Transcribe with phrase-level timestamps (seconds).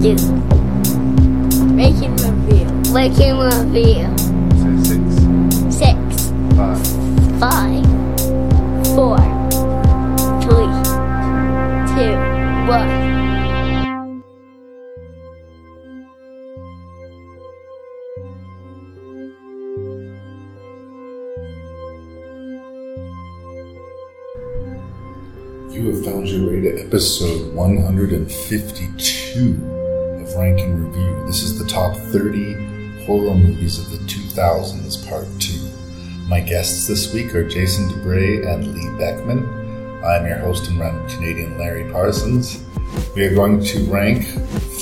[0.00, 0.14] you.
[1.74, 2.66] Making review.
[2.92, 4.06] Making review.
[4.58, 5.02] Say six,
[5.74, 5.98] Six,
[6.56, 6.80] five,
[7.40, 7.84] five,
[8.94, 9.18] four,
[10.42, 10.72] three,
[11.94, 12.14] two,
[12.68, 12.90] one.
[25.70, 29.77] You have found your way to episode 152
[30.38, 31.26] of Rank and Review.
[31.26, 36.28] This is the top 30 horror movies of the 2000s, part 2.
[36.28, 40.04] My guests this week are Jason Dubray and Lee Beckmann.
[40.04, 42.62] I'm your host and run Canadian Larry Parsons.
[43.14, 44.26] We are going to rank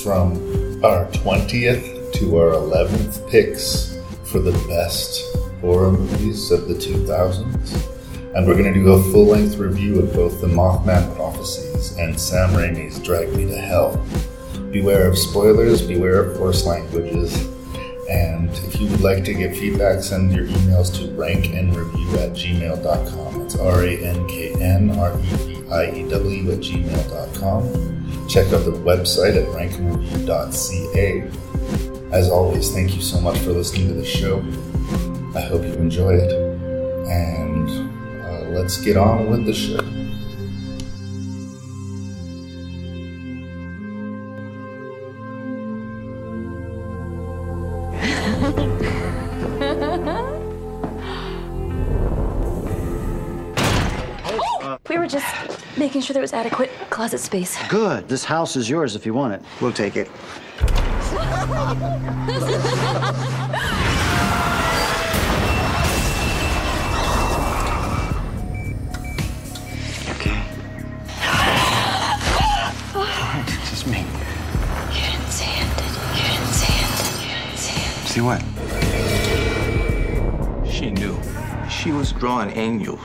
[0.03, 0.37] from
[0.85, 7.97] our 20th to our 11th picks for the best horror movies of the 2000s
[8.37, 12.21] and we're going to do a full length review of both the Mothman Prophecies and
[12.21, 13.93] Sam Raimi's Drag Me to Hell.
[14.77, 17.35] Beware of spoilers, beware of coarse languages,
[18.11, 23.41] and if you would like to get feedback, send your emails to ranknreview at gmail.com.
[23.41, 28.29] It's R A N K N R E V I E W at gmail.com.
[28.29, 31.31] Check out the website at rankandreview.ca.
[32.15, 34.41] As always, thank you so much for listening to the show.
[35.35, 36.31] I hope you enjoy it.
[37.09, 37.71] And
[38.21, 40.06] uh, let's get on with the show.
[56.07, 57.59] Sure there was adequate closet space.
[57.69, 58.09] Good.
[58.09, 59.43] This house is yours if you want it.
[59.61, 60.09] We'll take it.
[70.13, 70.39] Okay.
[72.95, 74.05] Alright, it's just me.
[74.93, 76.03] You didn't see it, did you?
[76.15, 77.27] You didn't see it, did you?
[77.27, 78.07] You didn't see it.
[78.07, 78.41] See what?
[80.71, 81.19] She knew.
[81.69, 83.01] She was drawing angels.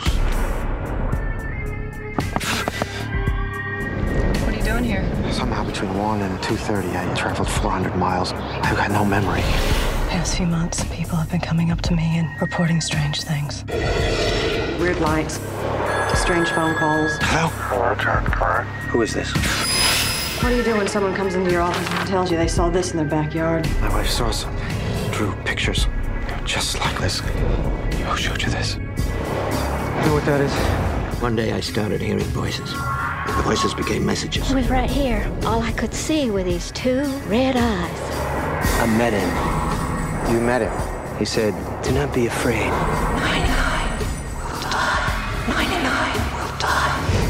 [5.41, 8.31] Somehow between 1 and 2.30, I traveled 400 miles.
[8.31, 9.41] I've got no memory.
[10.07, 13.65] Past few months, people have been coming up to me and reporting strange things.
[14.79, 15.39] Weird lights,
[16.13, 17.17] strange phone calls.
[17.21, 17.47] Hello?
[17.47, 19.31] hello Who is this?
[20.43, 22.69] What do you do when someone comes into your office and tells you they saw
[22.69, 23.67] this in their backyard?
[23.81, 24.63] My wife saw something,
[25.09, 25.87] Drew pictures.
[26.45, 27.19] Just like this.
[27.19, 28.75] Who showed you this?
[28.75, 28.83] You
[30.05, 31.19] know what that is?
[31.19, 32.71] One day I started hearing voices.
[33.37, 34.47] The voices became messages.
[34.47, 35.29] He was right here.
[35.45, 37.99] All I could see were these two red eyes.
[38.81, 40.33] I met him.
[40.33, 41.17] You met him.
[41.17, 41.53] He said,
[41.83, 42.71] do not be afraid.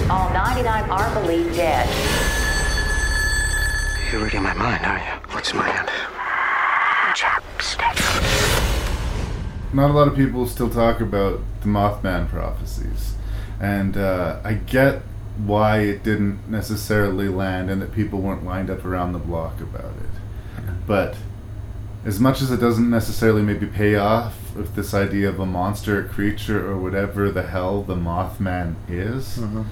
[0.10, 1.88] All 99 are believed dead.
[4.12, 5.34] You're reading my mind, are you?
[5.34, 5.90] What's in my hand?
[9.74, 13.16] Not a lot of people still talk about the Mothman prophecies,
[13.60, 15.02] and uh, I get
[15.46, 19.94] why it didn't necessarily land and that people weren't lined up around the block about
[19.98, 20.66] it.
[20.86, 21.16] But
[22.04, 26.04] as much as it doesn't necessarily maybe pay off with this idea of a monster,
[26.04, 29.64] a creature, or whatever the hell the Mothman is, mm-hmm.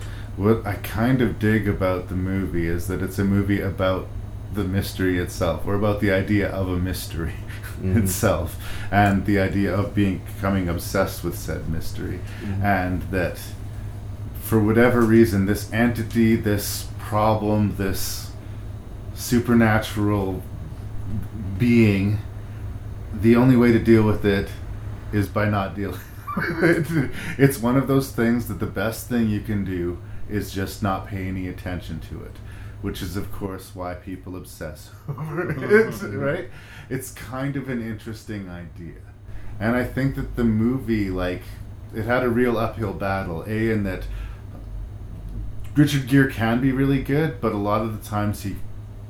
[0.41, 4.07] what I kind of dig about the movie is that it's a movie about
[4.53, 7.97] the mystery itself, or about the idea of a mystery mm-hmm.
[7.97, 8.57] itself,
[8.91, 12.63] and the idea of being becoming obsessed with said mystery, mm-hmm.
[12.63, 13.40] and that
[14.50, 18.31] for whatever reason, this entity, this problem, this
[19.13, 20.42] supernatural
[21.60, 22.18] being,
[23.13, 24.50] the only way to deal with it
[25.13, 26.00] is by not dealing.
[26.60, 27.12] with it.
[27.38, 31.06] it's one of those things that the best thing you can do is just not
[31.06, 32.36] pay any attention to it,
[32.81, 36.50] which is, of course, why people obsess over it, right?
[36.90, 39.02] It's kind of an interesting idea.
[39.60, 41.44] And I think that the movie, like,
[41.94, 43.44] it had a real uphill battle.
[43.44, 44.06] A, in that
[45.80, 48.58] Richard Gere can be really good, but a lot of the times he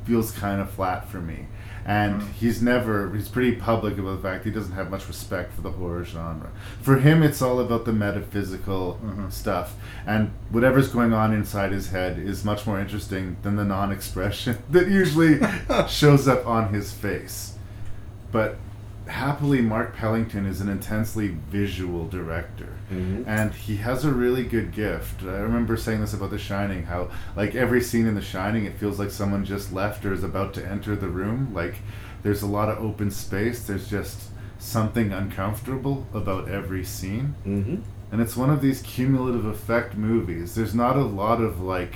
[0.05, 1.47] feels kind of flat for me.
[1.83, 2.31] and mm-hmm.
[2.33, 5.71] he's never he's pretty public about the fact he doesn't have much respect for the
[5.71, 6.51] horror genre.
[6.83, 9.29] For him, it's all about the metaphysical mm-hmm.
[9.29, 9.75] stuff,
[10.05, 14.87] and whatever's going on inside his head is much more interesting than the non-expression that
[14.87, 15.39] usually
[15.87, 17.55] shows up on his face.
[18.31, 18.57] But
[19.09, 25.23] happily, Mark Pellington is an intensely visual director, and he has a really good gift.
[25.23, 28.75] I remember saying this about The Shining, how like every scene in The Shining, it
[28.77, 31.53] feels like someone just left or is about to enter the room.
[31.53, 31.75] Like
[32.23, 33.65] there's a lot of open space.
[33.67, 34.29] There's just
[34.59, 37.77] something uncomfortable about every scene, Mm-hmm.
[38.11, 40.55] and it's one of these cumulative effect movies.
[40.55, 41.95] There's not a lot of like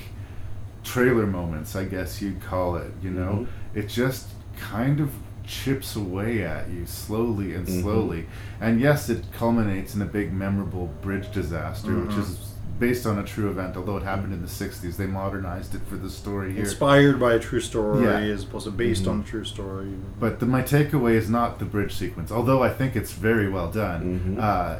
[0.84, 2.92] trailer moments, I guess you'd call it.
[3.02, 5.12] You know, it just kind of
[5.46, 7.82] chips away at you slowly and Mhm.
[7.82, 8.26] slowly.
[8.62, 12.20] And yes, it culminates in a big, memorable bridge disaster, which Mhm.
[12.22, 12.50] is
[12.80, 13.78] based on a true event.
[13.78, 16.62] Although it happened in the '60s, they modernized it for the story here.
[16.64, 18.18] Inspired by a true story Yeah.
[18.34, 19.12] as opposed to based Mhm.
[19.12, 19.90] on a true story.
[20.20, 23.70] But the, my takeaway is not the bridge sequence, although I think it's very well
[23.72, 24.38] done.
[24.38, 24.42] Mhm.
[24.42, 24.80] Uh,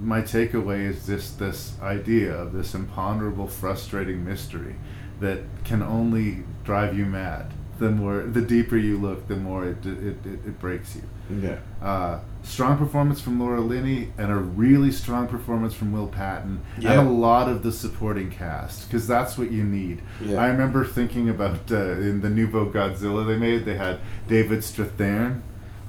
[0.00, 4.74] my takeaway is just this idea of this imponderable, frustrating mystery
[5.20, 7.46] that can only drive you mad.
[7.82, 11.02] The more, the deeper you look, the more it it, it, it breaks you.
[11.40, 11.58] Yeah.
[11.80, 17.00] Uh, strong performance from Laura Linney and a really strong performance from Will Patton Yeah.
[17.00, 20.02] and a lot of the supporting cast because that's what you need.
[20.20, 20.40] Yeah.
[20.44, 21.76] I remember thinking about uh,
[22.08, 23.98] in the Nouveau Godzilla they made, they had
[24.28, 25.40] David Strathairn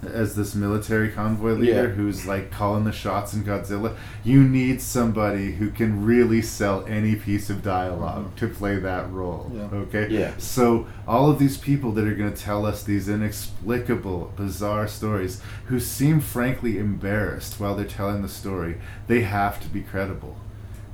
[0.07, 1.95] as this military convoy leader Yeah.
[1.95, 3.95] who's like calling the shots in Godzilla.
[4.23, 9.51] You need somebody who can really sell any piece of dialog to play that role.
[9.53, 9.77] Yeah.
[9.77, 10.07] Okay?
[10.09, 10.31] Yeah.
[10.38, 15.41] So all of these people that are going to tell us these inexplicable, bizarre stories,
[15.65, 18.77] who seem frankly embarrassed while they're telling the story,
[19.07, 20.38] they have to be credible.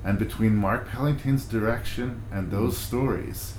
[0.03, 2.87] And between Mark Pellington's direction and those mm.
[2.87, 3.53] stories,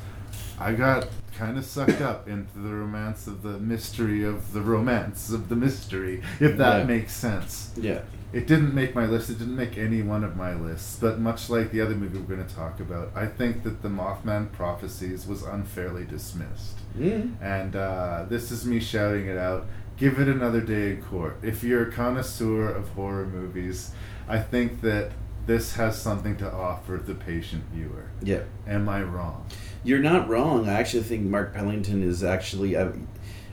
[0.59, 1.09] I got
[1.41, 5.57] kind of sucked up into the romance of the mystery of the romance of the
[5.57, 6.85] mystery, if that Yeah.
[6.85, 7.73] makes sense.
[7.77, 8.03] Yeah.
[8.33, 9.31] It didn't make my list.
[9.31, 10.99] It didn't make any one of my lists.
[11.01, 13.89] But much like the other movie we're going to talk about, I think that the
[13.89, 16.79] Mothman Prophecies was unfairly dismissed.
[16.99, 17.33] Mm.
[17.41, 19.67] And uh, this is me shouting it out.
[19.97, 21.39] Give it another day in court.
[21.43, 23.93] If you're a connoisseur of horror movies,
[24.29, 25.13] I think that
[25.47, 28.05] this has something to offer the patient viewer.
[28.23, 28.43] Yeah.
[28.69, 29.47] Am I wrong?
[29.83, 30.69] You're not wrong.
[30.69, 32.93] I actually think Mark Pellington is actually a,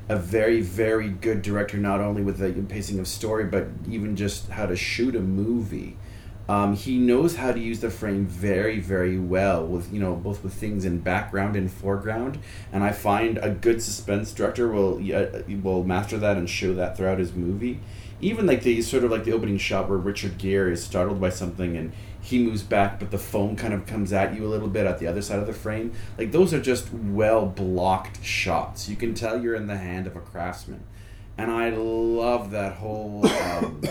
[0.09, 4.50] a very, very good director, not only with the pacing of story, but even just
[4.50, 5.95] how to shoot a movie.
[6.50, 10.44] Um, he knows how to use the frame very, very well with you know both
[10.44, 12.39] with things in background and foreground,
[12.71, 16.95] and I find a good suspense director will uh, will master that and show that
[16.95, 17.81] throughout his movie.
[18.21, 21.29] Even like the sort of like the opening shot where Richard Gere is startled by
[21.29, 21.91] something and
[22.27, 25.00] he moves back, but the foam kind of comes at you a little bit at
[25.00, 25.94] the other side of the frame.
[26.18, 28.89] Like those are just well blocked shots.
[28.89, 30.83] You can tell you're in the hand of a craftsman,
[31.38, 33.81] and I love that whole um,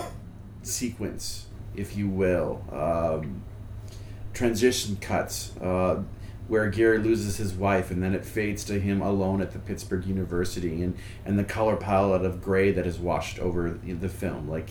[0.62, 2.62] sequence, if you will.
[2.71, 3.43] Um,
[4.35, 6.03] transition cuts uh,
[6.47, 10.05] where Gary loses his wife, and then it fades to him alone at the Pittsburgh
[10.05, 10.94] University, and
[11.25, 14.69] and the color palette of gray that is washed over the film, like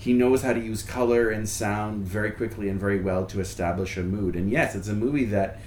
[0.00, 3.98] he knows how to use color and sound very quickly and very well to establish
[3.98, 4.34] a mood.
[4.34, 5.58] And yes, it's a movie that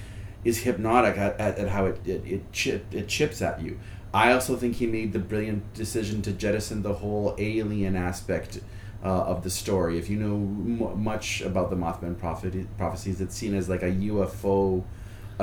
[0.44, 3.80] is hypnotic at, at, at how it it it, chip, it chips at you.
[4.12, 8.60] I also think he made the brilliant decision to jettison the whole alien aspect
[9.04, 10.00] uh, of the story.
[10.00, 13.92] If you know m- much about the Mothman prophet- prophecies, it's seen as like a
[13.92, 14.84] UFO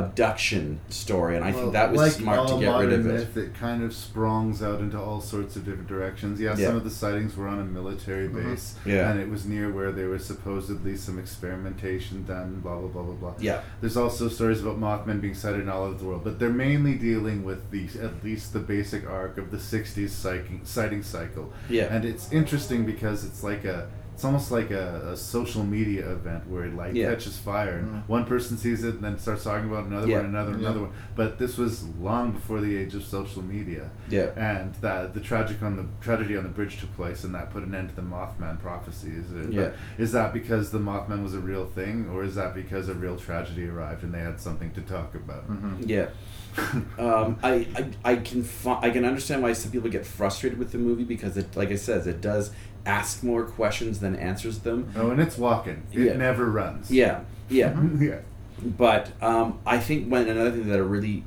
[0.04, 3.00] abduction story, and I Well, think that was like smart to get rid of modern
[3.00, 3.04] it.
[3.12, 6.40] myth, it kind of sprongs out into all sorts of different directions.
[6.40, 6.66] Yeah, Yeah.
[6.68, 8.34] some of the sightings were on a military Mhm.
[8.50, 9.10] base, Yeah.
[9.10, 12.60] and it was near where there was supposedly some experimentation done.
[12.62, 13.34] Blah blah blah blah blah.
[13.38, 13.60] Yeah.
[13.80, 17.44] There's also stories about Mothman being sighted all over the world, but they're mainly dealing
[17.44, 21.52] with the at least the basic arc of the '60s sighting, sighting cycle.
[21.68, 21.84] Yeah.
[21.94, 23.86] and it's interesting because it's like a.
[24.20, 27.08] It's almost like a, a social media event where it like Yeah.
[27.08, 28.02] catches fire and Mm.
[28.06, 30.16] one person sees it and then starts talking about another Yeah.
[30.18, 30.58] one, another, Yeah.
[30.58, 30.90] another one.
[31.16, 33.88] But this was long before the age of social media.
[34.10, 34.26] Yeah.
[34.36, 37.62] And that the tragic on the tragedy on the bridge took place, and that put
[37.62, 39.08] an end to the Mothman prophecy.
[39.08, 39.54] Is it?
[39.54, 39.70] Yeah.
[39.96, 43.16] Is that because the Mothman was a real thing, or is that because a real
[43.16, 45.44] tragedy arrived and they had something to talk about?
[45.80, 46.08] Yeah.
[46.98, 50.72] um, I, I I can fi- I can understand why some people get frustrated with
[50.72, 52.50] the movie because it like I says it does
[52.86, 54.90] ask more questions than answers them.
[54.96, 55.82] Oh, and it's walking.
[55.92, 56.16] It Yeah.
[56.16, 56.90] never runs.
[56.90, 57.80] Yeah, yeah.
[58.00, 58.18] yeah.
[58.62, 61.24] But um, I think when another thing that it really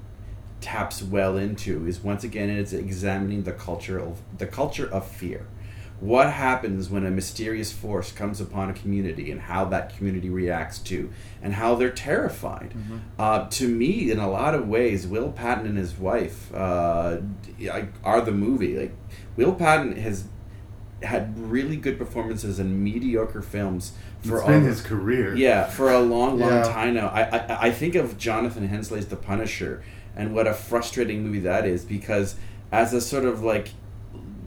[0.62, 5.46] taps well into is once again it's examining the culture of the culture of fear.
[6.00, 10.80] what happens when a mysterious force comes upon a community and how that community reacts
[10.80, 11.10] to
[11.42, 12.98] and how they're terrified Mm-hmm.
[13.20, 17.18] uh, to me in a lot of ways will patton and his wife uh,
[18.04, 18.94] are the movie like
[19.38, 20.26] will patton has
[21.04, 23.92] had really good performances in mediocre films
[24.22, 25.36] for It's all- his career.
[25.36, 26.64] yeah for a long long Yeah.
[26.64, 29.84] time now I, I i think of jonathan Hensleigh's the punisher
[30.16, 32.36] and what a frustrating movie that is because
[32.72, 33.70] as a sort of like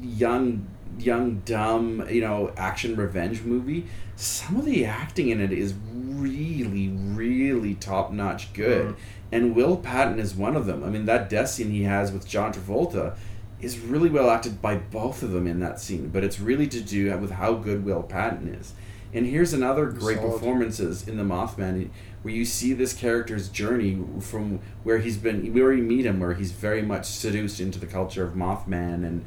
[0.00, 0.66] young
[0.98, 3.86] young dumb you know action revenge movie
[4.16, 5.74] some of the acting in it is
[6.08, 8.96] really really top notch good Mhm.
[9.32, 12.26] and will patton is one of them i mean that death scene he has with
[12.26, 13.14] john travolta
[13.60, 16.80] is really well acted by both of them in that scene but it's really to
[16.80, 18.72] do with how good will patton is
[19.14, 20.32] and here's another great Solid.
[20.32, 21.88] performances in the mothman
[22.22, 26.34] where you see this character's journey from where he's been where already meet him where
[26.34, 29.24] he's very much seduced into the culture of mothman and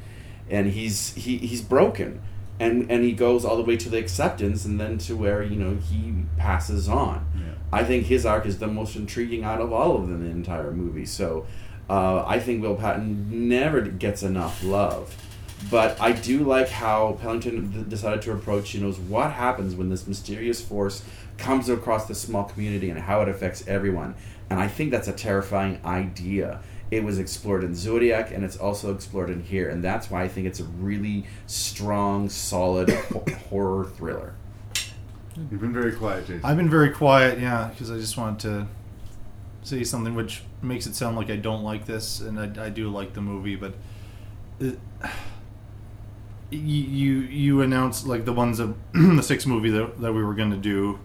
[0.48, 2.20] and he's he, he's broken
[2.60, 5.56] and and he goes all the way to the acceptance and then to where you
[5.56, 7.54] know he passes on Yeah.
[7.72, 10.30] i think his arc is the most intriguing out of all of them in the
[10.30, 11.46] entire movie so
[11.90, 15.14] uh, i think will patton never gets enough love
[15.68, 19.90] but I do like how Pellington d- decided to approach, you know, what happens when
[19.90, 21.02] this mysterious force
[21.36, 24.14] comes across this small community and how it affects everyone.
[24.48, 26.60] And I think that's a terrifying idea.
[26.90, 29.68] It was explored in Zodiac and it's also explored in here.
[29.68, 34.34] And that's why I think it's a really strong, solid ho- horror thriller.
[35.50, 36.40] You've been very quiet, Jason.
[36.44, 38.66] I've been very quiet, yeah, because I just wanted to
[39.62, 42.88] say something which makes it sound like I don't like this, and I, I do
[42.90, 43.74] like the movie, but
[44.58, 44.78] it,
[46.50, 50.50] you you announced like the ones of the sixth movie that, that we were going
[50.50, 50.98] to do,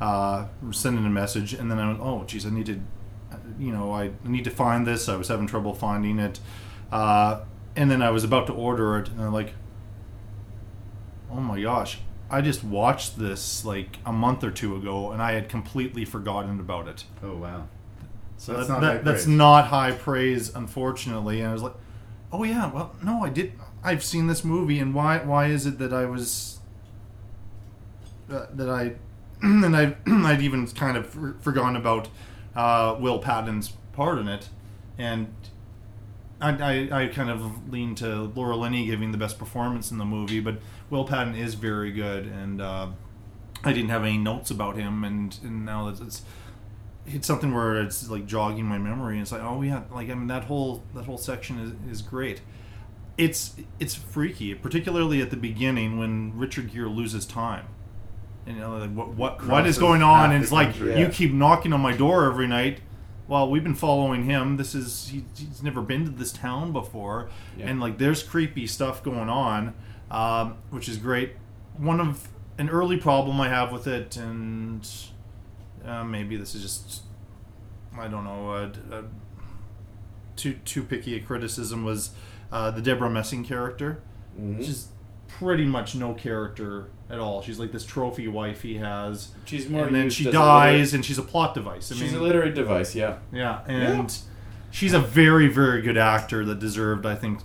[0.00, 2.80] uh, sending a message, and then I went, oh, geez, I need to,
[3.58, 5.08] you know, I need to find this.
[5.08, 6.40] I was having trouble finding it,
[6.92, 7.40] uh,
[7.76, 9.54] and then I was about to order it, and I'm like,
[11.30, 11.98] oh my gosh,
[12.30, 16.60] I just watched this like a month or two ago, and I had completely forgotten
[16.60, 17.04] about it.
[17.22, 17.68] Oh wow.
[18.36, 19.28] So That's that, not that- high that's praise.
[19.28, 21.40] not high praise, unfortunately.
[21.40, 21.74] And I was like,
[22.32, 23.52] oh yeah, well, no, I did.
[23.82, 25.18] I've seen this movie, and why?
[25.18, 26.58] Why is it that I was
[28.30, 28.94] uh, that I
[29.42, 32.08] and I I'd even kind of for- forgotten about
[32.56, 34.48] uh, Will Patton's part in it,
[34.98, 35.28] and
[36.40, 40.04] I, I, I kind of lean to Laura Linney giving the best performance in the
[40.04, 40.58] movie, but
[40.90, 42.88] Will Patton is very good, and uh,
[43.62, 46.22] I didn't have any notes about him, and, and now that it's
[47.06, 50.14] it's something where it's like jogging my memory, and it's like, oh yeah, like I
[50.14, 52.40] mean that whole that whole section is, is great.
[53.16, 57.66] It's it's freaky, particularly at the beginning when Richard Gere loses time.
[58.46, 60.32] And, you know, like, what what what is going on?
[60.32, 60.98] And it's like country.
[60.98, 62.80] you keep knocking on my door every night.
[63.26, 64.56] Well, we've been following him.
[64.58, 67.68] This is he, he's never been to this town before, Yeah.
[67.68, 69.74] and like there's creepy stuff going on,
[70.10, 71.32] um, which is great.
[71.78, 74.86] One of an early problem I have with it, and
[75.86, 77.02] uh, maybe this is just
[77.98, 79.02] I don't know uh, d- uh,
[80.36, 82.10] too too picky a criticism was
[82.52, 84.00] uh, the Debra Messing character.
[84.40, 84.64] Mhm.
[84.64, 84.88] She's
[85.28, 87.42] pretty much no character at all.
[87.42, 89.28] She's like this trophy wife he has.
[89.44, 91.90] She's more and then she dies, and she's a plot device.
[91.92, 93.18] I She's mean, a literary device, yeah.
[93.32, 94.16] yeah, and
[94.70, 97.40] she's a very very good actor that deserved, I think,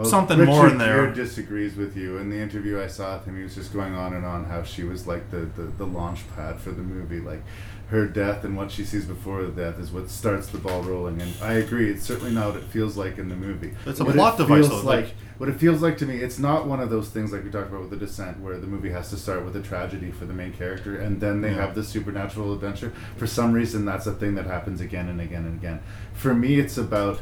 [0.00, 1.04] Well, something Richard more in there.
[1.06, 2.16] Gere disagrees with you.
[2.18, 4.62] In the interview I saw with him, he was just going on and on how
[4.62, 7.20] she was like the, the, the launch pad for the movie.
[7.20, 7.42] Like
[7.88, 11.20] her death and what she sees before the death is what starts the ball rolling.
[11.20, 13.72] And I agree, it's certainly not what it feels like in the movie.
[13.84, 16.06] It's a What plot it device, feels though, Like, like- what it feels like to
[16.06, 18.58] me, it's not one of those things like we talked about with The Descent, where
[18.58, 21.48] the movie has to start with a tragedy for the main character, and then they
[21.50, 21.56] Yeah.
[21.66, 22.92] have the supernatural adventure.
[23.16, 25.80] For some reason, that's a thing that happens again and again and again.
[26.12, 27.20] For me, it's about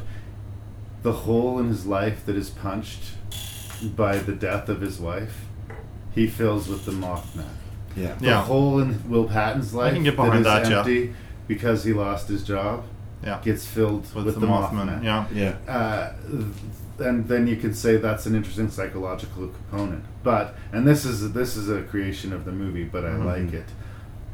[1.03, 3.03] the hole in his life that is punched
[3.95, 5.45] by the death of his wife,
[6.13, 7.45] he fills with the Mothman.
[7.95, 8.15] Yeah.
[8.19, 8.41] The Yeah.
[8.43, 10.79] hole in Will Patton's life can get behind that is that, yeah.
[10.79, 11.13] empty
[11.47, 12.83] because he lost his job
[13.23, 13.39] Yeah.
[13.43, 15.01] gets filled with, with, the, the Mothman.
[15.01, 15.03] Mothman.
[15.03, 15.55] Yeah, Yeah.
[15.73, 16.11] Uh,
[16.99, 20.03] and then you can say that's an interesting psychological component.
[20.23, 23.25] But and this is this is a creation of the movie, but I Mhm.
[23.25, 23.69] like it.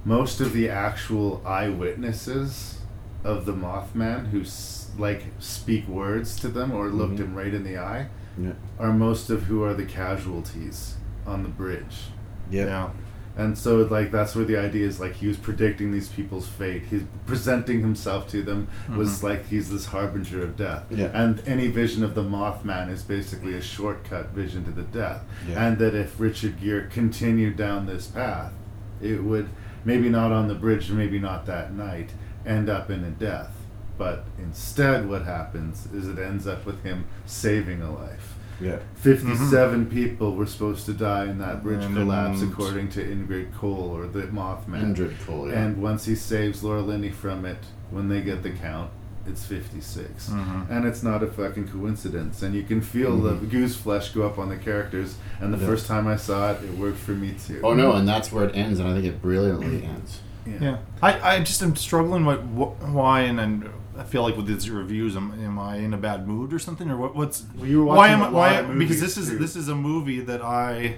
[0.04, 2.80] Most of the actual eyewitnesses
[3.24, 7.20] of the Mothman who s- like speak words to them or looked Mhm.
[7.20, 8.52] him right in the eye Yeah.
[8.80, 12.08] are most of who are the casualties on the bridge.
[12.50, 12.90] Yeah.
[13.38, 16.84] And so, like, that's where the idea is like he was predicting these people's fate.
[16.90, 20.86] He's presenting himself to them was like he's this harbinger of death.
[20.90, 21.08] Yeah.
[21.14, 25.24] And any vision of the Mothman is basically a shortcut vision to the death.
[25.50, 25.66] Yeah.
[25.68, 28.54] And that if Richard Gere continued down this path,
[29.02, 29.50] it would
[29.84, 32.12] maybe not on the bridge, maybe not that night,
[32.46, 33.52] end up in a death.
[33.98, 38.34] But instead, what happens is it ends up with him saving a life.
[38.62, 38.80] Yeah.
[38.96, 43.54] 57 people were supposed to die in that bridge And collapse, then- according to Indrid
[43.54, 44.96] Cole or the Mothman.
[44.96, 45.60] Indrid Cole, yeah.
[45.64, 47.58] And once he saves Laura Linney from it,
[47.92, 48.92] when they get the count,
[49.28, 50.30] it's 56.
[50.30, 50.70] Mhm.
[50.70, 52.42] And it's not a fucking coincidence.
[52.44, 55.16] And you can feel the goose flesh go up on the characters.
[55.42, 55.66] And the Yeah.
[55.68, 57.60] first time I saw it, it worked for me too.
[57.64, 60.20] Oh no, and that's where it ends, and I think it brilliantly ends.
[60.62, 64.48] Yeah, I, I just am struggling with wh- why, and then I feel like with
[64.48, 67.68] these reviews, am, am I in a bad mood or something, or what, what's Well,
[67.68, 69.38] you were why am I why because this is too.
[69.38, 70.98] this is a movie that I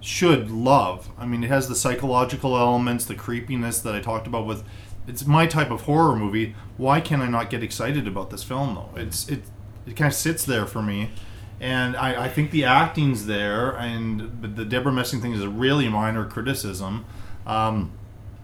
[0.00, 1.10] should love.
[1.18, 4.64] I mean, it has the psychological elements, the creepiness that I talked about with.
[5.06, 6.54] It's my type of horror movie.
[6.76, 9.00] Why can I not get excited about this film though?
[9.00, 9.44] It's it
[9.86, 11.10] it kind of sits there for me.
[11.60, 15.48] And I, I think the acting's there, and but the Debra Messing thing is a
[15.48, 17.04] really minor criticism.
[17.46, 17.92] Um,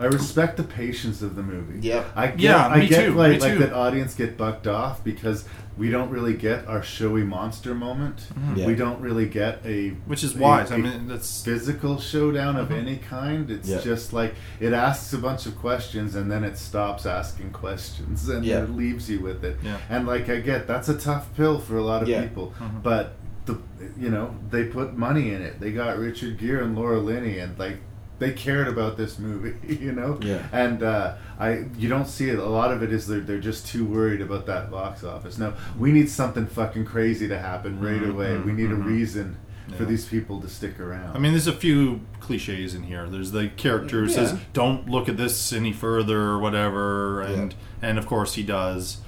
[0.01, 1.81] I respect the patience of the movie.
[1.87, 2.07] Yep.
[2.15, 3.59] I get, Yeah, I me get too, like me like too.
[3.59, 5.45] that audience get bucked off because
[5.77, 8.29] we don't really get our showy monster moment.
[8.55, 8.67] Yeah.
[8.67, 10.71] We don't really get a Which is a- wise.
[10.71, 12.79] I a mean, that's- physical showdown of Mhm.
[12.79, 13.51] any kind.
[13.51, 13.81] It's Yeah.
[13.81, 18.45] just like it asks a bunch of questions and then it stops asking questions and
[18.45, 18.63] Yeah.
[18.63, 19.59] it leaves you with it.
[19.65, 19.79] Yeah.
[19.91, 22.23] And like I get that's a tough pill for a lot of Yeah.
[22.23, 22.83] people, Mhm.
[22.83, 23.15] but
[23.47, 23.57] the
[23.99, 25.59] you know they put money in it.
[25.61, 27.79] They got Richard Gere and Laura Linney and like
[28.19, 30.19] they cared about this movie, you know.
[30.23, 30.47] Yeah.
[30.53, 32.39] And uh, I, you don't see it.
[32.39, 35.39] A lot of it is they're they're just too worried about that box office.
[35.39, 38.37] No, we need something fucking crazy to happen right Mhm, away.
[38.39, 38.85] We need a mhm.
[38.87, 39.37] reason
[39.77, 41.15] for these people to stick around.
[41.15, 43.07] I mean, there's a few cliches in here.
[43.07, 47.99] There's the character who says, "Don't look at this any further," or whatever, and and
[47.99, 48.99] of course he does.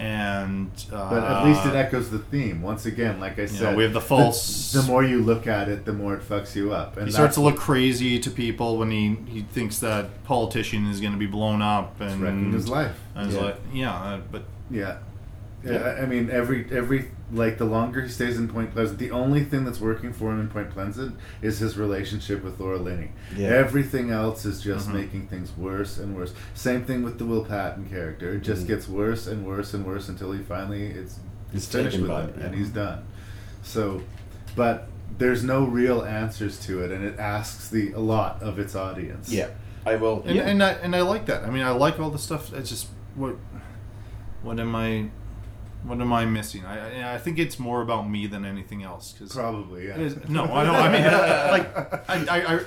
[0.00, 2.62] And uh, but at least it echoes the theme.
[2.62, 5.68] Once again, like I know, said, we have the false- The, more you look at
[5.68, 6.96] it, the more it fucks you up.
[6.96, 11.00] And he starts to look crazy to people when he, he thinks that politician is
[11.02, 12.96] going to be blown up and wrecking his life.
[13.14, 13.40] And Yeah.
[13.40, 14.96] like, yeah, uh, but Yeah.
[15.64, 19.44] Yeah, I mean, every every like the longer he stays in Point Pleasant, the only
[19.44, 23.10] thing that's working for him in Point Pleasant is his relationship with Laura Linney.
[23.36, 23.48] Yeah.
[23.48, 24.94] Everything else is just Mhm.
[24.94, 26.32] making things worse and worse.
[26.54, 28.68] Same thing with the Will Patton character; it just Mhm.
[28.68, 31.18] gets worse and worse and worse until he finally it's
[31.52, 33.02] He's finished with by him it, and he's done.
[33.62, 34.02] So,
[34.56, 34.88] but
[35.18, 39.30] there's no real answers to it, and it asks the a lot of its audience.
[39.30, 39.48] Yeah,
[39.84, 40.22] I will.
[40.24, 40.42] and yeah.
[40.48, 41.44] and I, and I like that.
[41.44, 42.52] I mean, I like all the stuff.
[42.54, 43.36] It's just what
[44.42, 45.10] what am I
[45.84, 46.64] what am I missing?
[46.64, 49.14] I I- think it's more about me than anything else.
[49.18, 49.96] Cause Probably, yeah.
[49.98, 50.74] is- no, I don't.
[50.76, 51.04] I mean,
[51.56, 51.66] like
[52.08, 52.60] I, I, I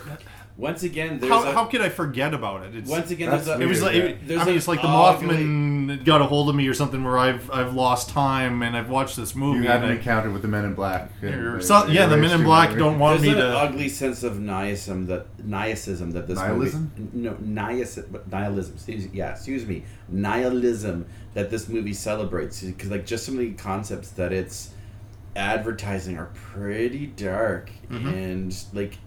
[0.56, 2.76] Once again, there's how, a, how could I forget about it?
[2.76, 4.84] It's, once again there's a, it was like weird, it, There's I mean, it's like
[4.84, 8.62] the ugly- Mothman got a hold of me or something where I've I've lost time
[8.62, 9.64] and I've watched this movie.
[9.64, 11.10] You had an I- encounter with the Men in Black.
[11.24, 12.84] And so- yeah, the Men in Black memory.
[12.84, 13.58] don't want There's me an to.
[13.58, 16.92] ugly sense of nihilism that nihilism that this Nihilism?
[16.98, 22.92] movie no nihilism but nihilism excuse, yeah excuse me nihilism that this movie celebrates because
[22.92, 24.70] like just some of the concepts that it's
[25.36, 28.08] advertising are pretty dark Mm-hmm.
[28.08, 28.98] and like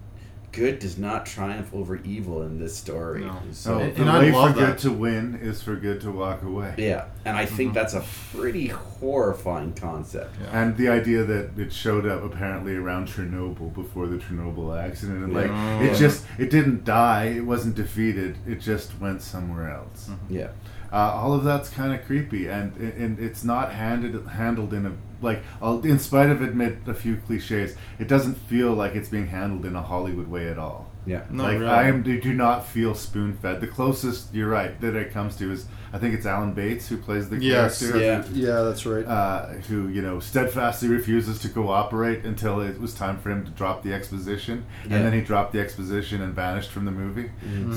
[0.56, 3.34] good does not triumph over evil in this story No.
[3.52, 4.66] so So And- the and I way love for that.
[4.66, 6.74] good to win is for good to walk away.
[6.78, 7.56] yeah and i Mm-hmm.
[7.56, 10.58] think that's a pretty horrifying concept Yeah.
[10.60, 15.32] And the idea that it showed up apparently around Chernobyl before the Chernobyl accident, and
[15.34, 15.80] like Yeah.
[15.82, 20.10] it just it didn't die, it wasn't defeated, it just went somewhere else.
[20.28, 20.48] yeah
[20.92, 22.66] Uh, all of that's kind of creepy, and
[23.02, 25.42] and it's not handed handled in a like.
[25.62, 29.64] I'll, in spite of admit a few cliches, it doesn't feel like it's being handled
[29.64, 30.90] in a Hollywood way at all.
[31.06, 31.66] yeah No, like really.
[31.70, 33.60] I am, do do not feel spoon fed.
[33.60, 36.96] The closest you're right that it comes to is I think it's Alan Bates who
[36.98, 38.00] plays the Yes, character.
[38.02, 38.24] yeah.
[38.48, 39.06] Yeah, that's right.
[39.06, 43.50] uh, who you know steadfastly refuses to cooperate until it was time for him to
[43.52, 44.96] drop the exposition, Yeah.
[44.96, 47.30] and then he dropped the exposition and vanished from the movie.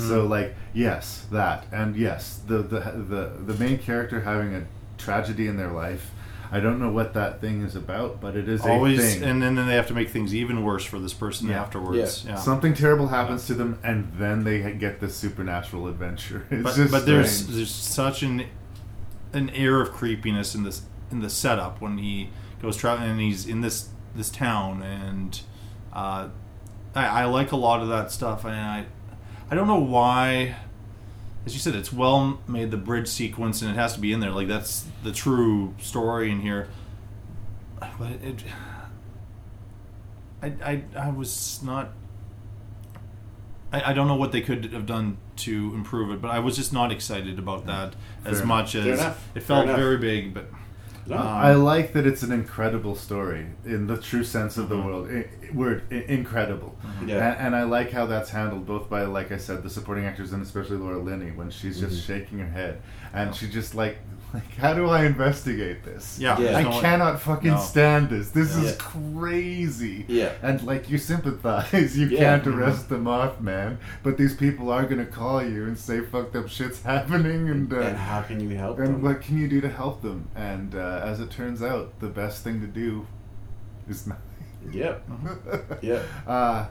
[0.07, 2.79] So like yes, that and yes, the the
[3.13, 3.23] the
[3.53, 4.63] the main character having a
[4.97, 6.11] tragedy in their life.
[6.51, 9.23] I don't know what that thing is about, but it is always a thing.
[9.29, 11.61] and then, then they have to make things even worse for this person Yeah.
[11.61, 12.25] afterwards.
[12.25, 12.35] Yeah.
[12.35, 16.47] Something terrible happens to them, and then they get this supernatural adventure.
[16.51, 18.45] It's but, just but there's there's such an
[19.33, 20.81] an air of creepiness in this
[21.11, 22.29] in the setup when he
[22.61, 25.41] goes traveling and he's in this this town and
[25.93, 26.29] uh,
[26.95, 28.85] I, I like a lot of that stuff and I
[29.51, 30.55] I don't know why
[31.49, 34.19] as you said it's well made the bridge sequence and it has to be in
[34.19, 34.29] there.
[34.29, 36.67] Like that's the true story in here.
[37.79, 38.43] But it
[40.43, 41.89] I I, I was not
[43.73, 46.55] I, I don't know what they could have done to improve it, but I was
[46.55, 50.35] just not excited about that as much as it felt very big.
[50.35, 50.51] But
[51.09, 51.17] No.
[51.17, 54.87] I like that it's an incredible story in the true sense of the Mm-hmm.
[54.87, 55.29] word.
[55.51, 57.31] I, word I- incredible, Yeah.
[57.33, 60.31] and, and I like how that's handled both by, like I said, the supporting actors
[60.33, 62.13] and especially Laura Linney when she's just Mm-hmm.
[62.13, 62.81] shaking her head
[63.13, 63.97] and she just like,
[64.33, 66.19] like, how do I investigate this?
[66.19, 66.39] Yeah.
[66.39, 66.57] Yeah.
[66.57, 67.57] I No, cannot fucking no.
[67.59, 68.29] stand this.
[68.29, 68.63] This Yeah.
[68.63, 70.05] is crazy.
[70.07, 70.33] Yeah.
[70.43, 72.19] and like you sympathize, you Yeah.
[72.19, 73.79] can't arrest them off, man.
[74.03, 77.79] but these people are gonna call you and say fucked up shit's happening, and uh,
[77.79, 79.01] and how can you help and them?
[79.01, 80.27] what can you do to help them?
[80.35, 83.07] And uh, as it turns out, the best thing to do
[83.89, 84.23] is nothing.
[84.71, 85.09] Yep.
[85.81, 86.01] Yeah.
[86.27, 86.65] Uh,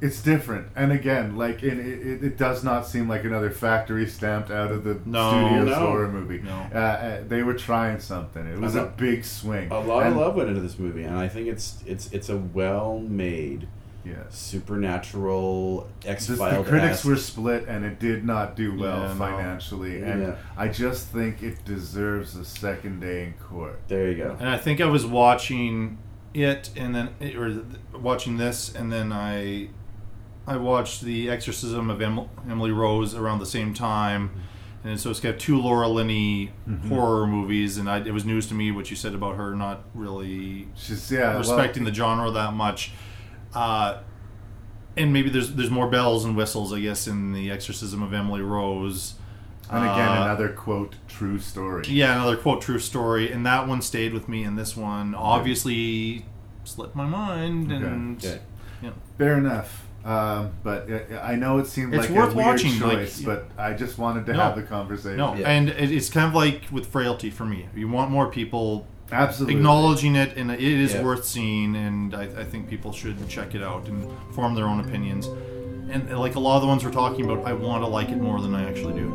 [0.00, 4.06] it's different, and again, like in, it, it, it does not seem like another factory
[4.06, 5.30] stamped out of the No.
[5.30, 5.74] studio's No.
[5.86, 6.40] horror movie.
[6.42, 6.66] No.
[6.74, 8.46] Uh, Uh, they were trying something.
[8.46, 8.92] It was a know.
[8.96, 9.70] big swing.
[9.70, 12.28] A lot And- of love went into this movie, and I think it's it's it's
[12.28, 13.66] a well made,
[14.04, 14.34] Yes.
[14.34, 16.66] supernatural X Just the Files.
[16.66, 19.14] critics were split, and it did not do well Yeah, no.
[19.14, 20.02] financially.
[20.02, 20.34] And Yeah.
[20.56, 23.78] I just think it deserves a second day in court.
[23.88, 24.36] There you go.
[24.40, 25.98] And I think I was watching
[26.32, 27.64] it, and then or th-
[28.00, 29.68] watching this, and then I,
[30.50, 34.30] I watched The Exorcism of em- Emily Rose around the same time,
[34.82, 36.50] and so it's got two Laura Linney
[36.88, 39.84] horror movies, and I, it was news to me what you said about her not
[39.94, 42.90] really She's yeah, well- respecting the genre that much.
[43.54, 43.98] Uh,
[44.96, 48.42] and maybe there's there's more bells and whistles, I guess, in the Exorcism of Emily
[48.42, 49.14] Rose.
[49.70, 51.84] And again, Uh, another quote true story.
[51.86, 56.24] yeah, another quote true story, and that one stayed with me, and this one obviously
[56.64, 58.40] slipped my mind, and Okay.
[58.82, 58.90] yeah.
[59.16, 59.86] Fair enough.
[60.04, 63.20] Um, but uh, I know it seemed It's like worth a weird watching, like- choice,
[63.20, 64.38] but I just wanted to No.
[64.40, 65.18] have the conversation.
[65.18, 65.48] no, Yeah.
[65.50, 67.66] and it's kind of like with frailty for me.
[67.76, 69.56] You want more people Absolutely.
[69.56, 71.02] acknowledging it, and it is Yeah.
[71.02, 74.80] worth seeing, and I, I think people should check it out and form their own
[74.80, 75.28] opinions.
[75.90, 78.20] And like a lot of the ones we're talking about, I want to like it
[78.22, 79.12] more than I actually do.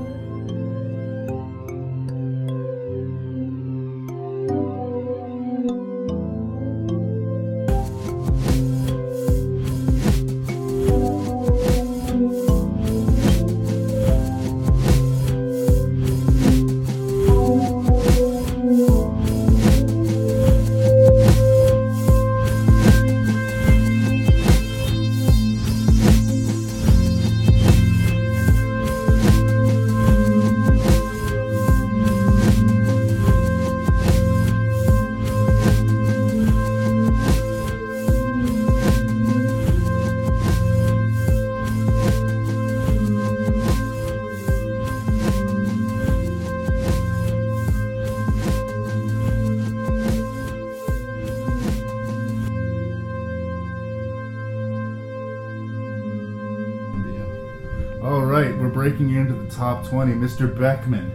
[59.50, 60.14] Top twenty.
[60.14, 60.54] Mr.
[60.54, 61.10] Beckmann,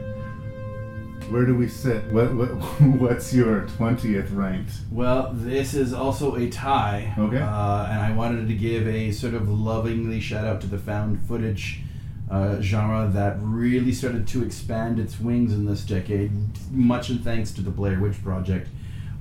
[1.31, 2.05] where do we sit?
[2.13, 2.49] What, what
[2.81, 4.73] what's your twentieth ranked?
[4.91, 7.15] Well, this is also a tie.
[7.19, 7.39] Okay.
[7.39, 11.21] Uh, and I wanted to give a sort of lovingly shout out to the found
[11.27, 11.83] footage
[12.31, 16.31] uh, genre that really started to expand its wings in this decade,
[16.71, 18.69] much in thanks to the Blair Witch Project.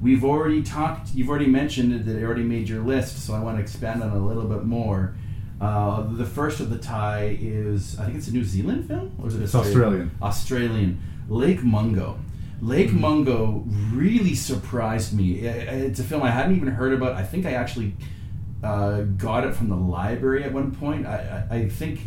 [0.02, 3.40] We've already talked, you've already mentioned it, that it already made your list, so I
[3.40, 5.16] want to expand on it a little bit more.
[5.60, 9.12] Uh, the first of the tie is, I think it's a New Zealand film?
[9.22, 10.12] Or is it It's Australian.
[10.22, 11.02] Australian.
[11.28, 12.18] Lake Mungo.
[12.62, 15.40] Lake Mungo really surprised me.
[15.40, 17.14] It's a film I hadn't even heard about.
[17.14, 17.96] I think I actually
[18.64, 21.06] uh, got it from the library at one point.
[21.06, 22.02] I, I, I think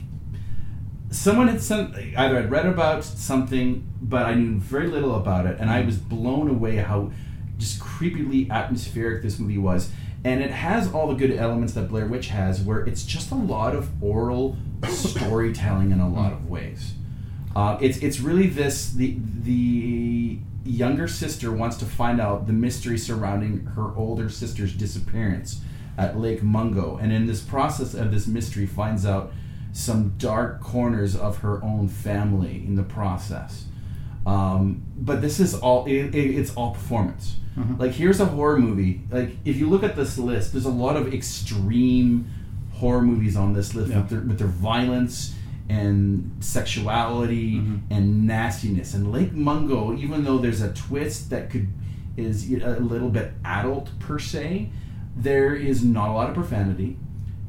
[1.10, 5.58] someone had sent either I'd read about something, but I knew very little about it,
[5.60, 7.12] and I was blown away how
[7.58, 9.90] just creepily atmospheric this movie was.
[10.24, 13.36] And it has all the good elements that Blair Witch has, where it's just a
[13.36, 14.56] lot of oral
[14.88, 16.94] storytelling in a lot of ways.
[17.54, 22.96] Uh, it's it's really this the the younger sister wants to find out the mystery
[22.96, 25.60] surrounding her older sister's disappearance
[25.98, 29.32] at Lake Mungo, and in this process of this mystery, finds out
[29.72, 33.66] some dark corners of her own family in the process.
[34.26, 37.36] Um, but this is all it, it, it's all performance.
[37.78, 39.02] Like here's a horror movie.
[39.10, 42.30] Like if you look at this list, there's a lot of extreme
[42.72, 45.34] horror movies on this list with, their, with their violence
[45.68, 47.58] and sexuality
[47.90, 48.94] and nastiness.
[48.94, 51.68] And Lake Mungo, even though there's a twist that could
[52.16, 54.70] is a little bit adult per se,
[55.16, 56.96] there is not a lot of profanity.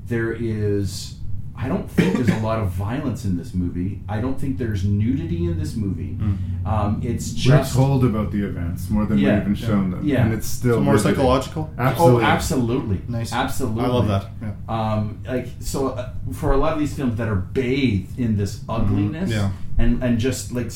[0.05, 1.15] There is
[1.55, 4.01] I don't think there's a lot of violence in this movie.
[4.09, 6.17] I don't think there's nudity in this movie.
[6.65, 9.33] Um, it's We're just told about the events more than Yeah.
[9.35, 10.25] we've even shown them, Yeah.
[10.25, 11.15] and it's still So more riveting.
[11.15, 11.71] psychological?
[11.77, 12.23] Absolutely.
[12.23, 13.01] Oh, absolutely.
[13.07, 13.31] Nice.
[13.31, 13.83] Absolutely.
[13.83, 14.25] I love that.
[14.41, 14.51] Yeah.
[14.67, 18.61] Um, like so, uh, for a lot of these films that are bathed in this
[18.67, 19.51] ugliness, Yeah.
[19.77, 20.71] and and just like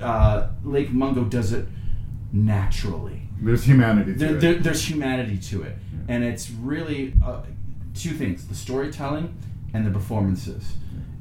[0.00, 1.66] uh, Lake Mungo does it
[2.32, 3.22] naturally.
[3.42, 4.40] There's humanity to There, it.
[4.40, 5.76] there- there's humanity to it,
[6.08, 7.40] and it's really uh,
[7.94, 9.34] two things: the storytelling
[9.72, 10.74] and the performances.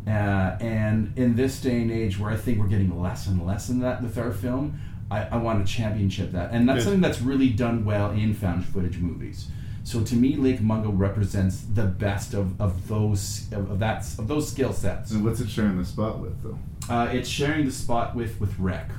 [0.07, 3.69] Uh, and in this day and age, where I think we're getting less and less
[3.69, 4.79] in that with our film,
[5.11, 6.83] I, I want to championship that, and that's Good.
[6.83, 9.47] something that's really done well in found footage movies.
[9.83, 14.27] So to me, Lake Mungo represents the best of, of those of, of that of
[14.27, 15.11] those skill sets.
[15.11, 16.59] And what's it sharing the spot with, though?
[16.87, 18.89] Uh, it's sharing the spot with with REC.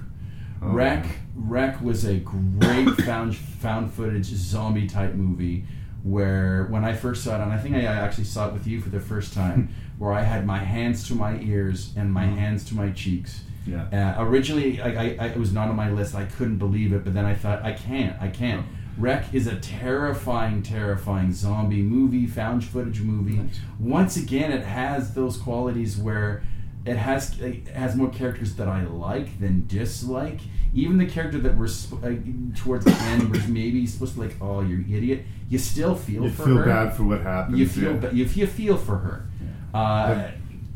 [0.62, 0.68] Oh.
[0.68, 5.64] REC REC was a great found found footage zombie type movie
[6.02, 8.80] where when I first saw it, and I think I actually saw it with you
[8.80, 12.64] for the first time, where I had my hands to my ears and my hands
[12.66, 13.42] to my cheeks.
[13.66, 14.16] Yeah.
[14.18, 16.14] Uh, originally, I, I, I, it was not on my list.
[16.14, 18.66] I couldn't believe it, but then I thought, I can't, I can't.
[18.98, 23.40] REC is a terrifying, terrifying zombie movie, found footage movie.
[23.78, 26.42] Once again, it has those qualities where
[26.84, 30.40] it has it has more characters that I like than dislike.
[30.72, 32.10] Even the character that we're sp- uh,
[32.56, 35.24] towards the end was maybe supposed to be like, oh, you idiot.
[35.48, 36.28] You still feel for her.
[36.28, 36.64] You for feel her.
[36.64, 37.58] bad for what happened.
[37.58, 37.98] You feel yeah.
[37.98, 39.26] ba- you, you feel for her.
[39.74, 40.28] Uh,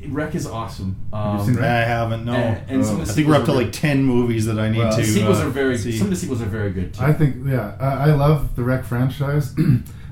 [0.09, 0.96] REC is awesome.
[1.12, 1.64] Um, seen REC?
[1.64, 2.24] I haven't.
[2.24, 4.78] No, and- and some I think we're up to like ten movies that I need
[4.78, 5.00] Well, to.
[5.00, 5.78] The sequels uh, are very.
[5.78, 5.92] see.
[5.92, 7.02] Some of the sequels are very good too.
[7.04, 9.54] I think, yeah, I, I love the REC franchise.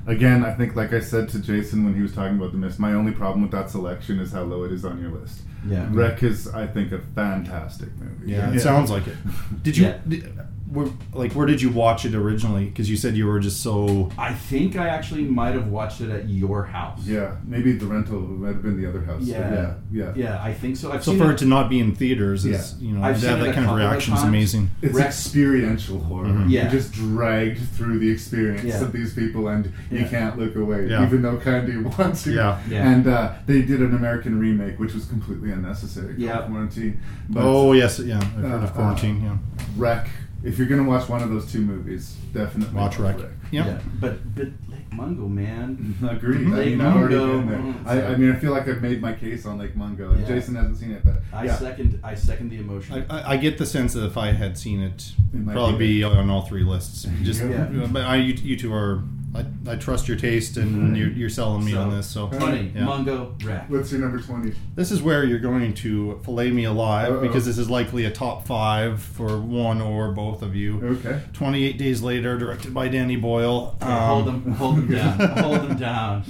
[0.05, 2.79] Again, I think, like I said to Jason when he was talking about the mist,
[2.79, 5.41] my only problem with that selection is how low it is on your list.
[5.65, 5.87] Yeah.
[5.91, 8.31] REC is, I think, a fantastic movie.
[8.31, 9.15] Yeah, it sounds like it.
[9.63, 9.93] Did you?
[10.07, 10.37] Did,
[10.73, 12.65] where, like, where did you watch it originally?
[12.65, 14.09] Because you said you were just so.
[14.17, 17.01] I think I actually might have watched it at your house.
[17.05, 19.21] Yeah, maybe the rental might have been the other house.
[19.23, 20.13] Yeah, yeah, yeah.
[20.15, 20.43] yeah.
[20.43, 20.91] I think so.
[20.91, 22.87] I've So for it, it to not be in theaters is, Yeah.
[22.89, 24.69] you know, I've to have that kind of couple of reaction is amazing.
[24.81, 26.27] It's REC- experiential horror.
[26.27, 26.49] Mhm.
[26.49, 26.63] Yeah.
[26.63, 28.81] You're just dragged through the experience Yeah.
[28.83, 31.03] of these people, and you can't look away, Yeah.
[31.05, 32.31] even though kind of want to.
[32.33, 32.59] Yeah.
[32.69, 32.89] Yeah.
[32.89, 36.15] And uh, they did an American remake, which was completely unnecessary.
[36.17, 36.37] Yeah.
[36.47, 36.99] Quarantine.
[37.29, 39.21] But Oh yes, yeah, I've heard Uh, of quarantine.
[39.23, 39.37] Yeah,
[39.77, 40.07] REC.
[40.43, 43.17] If you're gonna watch one of those two movies, definitely watch REC.
[43.51, 43.65] Yeah.
[43.65, 43.79] Yeah.
[44.01, 45.95] But but Lake Mungo, man.
[46.09, 46.47] Agreed.
[46.47, 47.57] I Lake mean, I've already been there.
[47.59, 47.87] Mhm.
[47.87, 50.11] I, I mean, I feel like I've made my case on Lake Mungo.
[50.11, 50.27] and Yeah.
[50.27, 51.55] Jason hasn't seen it, but I yeah.
[51.55, 51.99] second.
[52.03, 53.05] I second the emotion.
[53.09, 55.53] I, I, I get the sense that if I had seen it, It it'd might
[55.53, 57.03] probably be be on all three lists.
[57.23, 57.65] Just, Yeah.
[57.91, 59.01] but I, you, you two are.
[59.35, 62.07] I, I trust your taste, and you're, you're selling me So, on this.
[62.07, 62.71] So Twenty.
[62.75, 62.83] Yeah.
[62.85, 63.35] Mungo.
[63.43, 63.67] REC.
[63.69, 64.53] What's your number twenty?
[64.75, 67.21] This is where you're going to fillet me alive Uh-oh.
[67.21, 70.79] because this is likely a top five for one or both of you.
[71.03, 71.19] Okay.
[71.33, 73.75] 28 Days Later, directed by Danny Boyle.
[73.81, 74.53] Okay, hold Um, them.
[74.53, 75.19] Hold them down.
[75.37, 76.23] hold them down.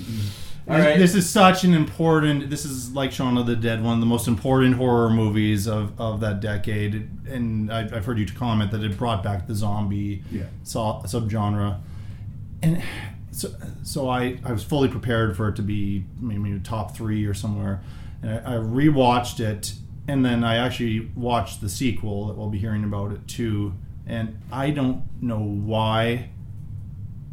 [0.65, 2.49] All This- is such an important.
[2.49, 5.99] This is like Shaun of the Dead, one of the most important horror movies of,
[5.99, 7.09] of that decade.
[7.27, 10.43] And I've, I've heard you comment that it brought back the zombie Yeah.
[10.63, 11.79] so, subgenre.
[12.63, 12.81] And
[13.31, 13.49] so,
[13.83, 17.81] so I, I was fully prepared for it to be maybe top three or somewhere.
[18.21, 19.73] And I, I rewatched it,
[20.07, 23.73] and then I actually watched the sequel that we'll be hearing about it too.
[24.07, 26.29] And I don't know why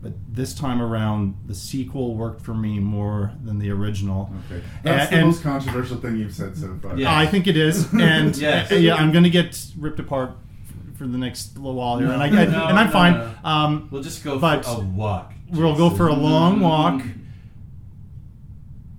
[0.03, 4.65] but this time around the sequel worked for me more than the original Okay.
[4.83, 6.97] That's And- the and- most controversial thing you've said so far.
[6.99, 7.15] Yeah.
[7.15, 8.71] i think it is and Yes.
[8.73, 10.37] yeah i'm gonna get ripped apart f-
[11.01, 13.89] for the next little while here and, I, I- No, and i'm no, fine um,
[13.91, 15.33] We'll just go but for a walk.
[15.51, 17.21] we'll go for a long walk Mm-hmm.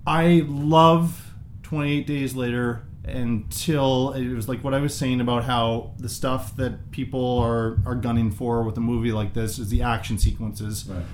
[0.04, 5.92] i love 28 days later until it was like what i was saying about how
[6.00, 9.80] the stuff that people are are gunning for with a movie like this is the
[9.82, 11.04] action sequences Right.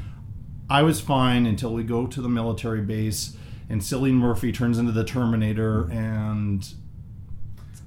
[0.71, 3.35] I was fine until we go to the military base
[3.71, 6.67] and Cillian Murphy turns into the Terminator and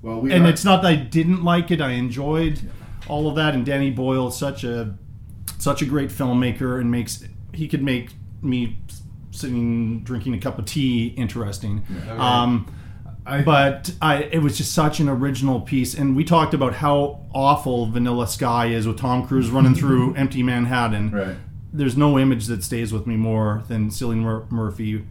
[0.01, 1.79] Well, we and are- it's not that I didn't like it.
[1.79, 2.59] I enjoyed
[3.07, 4.95] all of that and Danny Boyle is such a
[5.57, 8.11] such a great filmmaker and makes he could make
[8.41, 8.77] me
[9.31, 11.83] sitting drinking a cup of tea interesting.
[12.09, 12.73] Um
[13.23, 17.19] I- but I, it was just such an original piece, and we talked about how
[17.35, 21.35] awful Vanilla Sky is with Tom Cruise running through empty Manhattan Right.
[21.71, 25.05] there's no image that stays with me more than Cillian Mur- Murphy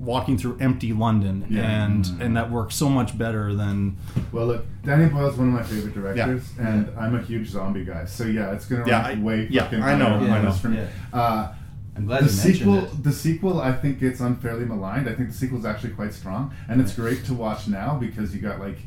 [0.00, 1.84] walking through empty London, Yeah.
[1.84, 3.96] and and that works so much better than
[4.32, 8.06] Well, look, Danny Boyle's one of my favorite directors, and I'm a huge zombie guy.
[8.06, 10.48] So yeah, it's gonna Yeah, rank I- way yeah, fucking I know, higher I know.
[10.48, 10.78] list for me.
[10.78, 10.88] Yeah.
[11.18, 11.52] Uh,
[11.96, 13.02] I'm glad the you mentioned sequel, it.
[13.04, 15.06] the sequel, I think it's unfairly maligned.
[15.08, 18.34] I think the sequel is actually quite strong, and it's great to watch now because
[18.34, 18.78] you got like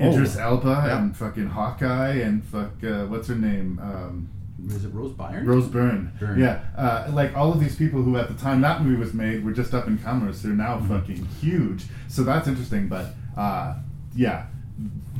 [0.00, 0.98] Oh, Idris Elba yeah.
[1.02, 3.78] and fucking Hawkeye and fuck uh, what's her name.
[3.82, 4.28] Um,
[4.68, 5.44] Is it Rose Byrne?
[5.46, 6.12] Rose Byrne.
[6.20, 6.38] Byrne.
[6.38, 6.60] Yeah.
[6.76, 9.52] Uh, like all of these people who at the time that movie was made were
[9.52, 10.42] just up and comers.
[10.42, 10.88] They're now Mm-hmm.
[10.98, 11.84] fucking huge.
[12.08, 12.88] So that's interesting.
[12.88, 13.76] But uh,
[14.14, 14.46] yeah,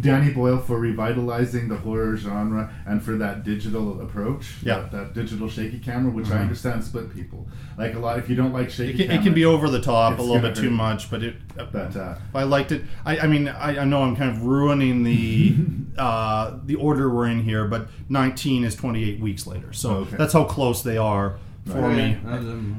[0.00, 4.54] Danny Boyle for revitalizing the horror genre and for that digital approach.
[4.62, 4.80] Yeah.
[4.80, 7.46] That, that digital shaky camera, which I understand split people.
[7.78, 9.68] Like a lot, if you don't like it shaky can, camera, it can be over
[9.68, 11.36] the top a little bit too much, but it.
[11.54, 12.82] But uh, I liked it.
[13.04, 15.54] I, I mean, I, I know I'm kind of ruining the
[15.98, 19.72] uh, the order we're in here, but 19 is 28 weeks later.
[19.72, 20.16] So Okay.
[20.16, 22.14] that's how close they are for me.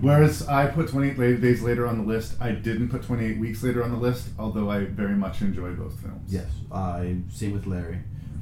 [0.01, 3.83] Whereas I put 28 days later on the list, I didn't put 28 weeks later
[3.83, 6.31] on the list, although I very much enjoy both films.
[6.31, 7.99] Yes, I same with Larry.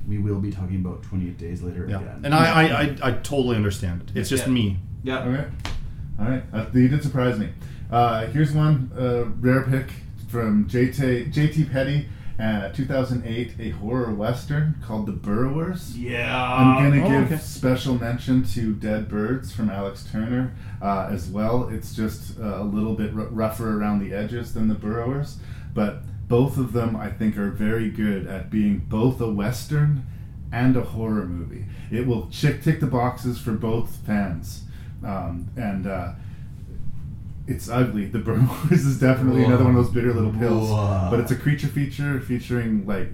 [0.07, 1.97] We will be talking about 28 days later Yeah.
[2.01, 2.21] again.
[2.23, 4.17] And I, I, I, I totally understand it.
[4.19, 4.53] It's just Yeah.
[4.53, 4.79] me.
[5.03, 5.23] Yeah.
[5.23, 5.47] All right.
[6.19, 6.43] All right.
[6.53, 7.49] Uh, you did surprise me.
[7.91, 9.87] Uh, here's one uh, rare pick
[10.27, 12.07] from JT, JT Petty,
[12.39, 15.97] uh, 2008, a horror western called The Burrowers.
[15.97, 16.53] Yeah.
[16.55, 17.41] I'm going to Oh, give okay.
[17.41, 21.69] special mention to Dead Birds from Alex Turner uh, as well.
[21.69, 25.37] It's just uh, a little bit r- rougher around the edges than The Burrowers,
[25.73, 30.05] but both of them I think are very good at being both a western
[30.51, 31.65] and a horror movie.
[31.91, 34.63] It will chick tick the boxes for both fans,
[35.05, 36.13] um, and uh,
[37.47, 38.05] it's ugly.
[38.05, 41.07] The Burrowers is definitely another one of those bitter little pills, Whoa.
[41.09, 43.09] but it's a creature feature featuring like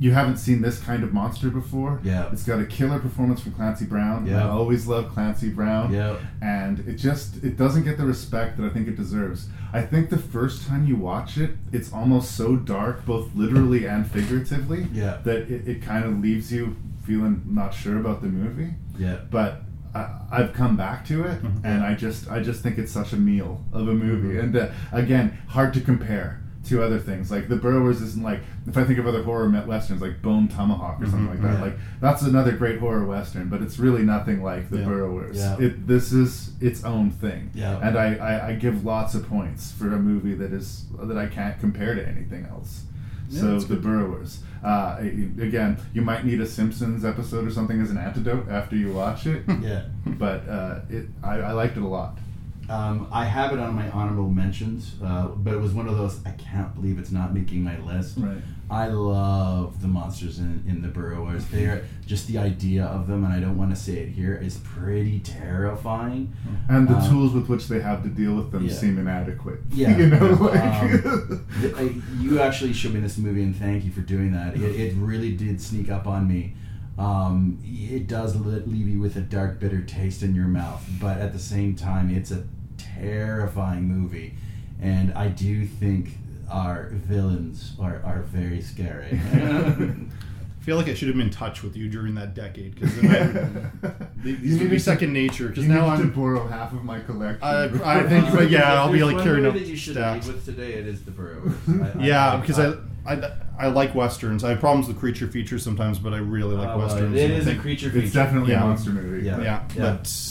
[0.00, 2.00] you haven't seen this kind of monster before.
[2.02, 2.28] Yeah.
[2.32, 4.26] It's got a killer performance from Clancy Brown.
[4.26, 4.44] Yeah.
[4.44, 5.92] I always love Clancy Brown.
[5.92, 6.16] Yeah.
[6.42, 9.48] And it just it doesn't get the respect that I think it deserves.
[9.72, 14.04] I think the first time you watch it, it's almost so dark, both literally and
[14.10, 15.18] figuratively, Yeah.
[15.24, 18.74] that it, it kind of leaves you feeling not sure about the movie.
[18.98, 19.18] Yeah.
[19.30, 19.62] But
[19.94, 23.16] I, I've come back to it, and I just I just think it's such a
[23.16, 24.38] meal of a movie.
[24.38, 27.30] And uh, again, hard to compare to other things.
[27.30, 31.00] Like The Burrowers isn't like if I think of other horror westerns like Bone Tomahawk
[31.00, 31.54] or something like that.
[31.58, 31.60] Yeah.
[31.60, 34.84] Like that's another great horror western, but it's really nothing like The Yeah.
[34.86, 35.36] Burrowers.
[35.36, 35.58] Yeah.
[35.60, 37.50] It this is its own thing.
[37.54, 37.78] Yeah.
[37.86, 41.26] And I, I, I give lots of points for a movie that is that I
[41.26, 42.84] can't compare to anything else.
[43.28, 44.40] Yeah, so that's The Burrowers.
[44.62, 48.92] Uh, again, you might need a Simpsons episode or something as an antidote after you
[48.92, 49.42] watch it.
[49.60, 49.84] Yeah.
[50.06, 52.18] But uh, it, I, I liked it a lot.
[52.68, 56.18] Um, I have it on my honorable mentions, uh, but it was one of those
[56.24, 58.14] I can't believe it's not making my list.
[58.18, 58.38] Right.
[58.70, 61.44] I love the monsters in, in the Burrowers.
[61.48, 64.34] They are just the idea of them, and I don't want to say it here,
[64.42, 66.32] is pretty terrifying.
[66.68, 68.72] And the Um, tools with which they have to deal with them yeah.
[68.72, 69.60] seem inadequate.
[69.70, 73.54] Yeah, you know, yeah, like um, th- I- you actually showed me this movie, and
[73.54, 74.56] thank you for doing that.
[74.56, 76.54] It, it really did sneak up on me.
[76.98, 81.32] Um, it does leave you with a dark, bitter taste in your mouth, but at
[81.32, 82.44] the same time, it's a
[82.78, 84.34] terrifying movie,
[84.80, 86.10] and I do think
[86.50, 89.18] our villains are, are very scary.
[89.32, 92.94] I feel like I should have been in touch with you during that decade because
[94.22, 95.48] these would be second nature.
[95.48, 96.10] Because now need to I'm.
[96.12, 97.42] borrow half of my collection.
[97.44, 97.64] I,
[97.98, 100.26] I think, but yeah, I'll be like one carrying up that you should stacks.
[100.26, 100.72] leave with today.
[100.74, 101.52] It is the Burrowers.
[101.68, 102.72] I- I- Yeah, I- because I,
[103.06, 104.42] I, I like westerns.
[104.44, 107.16] I have problems with creature features sometimes, but I really like Uh, well, westerns.
[107.16, 108.04] it and I is a think- creature feature.
[108.06, 108.62] It's definitely Yeah.
[108.64, 109.24] a monster movie.
[109.26, 109.40] Yeah.
[109.40, 109.44] Yeah,
[109.76, 109.80] Yeah.
[109.80, 110.30] but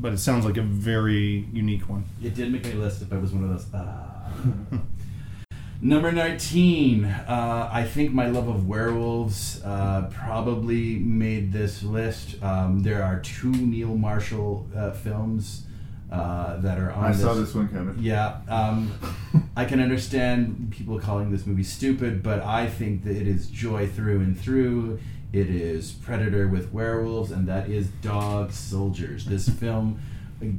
[0.00, 2.04] but it sounds like a very unique one.
[2.22, 3.66] It did make my list if I was one of those.
[3.72, 4.28] ah.
[5.80, 7.04] Number 19.
[7.04, 12.42] Uh, I think my love of werewolves uh, probably made this list.
[12.42, 15.66] Um, there are two Neil Marshall uh, films
[16.10, 17.20] uh, that are on I this.
[17.20, 17.96] saw this one coming.
[18.00, 18.36] Yeah.
[18.48, 18.90] Um,
[19.56, 23.86] I can understand people calling this movie stupid, but I think that it is joy
[23.86, 24.98] through and through.
[25.32, 29.26] It is Predator with werewolves, and that is Dog Soldiers.
[29.26, 30.00] This film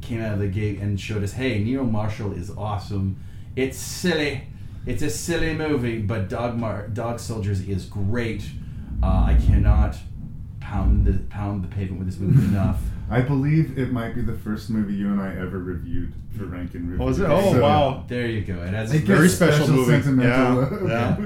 [0.02, 3.18] came out of the gate and showed us hey, Neil Marshall is awesome.
[3.56, 4.44] It's silly.
[4.86, 8.44] It's a silly movie, but Dog, Mar- Dog Soldiers is great.
[9.04, 9.98] Uh, I cannot
[10.62, 12.82] pound the pound the pavement with this movie enough.
[13.10, 16.74] I believe it might be the first movie you and I ever reviewed for Rank
[16.76, 17.06] N Review.
[17.06, 17.30] Oh, is it?
[17.30, 18.04] Oh, So- wow.
[18.08, 18.62] There you go.
[18.64, 19.92] It has It Very gets special movie.
[19.92, 20.88] sentimental.
[20.90, 21.18] Yeah,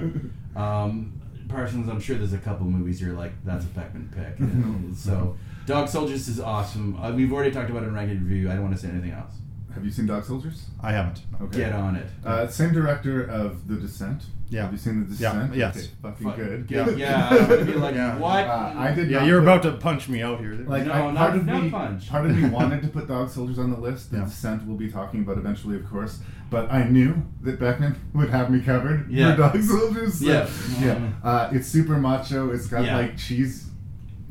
[0.55, 1.13] Um,
[1.47, 4.39] Parsons, I'm sure there's a couple movies you're like, that's a Beckmann pick.
[4.39, 6.99] And so, Dog Soldiers is awesome.
[7.01, 8.49] Uh, we've already talked about it in Rank N Review.
[8.49, 9.33] I don't want to say anything else.
[9.73, 10.65] Have you seen Dog Soldiers?
[10.81, 11.21] I haven't.
[11.41, 11.59] Okay.
[11.59, 12.07] Get on it.
[12.25, 14.23] Uh, same director of The Descent.
[14.51, 14.63] Yeah.
[14.63, 15.55] Have you seen The Yeah, Descent?
[15.55, 15.77] yes.
[15.77, 16.35] Okay, fucking Fuck.
[16.37, 16.65] good.
[16.71, 17.27] Yeah, yeah.
[17.29, 18.17] I'm gonna be like, Yeah.
[18.17, 18.45] what?
[18.47, 19.09] Uh, I did.
[19.11, 20.53] Yeah, not you're put- about to punch me out here.
[20.67, 22.09] Like No, I, not- of not me, punch.
[22.09, 24.09] part of me wanted to put Dog Soldiers on the list.
[24.11, 24.23] The Yeah.
[24.25, 26.19] Descent we'll be talking about eventually, of course.
[26.49, 29.35] But I knew that Beckmann would have me covered Yeah.
[29.35, 30.15] for Dog Soldiers.
[30.19, 30.47] so- Yeah.
[30.81, 31.09] yeah.
[31.23, 32.49] Uh, it's super macho.
[32.51, 32.97] It's got Yeah.
[32.97, 33.68] like cheese,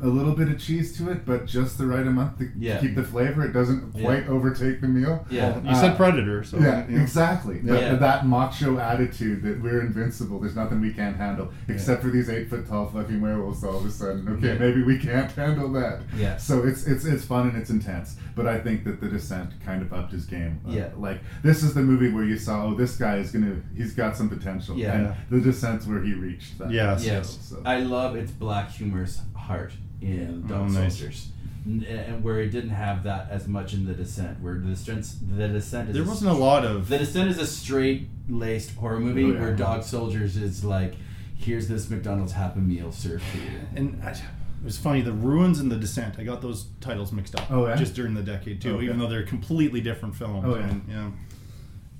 [0.01, 2.79] a little bit of cheese to it, but just the right amount to Yeah.
[2.79, 3.43] keep the flavor.
[3.45, 4.03] It doesn't Yeah.
[4.03, 5.25] quite overtake the meal.
[5.29, 5.59] Yeah.
[5.63, 7.01] You said Uh, Predator, so yeah, you know.
[7.03, 7.59] exactly.
[7.63, 7.73] Yeah.
[7.73, 10.39] That, that macho attitude that we're invincible.
[10.39, 13.63] There's nothing we can't handle, except for these eight foot tall fucking werewolves.
[13.63, 14.59] All of a sudden, okay, Yeah.
[14.59, 15.99] maybe we can't handle that.
[16.17, 16.37] Yeah.
[16.37, 18.15] So it's it's it's fun and it's intense.
[18.35, 20.59] But I think that the Descent kind of upped his game.
[20.67, 20.87] Uh, Yeah.
[20.97, 24.15] Like this is the movie where you saw, oh, this guy is gonna, he's got
[24.15, 24.77] some potential.
[24.77, 24.93] Yeah.
[24.95, 26.71] And the Descent's where he reached that.
[26.71, 27.05] Yes.
[27.05, 27.37] Yes.
[27.41, 30.97] So- I love its black humor's heart in Dog Oh, nice.
[30.97, 31.27] Soldiers.
[31.65, 35.05] N- And where it didn't have that as much in The Descent, where The Descent,
[35.37, 36.87] the Descent is There wasn't a lot of.
[36.89, 39.39] The Descent is a straight laced horror movie Oh, yeah.
[39.39, 40.95] where Dog Soldiers is like
[41.35, 43.59] here's this McDonald's Happy Meal served to you.
[43.75, 44.19] And I, it
[44.65, 46.15] was funny, The Ruins and The Descent.
[46.19, 47.49] I got those titles mixed up.
[47.49, 47.75] Oh, yeah?
[47.75, 48.85] Just during the decade too, Okay.
[48.85, 50.43] even though they're completely different films.
[50.45, 50.67] Oh, yeah.
[50.67, 51.09] And, yeah.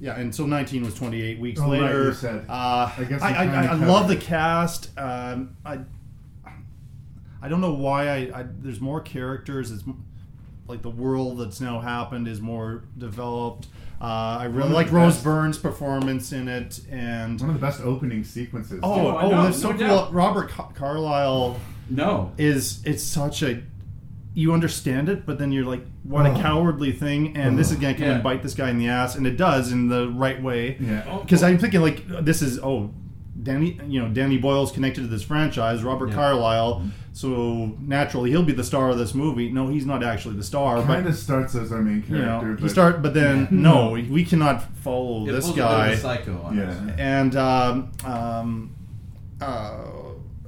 [0.01, 2.05] Yeah, and so 19 was 28 weeks Oh, right, later.
[2.05, 2.45] you said.
[2.49, 4.97] Uh, I guess I, I, I, I love the cast.
[4.97, 5.79] Um, I
[7.41, 9.71] I don't know why I, I there's more characters.
[9.71, 9.83] It's
[10.67, 13.67] like the world that's now happened is more developed.
[14.01, 17.81] Uh, I really like Rose best- Byrne's performance in it, and One of the best
[17.81, 18.79] opening sequences.
[18.81, 20.09] Oh, Oh, oh, know, that's so no cool.
[20.13, 21.59] Robert Car- Carlyle
[21.89, 22.31] No.
[22.37, 23.61] is it's such a
[24.35, 26.39] you understand it, but then you're like, what a Oh.
[26.41, 28.13] cowardly thing, and this is gonna come Yeah.
[28.15, 30.77] and bite this guy in the ass, and it does in the right way.
[30.79, 31.17] Yeah.
[31.21, 32.91] Because I'm thinking like this is oh,
[33.41, 36.15] Danny, you know, Danny Boyle's connected to this franchise, Robert Yeah.
[36.15, 36.83] Carlyle,
[37.19, 39.51] so naturally he'll be the star of this movie.
[39.51, 42.47] No, he's not actually the star, Kind but of starts as our main you character.
[42.47, 45.61] know, he but start, but then no, we, we cannot follow It this pulls a
[45.61, 46.69] bit of guy a psycho on Yeah.
[46.69, 46.77] us.
[46.97, 48.75] and um, um,
[49.41, 49.77] uh,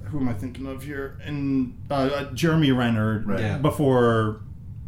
[0.05, 1.17] who am I thinking of here?
[1.25, 3.39] And uh, uh, Jeremy Renner Right.
[3.39, 3.57] Yeah.
[3.57, 4.41] before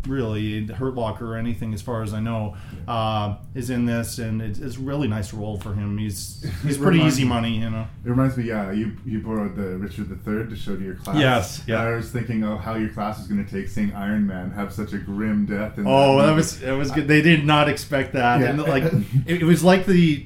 [0.07, 2.55] really Hurt Locker or anything, as far as I know,
[2.87, 5.97] uh, is in this, and it's, it's a really nice role for him.
[5.97, 7.87] He's he's pretty easy me- money, you know.
[8.05, 11.17] It reminds me, yeah, you you borrowed the Richard III to show to your class.
[11.17, 11.81] Yes, yeah.
[11.81, 14.73] I was thinking, oh, how your class was going to take seeing Iron Man have
[14.73, 15.73] such a grim death.
[15.77, 16.35] Oh, that movie.
[16.35, 17.07] was that was good.
[17.07, 18.47] They did not expect that, Yeah.
[18.49, 18.83] and like
[19.25, 20.25] it, it was like the,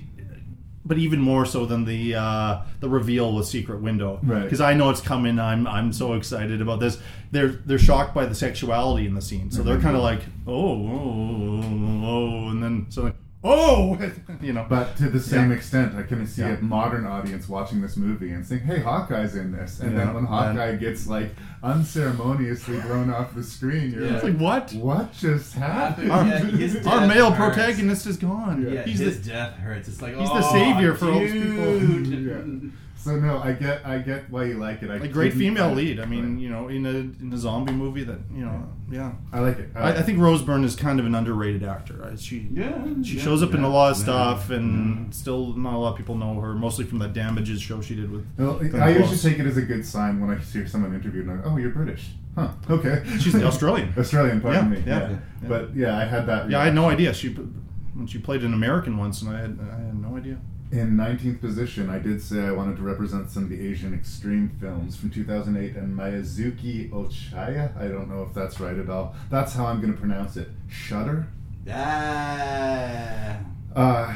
[0.88, 4.44] but even more so than the uh, the reveal with Secret Window, Right.
[4.44, 5.40] Because I know it's coming.
[5.40, 6.98] I'm I'm so excited about this.
[7.32, 10.54] They're they're shocked by the sexuality in the scene, so they're kind of like oh,
[10.54, 13.16] oh oh oh, and then so like
[13.48, 13.98] oh,
[14.42, 14.66] you know.
[14.70, 15.56] But to the same Yeah.
[15.58, 16.58] extent, I can see Yeah.
[16.58, 20.08] a modern audience watching this movie and saying, "Hey, Hawkeye's in this," and Yeah, then
[20.14, 21.34] when and- Hawkeye gets like
[21.64, 24.14] unceremoniously blown off the screen, you're Yeah.
[24.16, 24.74] it's like, like what?
[24.74, 27.56] "What just happened?" Our, Yeah, his our male hurts.
[27.56, 28.68] protagonist is gone.
[28.70, 29.88] Yeah, he's his the death hurts.
[29.88, 32.72] It's like he's oh, the savior oh, for all these dude.
[32.98, 33.04] Yeah.
[33.04, 34.90] So no, I get, I get why you like it.
[34.90, 36.00] I a great couldn't- female lead.
[36.00, 36.42] I mean, right.
[36.42, 39.14] you know, in a in a zombie movie that you know, yeah.
[39.32, 39.70] I like it.
[39.76, 41.94] I, I think Rose Byrne is kind of an underrated actor.
[41.96, 42.20] Right?
[42.20, 45.12] She Yeah, she yeah, shows up in a lot of yeah, stuff, and yeah.
[45.12, 46.54] still not a lot of people know her.
[46.54, 48.26] Mostly from that Damages show she did with.
[48.38, 49.12] Well, Glenn I Close.
[49.12, 51.52] usually take it as a good sign when I hear someone interviewed and I go,
[51.52, 52.50] "Oh, you're British." Huh.
[52.70, 53.02] Okay.
[53.20, 53.94] She's the Australian.
[53.98, 54.84] Australian, pardon Yeah, me.
[54.86, 55.48] yeah, Yeah, yeah.
[55.48, 56.50] But yeah, I had that.
[56.52, 57.14] Yeah, I had no idea.
[57.14, 60.38] She when she played an American once, and I had I had no idea.
[60.70, 64.50] In 19th position, I did say I wanted to represent some of the Asian extreme
[64.60, 67.76] films from 2008 and Miyazuki Ochaya.
[67.78, 69.16] I don't know if that's right at all.
[69.30, 70.50] That's how I'm going to pronounce it.
[70.68, 71.28] Shudder.
[71.72, 73.38] Ah.
[73.74, 74.16] Uh,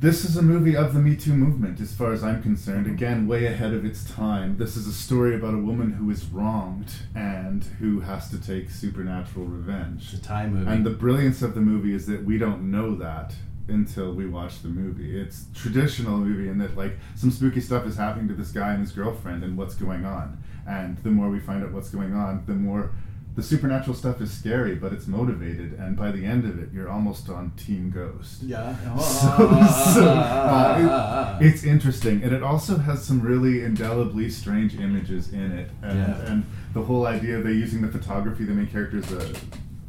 [0.00, 2.86] this is a movie of the Me Too movement, as far as I'm concerned.
[2.86, 4.58] Again, way ahead of its time.
[4.58, 8.70] This is a story about a woman who is wronged and who has to take
[8.70, 10.10] supernatural revenge.
[10.12, 10.70] It's a Thai movie.
[10.70, 13.34] And the brilliance of the movie is that we don't know that
[13.68, 15.18] until we watch the movie.
[15.20, 18.80] It's traditional movie in that like some spooky stuff is happening to this guy and
[18.80, 20.42] his girlfriend and what's going on.
[20.66, 22.90] And the more we find out what's going on, the more
[23.36, 25.74] the supernatural stuff is scary, but it's motivated.
[25.74, 28.42] And by the end of it, you're almost on Team Ghost.
[28.42, 28.74] yeah.
[28.98, 29.28] So,
[29.94, 35.52] so uh, it- it's interesting, and it also has some really indelibly strange images in
[35.52, 36.20] it, and, Yeah.
[36.32, 38.44] and the whole idea of they're using the photography.
[38.44, 39.32] The main character is a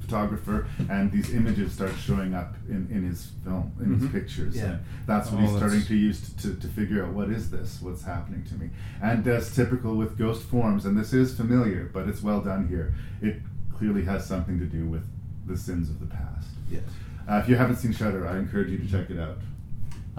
[0.10, 4.12] photographer, and these images start showing up in, in his film, in his Mhm.
[4.12, 4.56] pictures.
[4.56, 4.64] Yeah.
[4.66, 7.30] And that's what Oh, he's starting that's- to use to, to, to figure out what
[7.30, 8.70] is this, what's happening to me.
[9.02, 12.94] And as typical with ghost forms, and this is familiar, but it's well done here.
[13.22, 13.42] It
[13.74, 15.04] clearly has something to do with
[15.48, 16.48] the sins of the past.
[16.72, 16.84] Yes.
[17.28, 19.38] Uh, if you haven't seen Shutter, I encourage you to check it out.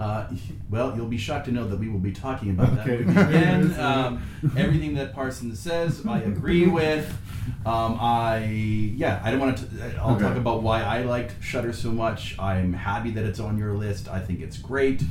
[0.01, 0.27] Uh,
[0.71, 3.03] well, you'll be shocked to know that we will be talking about Okay.
[3.03, 3.79] that again.
[3.79, 4.23] um,
[4.57, 7.07] everything that Parsons says, I agree with.
[7.65, 8.45] Um, I
[8.95, 9.65] yeah, I don't want to.
[9.99, 10.23] I'll Okay.
[10.23, 12.37] talk about why I liked Shutter so much.
[12.39, 14.07] I'm happy that it's on your list.
[14.07, 15.03] I think it's great.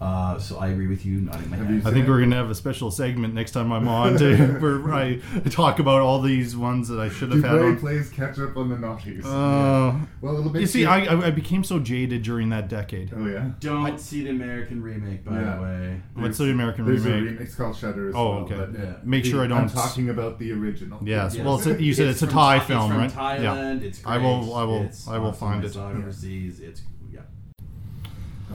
[0.00, 1.82] Uh, so I agree with you, nodding my head.
[1.86, 5.20] I think we're gonna have a special segment next time I'm on to where I
[5.50, 7.78] talk about all these ones that I should have had on.
[7.78, 9.24] plays catch up on the naughties.
[9.24, 13.12] Uh, Well, it'll make you see, I, I I became so jaded during that decade.
[13.16, 13.50] Oh yeah.
[13.60, 15.56] Don't see the American remake, by Yeah.
[15.56, 16.02] the way.
[16.14, 17.04] What's the American remake?
[17.24, 17.40] Remake?
[17.40, 18.08] It's called Shutter.
[18.08, 18.56] As Oh, well, okay.
[18.56, 18.92] but Yeah.
[19.04, 19.58] Make sure I don't.
[19.58, 20.98] I'm don't- talking about the original.
[21.02, 21.34] Yes.
[21.36, 21.44] Yes.
[21.44, 23.38] Well, it's a, you said it's, a Thai Thai- film, it's from right?
[23.40, 23.80] Thailand.
[23.80, 23.86] yeah.
[23.88, 24.14] It's great.
[24.14, 24.54] I will.
[24.54, 24.82] I will.
[24.82, 25.62] It's I will awesome.
[25.62, 25.76] find I it.
[25.98, 26.60] overseas.
[26.60, 26.86] It's yeah.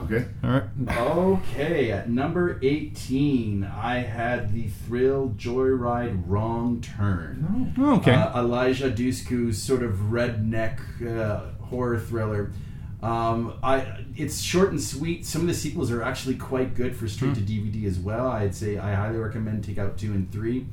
[0.04, 0.26] Okay.
[0.42, 0.64] All right.
[0.96, 7.74] Okay, at number 18, I had the thrill Joyride Wrong Turn.
[7.78, 8.14] Oh, okay.
[8.14, 12.52] Uh, Eliza Dushku's sort of redneck uh, horror thriller.
[13.02, 15.24] Um, I it's short and sweet.
[15.24, 18.28] Some of the sequels are actually quite good for straight to DVD as well.
[18.28, 20.66] I'd say I highly recommend take out two and three.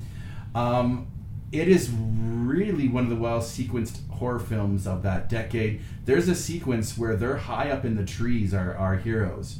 [0.53, 1.07] Um,
[1.51, 5.81] it is really one of the well sequenced horror films of that decade.
[6.05, 9.59] There's a sequence where they're high up in the trees, our, our heroes,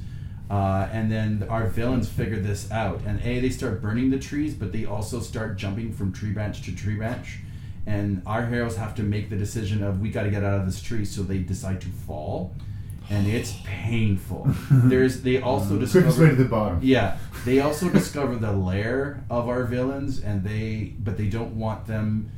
[0.49, 4.53] Uh, and then our villains figure this out, and a they start burning the trees,
[4.53, 7.39] but they also start jumping from tree branch to tree branch,
[7.85, 10.65] and our heroes have to make the decision of we got to get out of
[10.65, 12.55] this tree, so they decide to fall,
[13.09, 14.47] and it's painful.
[14.71, 16.79] There's they also discover Quickest way to the bottom.
[16.81, 21.87] yeah, they also discover the lair of our villains, and they but they don't want
[21.87, 22.31] them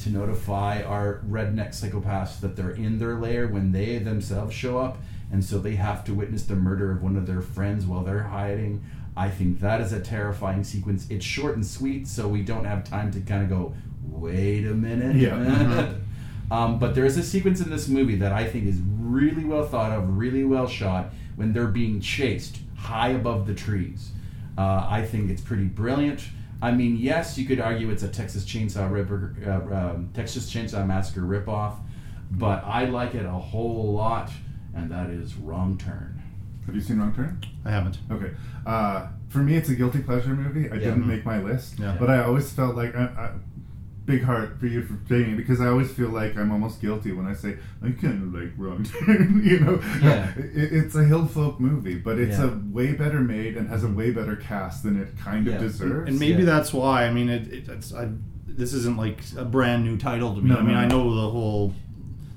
[0.00, 4.98] to notify our redneck psychopaths that they're in their lair when they themselves show up,
[5.32, 8.22] and so they have to witness the murder of one of their friends while they're
[8.24, 8.84] hiding.
[9.16, 11.06] I think that is a terrifying sequence.
[11.10, 14.74] It's short and sweet, so we don't have time to kind of go, wait a
[14.74, 15.16] minute.
[15.16, 15.30] Yeah.
[15.38, 16.04] Mm-hmm.
[16.50, 19.66] Um, but there is a sequence in this movie that I think is really well
[19.66, 24.10] thought of, really well shot when they're being chased high above the trees.
[24.56, 26.20] Uh, I think it's pretty brilliant.
[26.60, 30.84] I mean, yes, you could argue it's a Texas Chainsaw Ripper, uh, um, Texas Chainsaw
[30.86, 31.76] Massacre ripoff,
[32.32, 34.30] but I like it a whole lot,
[34.74, 36.20] and that is Wrong Turn.
[36.66, 37.40] Have you seen Wrong Turn?
[37.64, 37.98] I haven't.
[38.10, 38.32] Okay.
[38.66, 40.68] Uh, for me, it's a guilty pleasure movie.
[40.68, 40.80] I Yeah.
[40.80, 41.96] didn't make my list, Yeah.
[41.98, 43.30] but I always felt like I, I,
[44.08, 47.12] big heart for you for saying it because I always feel like I'm almost guilty
[47.12, 49.42] when I say I kind of like Wrong Turn.
[49.44, 50.32] you know, Yeah.
[50.36, 52.46] it, it's a hill folk movie, but it's Yeah.
[52.54, 55.56] a way better made and has a way better cast than it kind Yeah.
[55.56, 56.08] of deserves.
[56.08, 56.46] and maybe Yeah.
[56.52, 57.04] that's why.
[57.06, 58.08] I mean, it, it, it's I,
[58.46, 60.48] this isn't like a brand new title to me.
[60.50, 61.74] No, I mean, no, I know the whole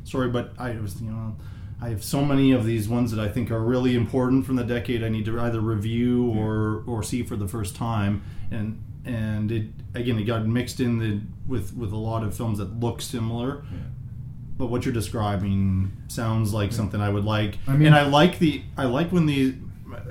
[0.03, 1.35] story, but I was you know.
[1.83, 4.63] I have so many of these ones that I think are really important from the
[4.63, 5.03] decade.
[5.03, 9.65] I need to either review or or see for the first time, and and it
[9.95, 13.63] again it got mixed in the with with a lot of films that look similar.
[14.57, 18.37] But what you're describing sounds like something I would like, I mean- and I like
[18.39, 19.55] the I like when the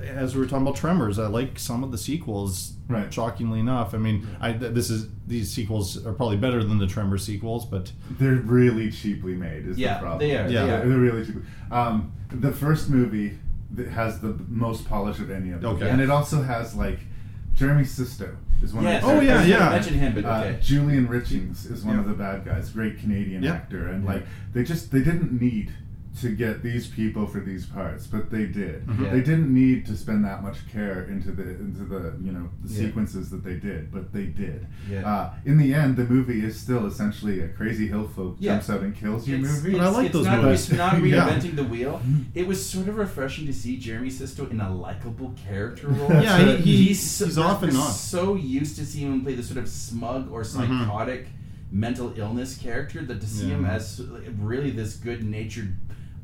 [0.05, 2.73] as we were talking about Tremors, I like some of the sequels.
[2.87, 3.11] Right.
[3.13, 7.17] Shockingly enough, I mean, I this is these sequels are probably better than the Tremor
[7.17, 9.65] sequels, but they're really cheaply made.
[9.67, 10.19] Is Yeah, the problem?
[10.19, 10.65] they are, Yeah.
[10.65, 10.85] they are.
[10.89, 11.35] they're really cheap.
[11.71, 13.37] Um, the first movie
[13.75, 15.89] that has the most polish of any of them, Okay.
[15.89, 16.99] and it also has like
[17.55, 19.69] Jeremy Sisto is one Yes, of the Oh, yeah, yeah.
[19.69, 20.53] Mention him, but Uh.
[20.61, 22.01] Julian Richings is one Yeah.
[22.01, 23.53] of the bad guys, great Canadian Yeah.
[23.53, 24.11] actor, and Yeah.
[24.13, 25.71] like they just they didn't need
[26.19, 28.85] to get these people for these parts, but they did.
[28.85, 29.01] Mhm.
[29.05, 29.11] Yeah.
[29.11, 32.73] They didn't need to spend that much care into the into the you know the
[32.73, 32.79] Yeah.
[32.87, 34.67] sequences that they did, but they did.
[34.89, 35.07] Yeah.
[35.09, 38.55] Uh, in the end, the movie is still essentially a crazy hill folk Yeah.
[38.55, 39.71] jumps out and kills you It's, movie.
[39.71, 40.69] But I like it's those not, movies.
[40.69, 41.29] It's not Yeah.
[41.29, 42.01] reinventing the wheel.
[42.35, 46.11] It was sort of refreshing to see Jeremy Sisto in a likable character role.
[46.11, 47.91] Yeah, he- he- he's, so- he's often we're not.
[47.91, 51.27] so used to seeing him play the sort of smug or psychotic
[51.71, 54.01] mental illness character that to see him as
[54.41, 55.73] really this good-natured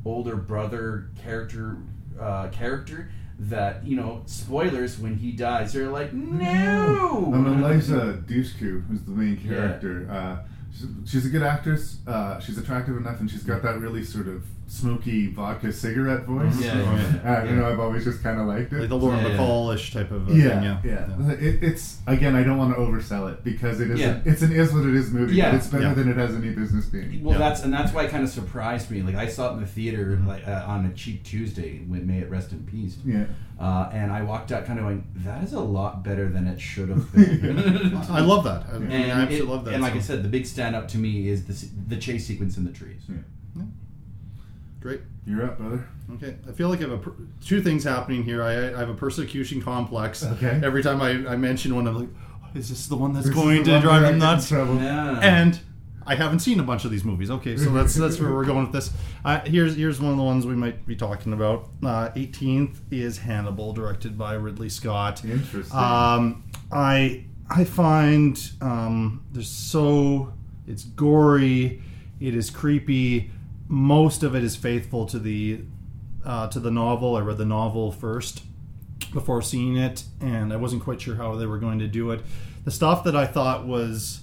[0.08, 1.76] older brother character
[2.20, 8.84] uh, character that you know spoilers when he dies they're like no And Eliza Dushku,
[8.88, 9.50] who's the main Yeah.
[9.56, 10.36] character, uh,
[10.72, 11.98] she's, she's a good actress.
[12.06, 16.60] Uh, she's attractive enough, and she's got that really sort of smoky vodka cigarette voice.
[16.60, 17.38] Yeah, yeah, yeah.
[17.40, 18.80] Uh, You know, I've always just kind of liked it.
[18.80, 19.36] like the Lauren Yeah, yeah.
[19.38, 20.48] Bacall-ish type of uh, yeah,
[20.80, 20.90] thing.
[20.90, 21.32] Yeah, yeah.
[21.32, 23.98] It, it's again, I don't want to oversell it because it is.
[23.98, 24.20] Yeah.
[24.24, 25.34] it's an is what it is movie.
[25.36, 25.50] Yeah.
[25.52, 25.94] but it's better Yeah.
[25.94, 27.24] than it has any business being.
[27.24, 27.48] Well, Yeah.
[27.48, 29.02] that's and that's why it kind of surprised me.
[29.02, 31.78] Like I saw it in the theater like uh, on a cheap Tuesday.
[31.88, 32.98] When may it rest in peace.
[33.04, 33.24] Yeah.
[33.58, 36.60] Uh, and I walked out kind of going, "That is a lot better than it
[36.60, 38.66] should have been." I love that.
[38.70, 39.74] I, I mean, and I absolutely it- love that.
[39.74, 42.56] And like I said, the big stand up to me is the the chase sequence
[42.58, 43.02] in the trees.
[43.08, 43.62] Yeah.
[44.80, 45.00] Great.
[45.26, 45.86] You're up, brother.
[46.14, 47.14] Okay, I feel like I have a, per-
[47.44, 48.42] two things happening here.
[48.42, 50.24] I, I have a persecution complex.
[50.24, 50.60] Okay.
[50.64, 52.08] Every time I, I mention one, I'm like,
[52.42, 54.18] oh, is this the one that's This going to drive that him I get in
[54.18, 54.50] nuts?
[54.50, 55.20] Yeah.
[55.22, 55.60] And
[56.06, 57.30] I haven't seen a bunch of these movies.
[57.30, 58.90] Okay, so that's that's where we're going with this.
[59.26, 61.68] Uh, here's here's one of the ones we might be talking about.
[61.82, 65.22] Uh, 18th is Hannibal, directed by Ridley Scott.
[65.22, 65.76] Interesting.
[65.78, 70.32] Um, I I find um, there's so
[70.66, 71.82] it's gory,
[72.20, 73.30] it is creepy.
[73.68, 75.60] Most of it is faithful to the
[76.24, 77.16] uh, to the novel.
[77.16, 78.42] I read the novel first
[79.12, 82.20] before seeing it, and I wasn't quite sure how they were going to do it.
[82.64, 84.20] The stuff that I thought was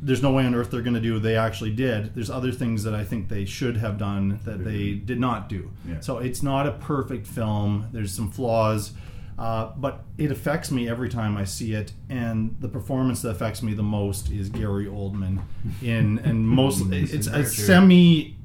[0.00, 2.82] there's no way on earth they're going to do they actually did there's other things
[2.84, 6.00] that i think they should have done that they did not do Yeah.
[6.00, 8.94] so it's not a perfect film there's some flaws
[9.38, 13.62] uh, but it affects me every time i see it and the performance that affects
[13.62, 15.42] me the most is gary oldman
[15.82, 18.35] in and most it's a semi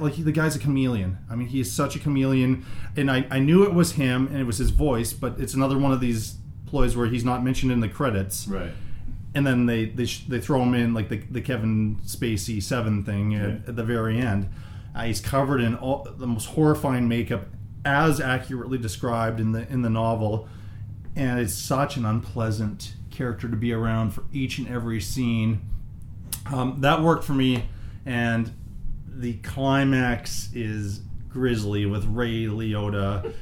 [0.00, 2.64] like he, the guy's a chameleon i mean he is such a chameleon
[2.96, 5.78] and I, I knew it was him and it was his voice but it's another
[5.78, 8.70] one of these ploys where he's not mentioned in the credits Right.
[9.34, 13.02] and then they they, sh- they throw him in like the, the Kevin Spacey seven
[13.02, 14.48] thing at, at the very end.
[14.94, 17.46] Uh, he's covered in all the most horrifying makeup,
[17.84, 20.48] as accurately described in the in the novel,
[21.16, 25.62] and it's such an unpleasant character to be around for each and every scene.
[26.52, 27.64] Um, that worked for me,
[28.04, 28.52] and
[29.20, 33.32] the climax is Grizzly with Ray Liotta.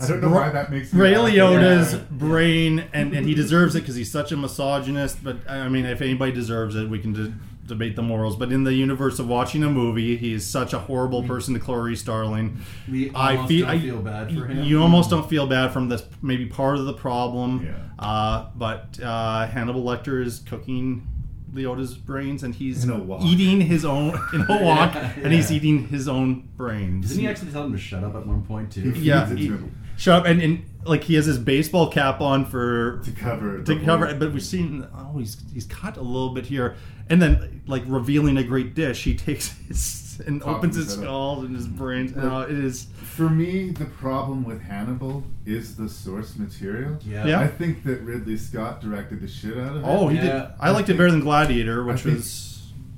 [0.00, 1.30] I don't know why that makes me Ray laugh.
[1.32, 2.00] Liotta's Yeah.
[2.10, 5.22] brain, and, and he deserves it because he's such a misogynist.
[5.22, 7.32] But I mean, if anybody deserves it, we can de-
[7.68, 8.34] debate the morals.
[8.34, 11.60] But in the universe of watching a movie, he is such a horrible person to
[11.60, 12.60] Clarice Starling.
[12.90, 14.64] We I almost feel don't I, feel bad for him.
[14.64, 16.02] You almost don't feel bad from this.
[16.20, 17.64] Maybe part of the problem.
[17.64, 18.04] Yeah.
[18.04, 21.06] Uh, but uh, Hannibal Lecter is cooking
[21.54, 23.22] Liotta's brains, and he's In a wok.
[23.22, 27.08] eating his own in a wok, Yeah, and he's eating his own brains.
[27.08, 28.90] Doesn't he actually tell him to shut up at one point too?
[28.96, 29.52] yeah, he-
[29.96, 33.80] shut up, and, and like he has his baseball cap on for to cover to
[33.80, 34.14] cover hole.
[34.14, 36.76] it, but we've seen oh he's he's cut a little bit here,
[37.08, 40.98] and then like revealing a great dish, he takes his and Top opens his his
[40.98, 41.04] up.
[41.04, 42.12] skull and his brains.
[42.12, 46.98] But- Oh, it is For me, the problem with Hannibal is the source material.
[47.04, 47.26] Yeah.
[47.26, 47.40] Yeah.
[47.40, 49.86] I think that Ridley Scott directed the shit out of it.
[49.86, 50.26] oh he did.
[50.26, 50.50] Yeah.
[50.60, 52.51] I liked it better than Gladiator, I which think- was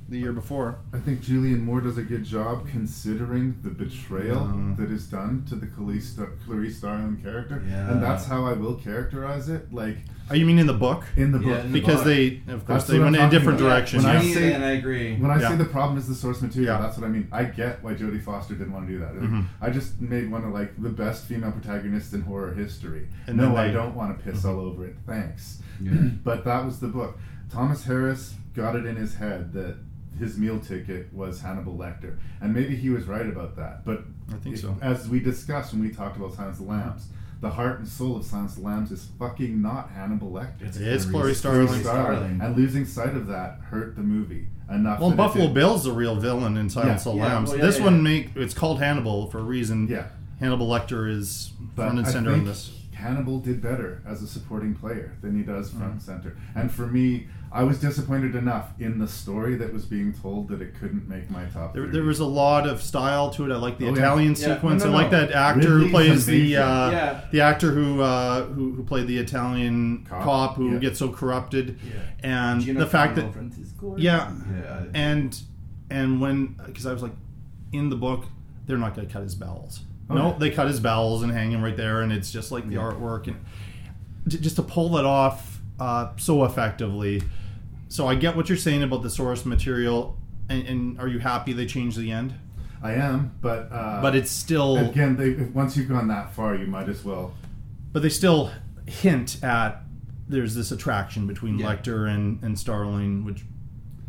[0.07, 0.77] the year before.
[0.93, 5.43] I think Julianne Moore does a good job considering the betrayal Um, that is done
[5.49, 7.91] to the Clarice, Star- Clarice Starling character, Yeah.
[7.91, 9.73] and that's how I will characterize it.
[9.73, 9.97] Like
[10.29, 11.03] Oh, you mean in the book?
[11.15, 12.05] in the Yeah, book, in the Because book.
[12.05, 13.69] they, of course, That's they went in a different about.
[13.69, 14.03] directions.
[14.05, 15.15] When I Me, say- and I agree.
[15.17, 15.49] When I Yeah.
[15.49, 16.81] say the problem is the source material, Yeah.
[16.81, 17.27] that's what I mean.
[17.31, 19.15] I get why Jodie Foster didn't want to do that.
[19.19, 19.45] Mhm.
[19.61, 23.07] I just made one of like the best female protagonists in horror history.
[23.27, 24.95] And no, then I don't want to piss all over it.
[25.07, 25.61] Thanks.
[25.81, 25.91] Yeah.
[26.23, 27.17] but that was the book.
[27.49, 29.75] Thomas Harris got it in his head that
[30.19, 33.83] his meal ticket was Hannibal Lecter, and maybe he was right about that.
[33.85, 34.75] But I think if- so.
[34.81, 37.07] As we discussed when we talked about Silence of the Lambs,
[37.41, 40.61] the heart and soul of Silence of the Lambs is fucking not Hannibal Lecter.
[40.61, 41.03] It's It's
[41.39, 41.67] Starling.
[41.81, 42.39] Starling.
[42.41, 44.99] And losing sight of that hurt the movie enough.
[44.99, 47.11] Well, Buffalo Bill's the real villain in Silence Yeah.
[47.11, 47.49] of the Yeah, Lambs.
[47.49, 47.83] well, yeah, this yeah.
[47.85, 49.87] one make it's called Hannibal for a reason.
[49.87, 50.05] Yeah.
[50.39, 52.71] Hannibal Lecter is But front and center in this.
[52.93, 55.91] Hannibal did better as a supporting player than he does front Mm.
[55.93, 56.35] and center.
[56.55, 60.61] And for me, I was disappointed enough in the story that was being told that
[60.61, 61.73] it couldn't make my top.
[61.73, 63.53] There, there was a lot of style to it.
[63.53, 63.93] I like the Oh.
[63.93, 64.55] Italian Yeah.
[64.55, 64.83] sequence.
[64.83, 65.21] No, no, I like no.
[65.21, 67.21] that actor Ridley's who plays the uh, Yeah.
[67.31, 70.23] the actor who, uh, who who played the Italian Cop.
[70.23, 70.79] cop, who Yeah.
[70.79, 71.93] gets so corrupted, Yeah.
[72.29, 73.25] and Gino the fact that
[73.97, 74.83] yeah, yeah.
[74.93, 75.39] and
[75.89, 77.13] and when because I was like
[77.71, 78.25] in the book
[78.67, 79.81] they're not going to cut his bowels.
[80.09, 82.67] Oh, no, they cut his bowels and hang him right there, and it's just like
[82.67, 82.81] the Yeah.
[82.81, 83.37] artwork and
[84.27, 87.21] j- just to pull that off uh, so effectively.
[87.87, 90.17] So I get what you're saying about the source material,
[90.49, 92.33] and, and are you happy they changed the end?
[92.83, 96.67] I am, but uh, But it's still, again, they, once you've gone that far, you
[96.67, 97.33] might as well.
[97.93, 98.51] but they still
[98.85, 99.81] hint at
[100.27, 101.67] there's this attraction between Yeah.
[101.75, 103.43] Lecter and, and Starling, which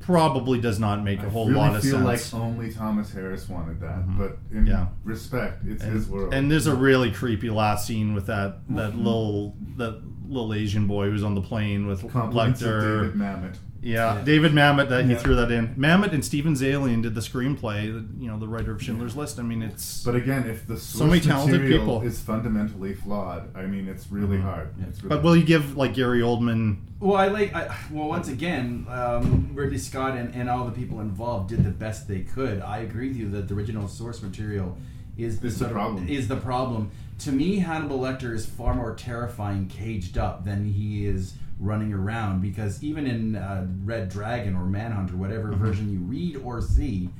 [0.01, 1.95] probably does not make a whole really lot of sense.
[1.95, 2.33] feel sense.
[2.33, 4.18] like only Thomas Harris wanted that, Mhm.
[4.18, 4.87] but in Yeah.
[5.05, 6.33] respect, it's and, his world.
[6.33, 8.99] and there's a really creepy last scene with that that Mhm.
[9.05, 13.03] little that little Asian boy who's on the plane with compliments of Lecter.
[13.03, 13.57] David Mamet.
[13.87, 14.24] Yeah, Yeah.
[14.24, 14.89] David Mamet.
[14.89, 15.18] That he Yeah.
[15.18, 15.68] threw that in.
[15.76, 17.84] Mamet and Steven Zaillian did the screenplay.
[18.20, 19.39] You know, the writer of Schindler's List.
[19.39, 22.03] I mean, it's But again, if the So source many talented material people.
[22.03, 24.68] is fundamentally flawed, I mean, it's really hard.
[24.89, 26.78] It's really But will you give like Gary Oldman?
[26.99, 27.55] Well, I like.
[27.55, 31.70] I, well, once again, um, Ridley Scott and, and all the people involved did the
[31.70, 32.61] best they could.
[32.62, 34.76] I agree with you that the original source material
[35.18, 36.09] is Is the problem.
[36.09, 36.91] Is the problem?
[37.20, 42.43] To me, Hannibal Lecter is far more terrifying caged up than he is running around.
[42.43, 45.65] Because even in uh, Red Dragon or Manhunt or whatever Mm-hmm.
[45.65, 47.11] version you read or see,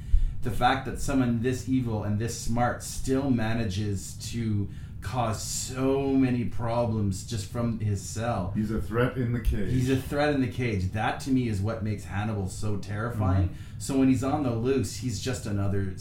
[0.43, 4.69] the fact that someone this evil and this smart still manages to
[5.01, 8.53] cause so many problems just from his cell.
[8.57, 9.71] He's a threat in the cage.
[9.71, 10.91] He's a threat in the cage.
[10.93, 13.49] That to me is what makes Hannibal so terrifying.
[13.51, 13.79] Mm-hmm.
[13.79, 15.95] So when he's on the loose, he's just another.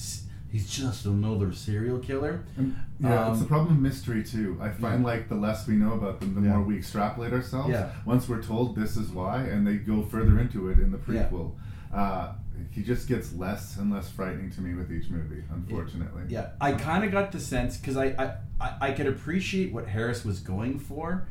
[0.55, 2.45] He's just another serial killer.
[2.55, 4.57] And, yeah, it's Um, the problem of mystery too.
[4.61, 5.05] I find yeah.
[5.05, 6.55] like the less we know about them, the Yeah.
[6.55, 7.71] more we extrapolate ourselves.
[7.71, 7.89] Yeah.
[8.05, 11.27] Once we're told this is why, and they go further into it in the Yeah.
[11.27, 11.51] prequel,
[11.93, 12.35] uh,
[12.71, 15.43] he just gets less and less frightening to me with each movie.
[15.53, 16.23] Unfortunately.
[16.29, 19.87] Yeah, I kind of got the sense because I, I I I could appreciate what
[19.87, 21.27] Harris was going for,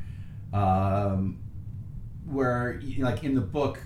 [0.53, 1.39] um,
[2.27, 3.79] where like in the book,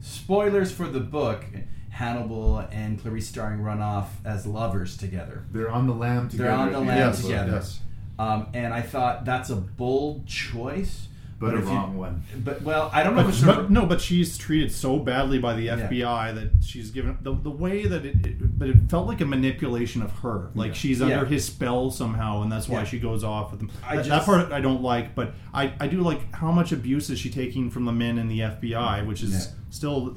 [0.00, 1.46] spoilers for the book,
[1.92, 5.44] Hannibal and Clarice Starling run off as lovers together.
[5.52, 6.48] They're on the lamb together.
[6.48, 7.52] They're on the at land end of the book, together.
[7.52, 7.80] yes.
[8.18, 12.22] Um, and I thought that's a bold choice, But a if you- wrong one.
[12.42, 15.38] But well, I don't know But, if it's but no, but she's treated so badly
[15.38, 19.06] by the FBI that she's given the, the way that it, it, but it felt
[19.06, 20.48] like a manipulation of her.
[20.54, 20.74] Like Yeah.
[20.74, 21.06] she's Yeah.
[21.08, 22.84] under his spell somehow, and that's why Yeah.
[22.84, 23.70] she goes off with him.
[23.86, 27.10] I that, that part I don't like, but I, I do like how much abuse
[27.10, 29.52] is she taking from the men in the FBI, which is Yeah.
[29.70, 30.16] still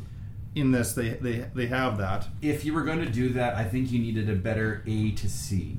[0.55, 0.93] in this.
[0.93, 2.27] They they they have that.
[2.41, 5.29] if you were going to do that, I think you needed a better A to
[5.29, 5.77] C.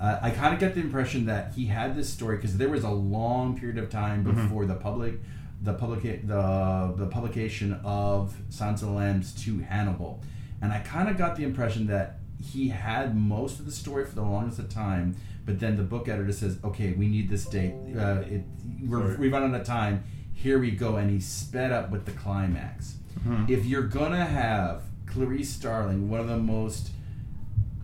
[0.00, 2.82] Uh, I kind of get the impression that he had this story because there was
[2.84, 4.42] a long period of time Mm-hmm.
[4.42, 5.14] before the public,
[5.62, 10.20] the public, the the publication of of Lambs to Hannibal,
[10.60, 14.14] and I kind of got the impression that he had most of the story for
[14.14, 15.16] the longest of time,
[15.46, 17.74] but then the book editor says, "Okay, we need this date.
[17.96, 18.42] Uh, it,
[18.86, 20.02] we're, we've run out of time.
[20.34, 22.96] Here we go." And he sped up with the climax.
[23.26, 23.48] Mhm.
[23.50, 26.90] If you're gonna have Clarice Starling, one of the most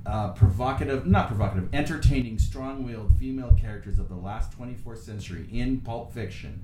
[0.06, 6.12] uh, provocative, not provocative, entertaining, strong-willed female characters of the last 24th century in Pulp
[6.12, 6.60] Fiction,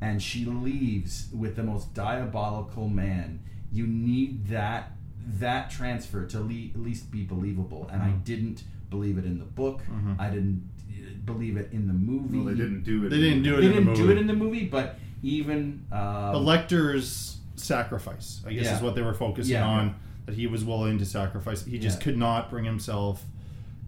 [0.00, 3.40] and she leaves with the most diabolical man.
[3.72, 4.92] You need that
[5.40, 9.44] that transfer to le- at least be believable, and I didn't believe it in the
[9.44, 9.80] book.
[10.18, 12.38] I didn't uh, believe it in the movie.
[12.38, 13.66] Well, they didn't do it They in the didn't do movie.
[13.66, 14.12] it They in didn't do movie.
[14.12, 18.76] it in the movie, but even um, the Lecter's sacrifice, I guess, Yeah.
[18.76, 19.66] is what they were focusing Yeah.
[19.66, 19.94] on.
[20.26, 21.64] That he was willing to sacrifice.
[21.64, 22.04] He just Yeah.
[22.04, 23.24] could not bring himself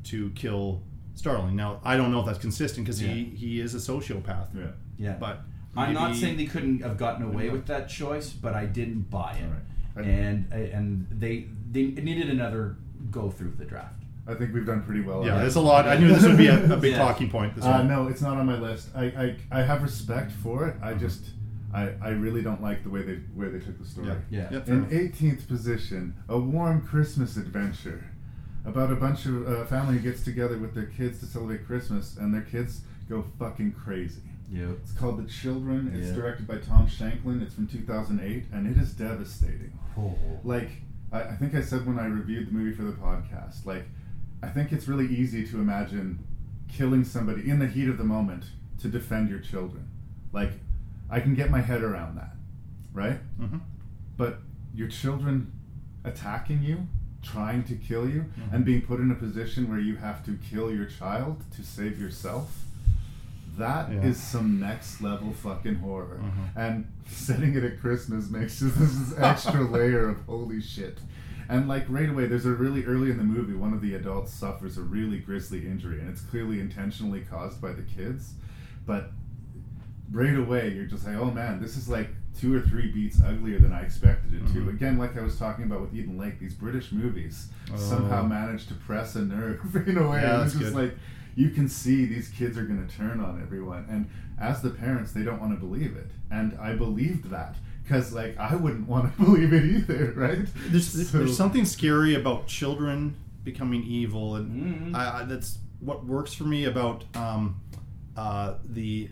[0.04, 0.82] to kill
[1.16, 1.54] Starling.
[1.54, 3.36] Now, I don't know if that's consistent because he, Yeah.
[3.36, 4.46] he is a sociopath.
[4.56, 4.62] Yeah.
[4.98, 5.16] Yeah.
[5.20, 5.42] But
[5.76, 9.32] I'm not saying they couldn't have gotten away with that choice, but I didn't buy
[9.34, 10.06] it, Right.
[10.06, 12.76] and and they they needed another
[13.10, 14.02] go through the draft.
[14.26, 15.26] I think we've done pretty well.
[15.26, 15.86] Yeah, on there's a lot.
[15.86, 16.98] I knew this would be a, a big Yeah.
[16.98, 17.54] talking point.
[17.54, 17.88] This Uh, one.
[17.88, 18.88] no, it's not on my list.
[18.96, 20.76] I, I, I have respect for it.
[20.76, 20.84] Mm-hmm.
[20.84, 21.22] I just
[21.72, 24.08] I, I really don't like the way they where they took the story.
[24.08, 24.48] Yeah.
[24.50, 24.60] Yeah.
[24.66, 28.04] Yeah, In 18th position, a warm Christmas adventure
[28.64, 32.16] about a bunch of uh, family who gets together with their kids to celebrate Christmas,
[32.16, 34.20] and their kids go fucking crazy.
[34.50, 34.66] Yeah.
[34.82, 35.92] It's called The Children.
[35.94, 36.14] It's Yeah.
[36.14, 37.40] directed by Tom Shankland.
[37.42, 39.72] It's from 2008, and it is devastating.
[39.96, 40.14] Oh.
[40.44, 40.70] Like,
[41.12, 43.84] I, I think I said when I reviewed the movie for the podcast, like,
[44.42, 46.18] I think it's really easy to imagine
[46.68, 48.44] killing somebody in the heat of the moment
[48.80, 49.88] to defend your children.
[50.32, 50.52] Like,
[51.10, 52.36] I can get my head around that,
[52.92, 53.18] right?
[53.40, 53.60] Mhm.
[54.16, 54.40] But
[54.74, 55.52] your children
[56.04, 56.86] attacking you,
[57.22, 58.54] trying to kill you, Mm-hmm.
[58.54, 62.00] and being put in a position where you have to kill your child to save
[62.00, 62.64] yourself.
[63.58, 64.24] That is Yeah.
[64.24, 66.20] some next level fucking horror.
[66.22, 66.56] Mhm.
[66.56, 71.00] And setting it at Christmas makes this this extra layer of holy shit.
[71.48, 74.32] And like right away, there's a really early in the movie, one of the adults
[74.32, 78.34] suffers a really grisly injury, and it's clearly intentionally caused by the kids.
[78.86, 79.12] But
[80.10, 82.08] right away, you're just like, oh man, this is like
[82.38, 84.60] two or three beats uglier than I expected it to.
[84.60, 84.68] Mhm.
[84.70, 88.26] Again, like I was talking about with Eden Lake, these British movies somehow Oh.
[88.26, 90.20] manage to press a nerve in a way.
[90.22, 90.82] Yeah, and it's just good.
[90.90, 90.98] like
[91.36, 94.08] you can see these kids are going to turn on everyone, and
[94.38, 97.56] as the parents, they don't want to believe it, and I believed that.
[97.82, 100.38] Because like I wouldn't want to believe it either, right?
[100.68, 104.94] There's, So- there's something scary about children becoming evil, and Mhm.
[104.94, 107.56] I, I, that's what works for me about um,
[108.16, 109.08] uh, the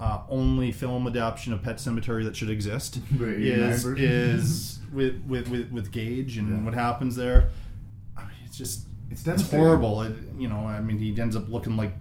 [0.00, 5.22] uh, only film adaptation of Pet Sematary that should exist The 89 is is with,
[5.28, 6.64] with, with, with Gage and Yeah.
[6.64, 7.50] what happens there.
[8.16, 10.02] I mean, it's just It's it's horrible.
[10.02, 11.92] It, you know, I mean, he ends up looking like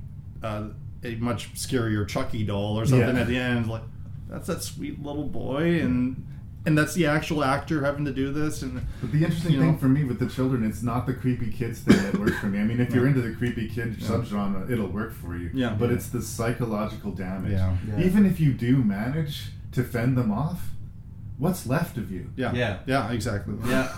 [0.42, 0.70] uh,
[1.04, 3.22] a much scarier Chucky doll or something Yeah.
[3.22, 3.68] at the end.
[3.68, 3.84] Like
[4.30, 6.26] that's that sweet little boy, and
[6.66, 8.62] and that's the actual actor having to do this.
[8.62, 9.78] And But the interesting thing know.
[9.78, 12.60] for me with the children, it's not the creepy kids thing that works for me.
[12.60, 14.08] I mean, if you're into the creepy kid Yeah.
[14.08, 15.50] subgenre, it'll work for you.
[15.54, 15.76] Yeah.
[15.80, 15.96] But Yeah.
[15.96, 17.54] it's the psychological damage.
[17.54, 17.76] Yeah.
[17.88, 18.06] Yeah.
[18.06, 20.70] Even if you do manage to fend them off,
[21.38, 22.30] what's left of you?
[22.36, 22.78] yeah, Yeah.
[22.86, 23.56] yeah, exactly.
[23.68, 23.90] Yeah.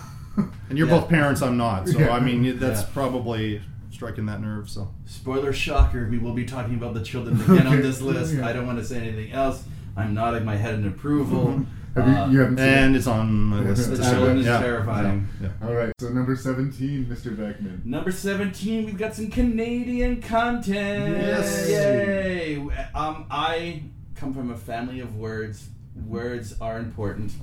[0.70, 0.99] And you're Yeah.
[0.99, 1.41] both parents.
[1.41, 1.89] I'm not.
[1.89, 2.12] So Yeah.
[2.12, 2.88] I mean, that's Yeah.
[2.93, 4.70] probably striking that nerve.
[4.70, 8.36] So Spoiler shocker, we will be talking about the children again on this list.
[8.36, 8.47] Yeah.
[8.47, 9.64] I don't want to say anything else.
[9.97, 11.66] I'm nodding my head in approval.
[11.96, 13.70] Have you, you haven't seen and it's on my Yeah.
[13.70, 13.92] list.
[13.92, 14.12] the Yeah.
[14.12, 14.60] children is Yeah.
[14.62, 15.28] terrifying.
[15.42, 15.50] Yeah.
[15.62, 17.36] All right, so number 17, Mr.
[17.36, 17.84] Beckmann.
[17.86, 21.18] Number 17, we've got some Canadian content.
[21.18, 21.68] Yes.
[21.70, 22.58] Yay.
[22.96, 23.84] Um, I
[24.16, 25.68] come from a family of words.
[26.08, 27.34] Words are important.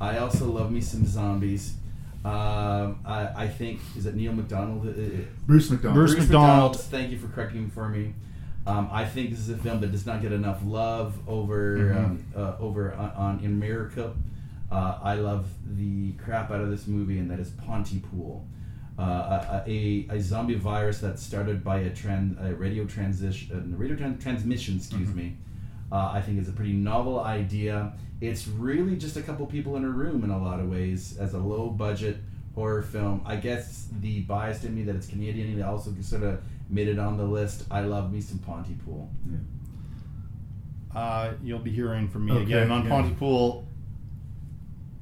[0.00, 1.74] I also love me some zombies.
[2.24, 4.86] Um, I, I think, is it Neil McDonald?
[4.86, 5.04] Uh, uh,
[5.46, 5.94] Bruce McDonald.
[5.96, 6.80] Bruce McDonald.
[6.80, 8.14] Thank you for correcting for me.
[8.66, 11.96] Um, I think this is a film that does not get enough love over Mhm.
[12.04, 14.12] um, uh, over on, on in America.
[14.70, 15.46] Uh, I love
[15.76, 18.46] the crap out of this movie, and that is Pontypool,
[18.98, 23.96] uh, a, a, a zombie virus that started by a, tran- a radio transition, radio
[23.96, 24.76] tran- transmission.
[24.76, 25.14] Excuse Mhm.
[25.16, 25.36] me.
[25.90, 27.92] Uh, I think is a pretty novel idea.
[28.20, 31.34] It's really just a couple people in a room in a lot of ways as
[31.34, 32.18] a low budget
[32.54, 33.20] horror film.
[33.26, 36.40] I guess the bias in me that it's Canadian it also sort of
[36.72, 37.64] made it on the list.
[37.70, 39.08] I love me some Pontypool.
[40.94, 42.90] Uh, you'll be hearing from me Okay, again on yeah.
[42.90, 43.66] Pontypool.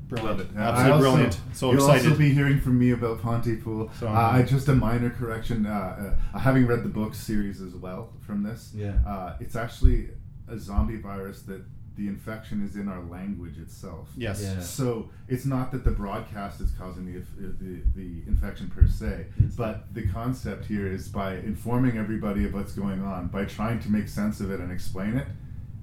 [0.08, 0.38] Brilliant.
[0.38, 0.56] Love it.
[0.56, 1.40] Absolutely also- brilliant.
[1.52, 2.06] So You'll excited.
[2.06, 3.90] also be hearing from me about Pontypool.
[3.98, 4.38] So uh, I.
[4.38, 5.66] I just a minor correction.
[5.66, 8.94] Uh, uh, having read the book series as well from this, Yeah.
[9.06, 10.10] uh, it's actually
[10.48, 11.62] a zombie virus that
[11.97, 14.09] the infection is in our language itself.
[14.16, 14.41] yes.
[14.43, 14.61] Yeah.
[14.61, 19.55] So it's not that the broadcast is causing the the, the infection per se, It's-
[19.57, 23.91] but the concept here is by informing everybody of what's going on, by trying to
[23.91, 25.26] make sense of it and explain it.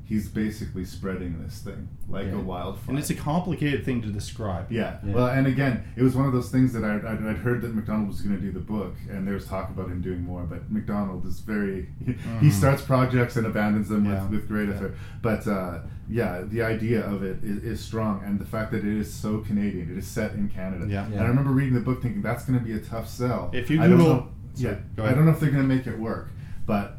[0.08, 2.86] He's basically spreading this thing like a wildfire.
[2.92, 4.72] And it's a complicated thing to describe.
[4.72, 5.00] Yeah.
[5.04, 7.76] Well, and again, it was one of those things that I, I'd, I'd heard that
[7.76, 10.44] McDonald was going to do the book, and there was talk about him doing more.
[10.44, 12.52] But McDonald is very he, he Mhm.
[12.52, 14.24] starts projects and abandons them Yeah.
[14.24, 14.76] with, with great Yeah.
[14.76, 14.96] effort.
[15.22, 15.80] But uh,
[16.10, 19.40] yeah, the idea of it is, is strong, and the fact that it is so
[19.40, 20.86] Canadian, it is set in Canada.
[20.88, 21.06] Yeah.
[21.06, 23.50] And I remember reading the book, thinking that's going to be a tough sell.
[23.54, 25.86] If you I don't Google- know, yeah, I don't know if they're going to make
[25.86, 26.30] it work,
[26.66, 26.98] but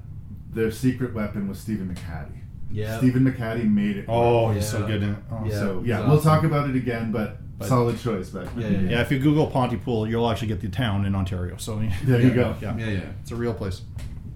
[0.52, 2.40] their secret weapon was Stephen McHattie.
[2.70, 2.98] Yeah.
[2.98, 4.04] Stephen McHattie made it.
[4.08, 4.56] Oh, work.
[4.56, 5.16] he's so good in it.
[5.30, 5.44] Oh.
[5.46, 5.50] Yeah.
[5.52, 6.30] So yeah, He's we'll awesome.
[6.30, 8.28] talk about it again, but, But- solid choice.
[8.30, 11.56] But Yeah, yeah, Yeah, if you Google Pontypool, you'll actually get the town in Ontario.
[11.56, 12.54] So There you go.
[12.60, 13.00] Yeah, Yeah, yeah.
[13.22, 13.82] it's a real place.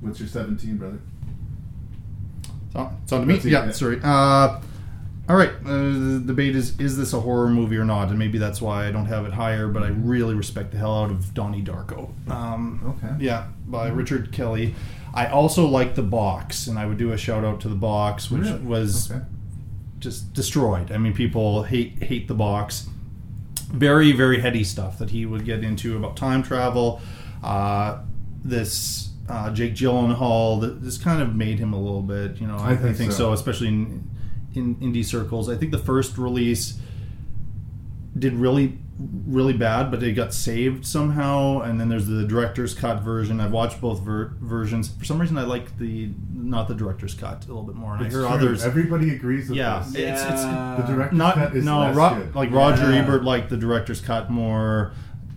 [0.00, 0.98] What's your 17, brother?
[2.72, 3.34] So, it's on to me.
[3.34, 3.70] That's it, Yeah, yeah.
[3.72, 4.00] sorry.
[4.02, 4.60] Uh,
[5.28, 5.50] all right.
[5.64, 8.08] Uh, the debate is: is this a horror movie or not?
[8.08, 9.68] And maybe that's why I don't have it higher.
[9.68, 12.10] But I really respect the hell out of Donnie Darko.
[12.30, 13.14] Um, Okay.
[13.20, 14.74] Yeah, by Richard Kelly.
[15.14, 18.30] I also like the box, and I would do a shout out to the box,
[18.30, 18.60] which Really?
[18.60, 19.20] was Okay.
[19.98, 20.90] just destroyed.
[20.90, 22.88] I mean, people hate hate the box.
[23.70, 27.00] Very very heady stuff that he would get into about time travel.
[27.42, 27.98] Uh,
[28.44, 30.60] this uh, Jake Gyllenhaal.
[30.60, 32.40] th- This kind of made him a little bit.
[32.40, 33.18] You know, I, I think think so.
[33.18, 33.32] so.
[33.32, 34.08] especially in
[34.54, 35.48] in indie circles.
[35.48, 36.78] I think the first release
[38.18, 38.78] did really
[39.26, 41.60] really bad, but it got saved somehow.
[41.60, 43.40] And then there's the director's cut version.
[43.40, 44.88] I've watched both ver- versions.
[44.88, 47.96] For some reason, I like the not the director's cut a little bit more.
[47.96, 48.34] And It's I hear true.
[48.36, 48.64] others.
[48.64, 49.94] Everybody agrees with Yeah, this.
[49.94, 52.34] it's it's The director's not cut is no less Ro- good.
[52.34, 52.98] like Roger Yeah.
[53.02, 54.92] Ebert liked the director's cut more.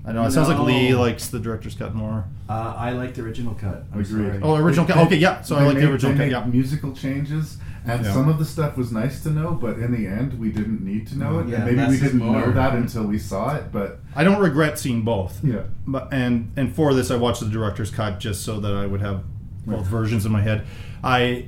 [0.07, 2.25] I know it sounds like Lee likes the director's cut more.
[2.47, 3.85] Uh, I like the original cut.
[3.91, 4.27] I'm Agreed.
[4.27, 4.39] sorry.
[4.43, 5.07] Oh, original They- cut.
[5.07, 5.41] Okay, yeah.
[5.41, 6.25] So I they like the original they cut.
[6.25, 6.45] made Yeah.
[6.45, 8.13] musical changes, and Yeah.
[8.13, 11.07] some of the stuff was nice to know, but in the end, we didn't need
[11.07, 12.39] to know it, Yeah, and maybe we didn't more.
[12.47, 13.71] know that until we saw it.
[13.71, 15.39] But I don't regret seeing both.
[15.43, 18.85] yeah, But and and for this, I watched the director's cut just so that I
[18.85, 19.23] would have
[19.65, 19.85] both Right.
[19.87, 20.63] versions in my head.
[21.03, 21.45] I,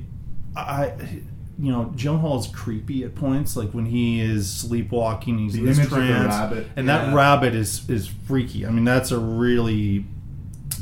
[0.56, 0.92] I,
[1.60, 5.66] you know, Gyllenhaal is creepy at points, like when he is sleepwalking, he's The in
[5.66, 6.66] this image of the trance, rabbit.
[6.76, 7.06] and Yeah.
[7.06, 8.66] that rabbit is is freaky.
[8.66, 10.04] I mean, that's a really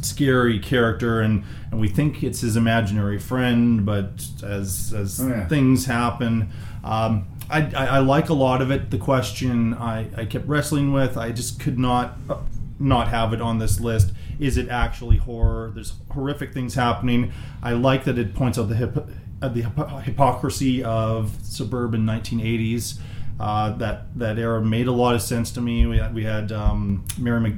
[0.06, 5.46] scary character, and and we think it's his imaginary friend, but as as Oh, yeah.
[5.48, 6.48] things happen.
[6.84, 8.90] Um, I, I, I like a lot of it.
[8.90, 12.38] The question I, I kept wrestling with, I just could not uh,
[12.78, 14.12] not have it on this list.
[14.38, 15.70] Is it actually horror?
[15.74, 17.32] There's horrific things happening.
[17.62, 18.96] I like that it points out the hip,
[19.42, 22.98] uh, the hypo- hypocrisy of suburban 1980s.
[23.38, 25.86] Uh, that that era made a lot of sense to me.
[25.86, 27.54] We had, we had um, Mary Mc,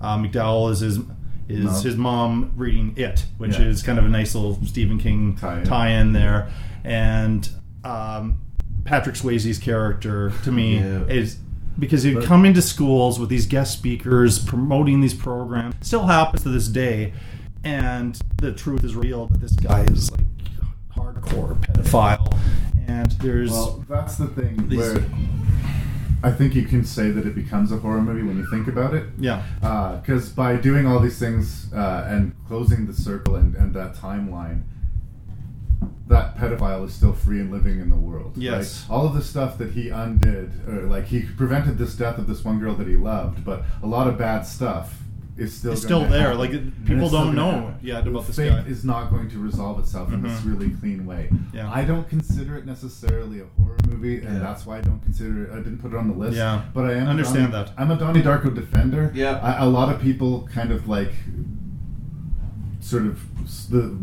[0.00, 0.98] uh, McDowell as his
[1.48, 1.82] is Mom.
[1.82, 3.66] his mom reading it, which Yeah.
[3.66, 5.64] is kind of a nice little Stephen King Tie-in.
[5.64, 6.48] tie-in there,
[6.84, 7.48] and
[7.84, 8.38] um,
[8.84, 11.04] Patrick Swayze's character to me Yeah.
[11.06, 11.38] is
[11.78, 15.74] because he'd But- come into schools with these guest speakers promoting these programs.
[15.80, 17.12] Still happens to this day,
[17.64, 20.24] and the truth is revealed that this guy is like
[20.96, 22.36] hardcore pedophile,
[22.86, 25.04] and there's well, that's the thing These- where
[26.22, 28.94] I think you can say that it becomes a horror movie when you think about
[28.94, 29.04] it.
[29.18, 29.42] yeah.
[30.02, 34.62] because by doing all these things uh, and closing the circle and, and that timeline,
[36.08, 38.32] that pedophile is still free and living in the world.
[38.36, 38.84] Yes.
[38.88, 42.26] Like, all of the stuff that he undid, or like he prevented this death of
[42.26, 45.02] this one girl that he loved, but a lot of bad stuff
[45.38, 46.20] is still It's still there.
[46.22, 46.38] happen.
[46.38, 47.74] Like, it- people don't know happen.
[47.80, 48.58] yet The about this fate guy.
[48.68, 50.46] is not going to resolve itself in this Mhm.
[50.50, 51.30] really clean way.
[51.52, 51.70] Yeah.
[51.72, 54.40] I don't consider it necessarily a horror movie, and Yeah.
[54.40, 55.50] that's why I don't consider it.
[55.52, 56.36] I didn't put it on the list.
[56.36, 56.62] Yeah.
[56.74, 57.72] but I am a Understand Donnie- that.
[57.78, 59.12] I'm a Donnie Darko defender.
[59.14, 59.38] Yeah.
[59.42, 61.12] I, a lot of people kind of like
[62.80, 63.20] sort of
[63.70, 63.96] the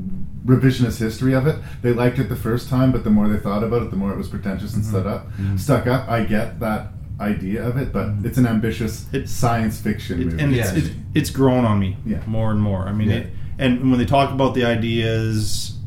[0.45, 1.57] revisionist history of it.
[1.81, 4.11] They liked it the first time, but the more they thought about it, the more
[4.11, 4.91] it was pretentious and Mm-hmm.
[4.91, 5.31] stuck up.
[5.57, 6.09] Stuck up.
[6.09, 10.43] I get that idea of it, but it's an ambitious It- science fiction It, movie.
[10.43, 10.73] and Yeah.
[10.73, 12.19] it's, it, it's grown on me Yeah.
[12.27, 12.87] more and more.
[12.87, 13.15] I mean, Yeah.
[13.15, 15.77] it, and when they talk about the ideas,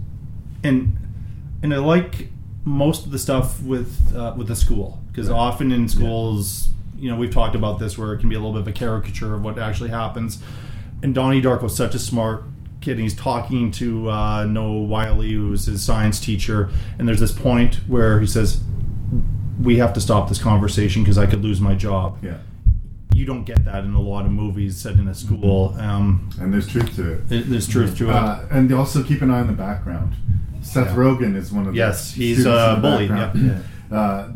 [0.64, 0.96] and
[1.62, 2.30] and I like
[2.64, 5.36] most of the stuff with uh, with the school because Right.
[5.36, 6.68] often in schools,
[6.98, 8.72] you know, we've talked about this where it can be a little bit of a
[8.72, 10.38] caricature of what actually happens.
[11.02, 12.44] And Donnie Darko's such a smart
[12.80, 12.92] kid.
[12.92, 17.80] And he's talking to uh, Noah Wyle, who's his science teacher, and there's this point
[17.88, 18.60] where he says,
[19.60, 22.38] "We have to stop this conversation because I could lose my job." yeah,
[23.14, 25.74] you don't get that in a lot of movies set in a school.
[25.78, 27.20] Um, and there's truth to it.
[27.32, 28.14] it- there's truth to it.
[28.14, 30.12] Uh, and also keep an eye on the background.
[30.60, 30.94] Seth Yeah.
[30.96, 33.64] Rogen is one of the Yes, he's a the bully, background.
[33.90, 34.28] Uh,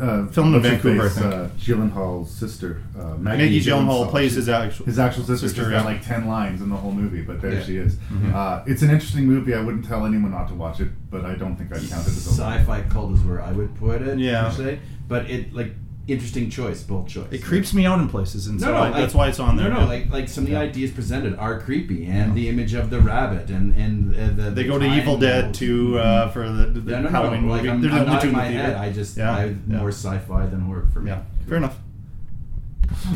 [0.00, 1.34] uh, Filmed in what's Vancouver, I face, think.
[1.34, 4.10] Uh, Gyllenhaal's sister, uh, Maggie, Maggie Gyllenhaal Gyllenhaal.
[4.10, 5.48] plays his actual his actual sister.
[5.48, 5.78] sister, She's yeah.
[5.78, 7.62] got like ten lines in the whole movie, but there Yeah.
[7.64, 7.96] she is.
[7.96, 8.32] Mm-hmm.
[8.34, 9.54] Uh, it's an interesting movie.
[9.54, 12.10] I wouldn't tell anyone not to watch it, but I don't think I'd count it
[12.10, 14.18] as a sci-fi cult is where I would put it.
[14.18, 14.44] Yeah.
[14.44, 14.78] per se.
[15.08, 15.74] But it like
[16.08, 17.26] interesting choice, bold choice.
[17.30, 19.38] It creeps me out in places, and No, so no, I, like- that's why it's
[19.38, 19.68] on there.
[19.68, 20.62] No, no, like like some of the Yeah.
[20.62, 24.62] ideas presented are creepy, and the image of the rabbit, and and uh, the They
[24.62, 25.52] the go to Evil Dead triangle.
[25.52, 27.70] too uh, for the, the Yeah, no, no, Halloween like, movie.
[27.70, 28.76] I'm, They're I'm not two in in my the head.
[28.76, 29.54] I just Yeah, I yeah.
[29.78, 31.10] more sci-fi than horror for me.
[31.10, 31.76] Yeah, fair enough.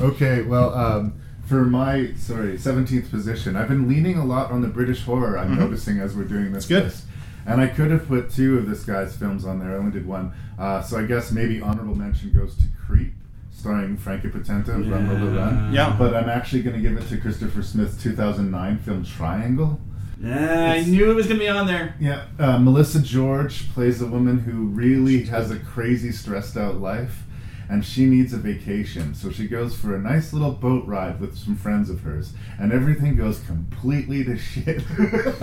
[0.01, 1.15] Okay, well, um,
[1.47, 5.37] for my sorry seventeenth position, I've been leaning a lot on the British horror.
[5.39, 5.59] I'm Mhm.
[5.59, 6.85] noticing as we're doing this It's good.
[6.85, 7.05] list,
[7.47, 9.73] and I could have put two of this guy's films on there.
[9.73, 13.15] I only did one, uh, so I guess maybe honorable mention goes to Creep,
[13.53, 15.73] starring Frankie Potente, Run Lola Run.
[15.73, 15.95] Yeah.
[15.99, 19.81] but I'm actually going to give it to Christopher Smith's 2009 film Triangle.
[20.21, 21.95] Yeah, I knew it was gonna be on there.
[22.01, 27.25] Yeah, uh, Melissa George plays a woman who really has a crazy, stressed out life,
[27.69, 29.15] and she needs a vacation.
[29.15, 32.73] So she goes for a nice little boat ride with some friends of hers, and
[32.73, 34.83] everything goes completely to shit.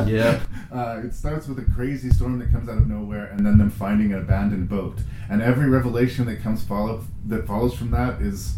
[0.06, 0.42] Yeah.
[0.72, 3.70] Uh, it starts with a crazy storm that comes out of nowhere, and then them
[3.70, 5.00] finding an abandoned boat.
[5.30, 8.56] And every revelation that comes follow that follows from that is.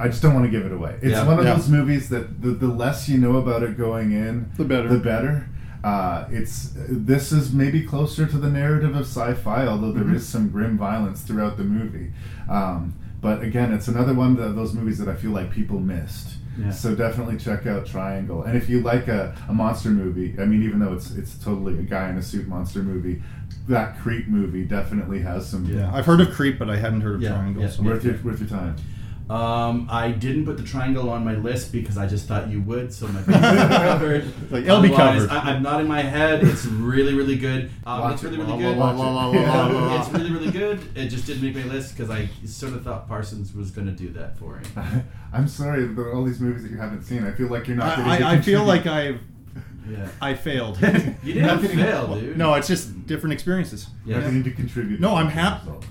[0.00, 0.96] I just don't want to give it away.
[1.00, 1.24] It's Yeah.
[1.26, 1.54] one of Yeah.
[1.54, 4.88] those movies that the, the less you know about it going in, The better.
[4.88, 5.46] The better.
[5.84, 10.26] Uh, it's this is maybe closer to the narrative of sci-fi, although there is Mhm.
[10.32, 12.12] some grim violence throughout the movie.
[12.48, 16.36] Um, but again, it's another one of those movies that I feel like people missed.
[16.58, 16.70] Yeah.
[16.70, 18.42] So definitely check out Triangle.
[18.42, 21.78] And if you like a, a monster movie, I mean, even though it's it's totally
[21.78, 23.22] a guy in a suit monster movie,
[23.68, 25.64] that Creep movie definitely has some.
[25.64, 27.62] Yeah, I've heard of Creep, but I hadn't heard of Yeah, Triangle.
[27.62, 28.76] yeah, so worth your worth your time.
[29.30, 32.92] Um, I didn't put the triangle on my list because I just thought you would,
[32.92, 33.22] so my
[33.68, 34.26] covered.
[34.50, 35.30] like, it'll be covered.
[35.30, 36.42] I, I'm not in my head.
[36.44, 37.70] It's really, really good.
[37.86, 38.76] Um, it's really, really good.
[40.00, 40.80] it's really, really good.
[40.96, 43.92] It just didn't make my list because I sort of thought Parsons was going to
[43.92, 45.04] do that for him.
[45.32, 47.24] I'm sorry about all these movies that you haven't seen.
[47.24, 47.96] I feel like you're not.
[47.96, 49.20] getting to I, I feel like I've
[49.88, 50.08] Yeah.
[50.20, 50.78] I failed.
[51.24, 52.36] You didn't Nothing- fail, dude.
[52.36, 53.88] No, it's just different experiences.
[54.04, 54.18] Yeah.
[54.20, 55.00] Nothing to contribute.
[55.00, 55.70] No, I'm happy.
[55.70, 55.84] result.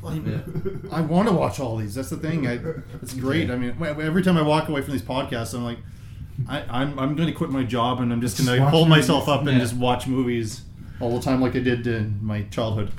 [0.91, 1.95] I, I want to watch all these.
[1.95, 2.47] That's the thing.
[2.47, 2.59] I,
[3.01, 3.49] it's great.
[3.51, 5.79] I mean, every time I walk away from these podcasts, I'm like,
[6.49, 8.85] I, I'm I'm going to quit my job and I'm just going to watch pull
[8.85, 9.33] myself movies.
[9.41, 9.59] up and Yeah.
[9.59, 10.61] just watch movies
[10.99, 12.91] all the time, like I did in my childhood.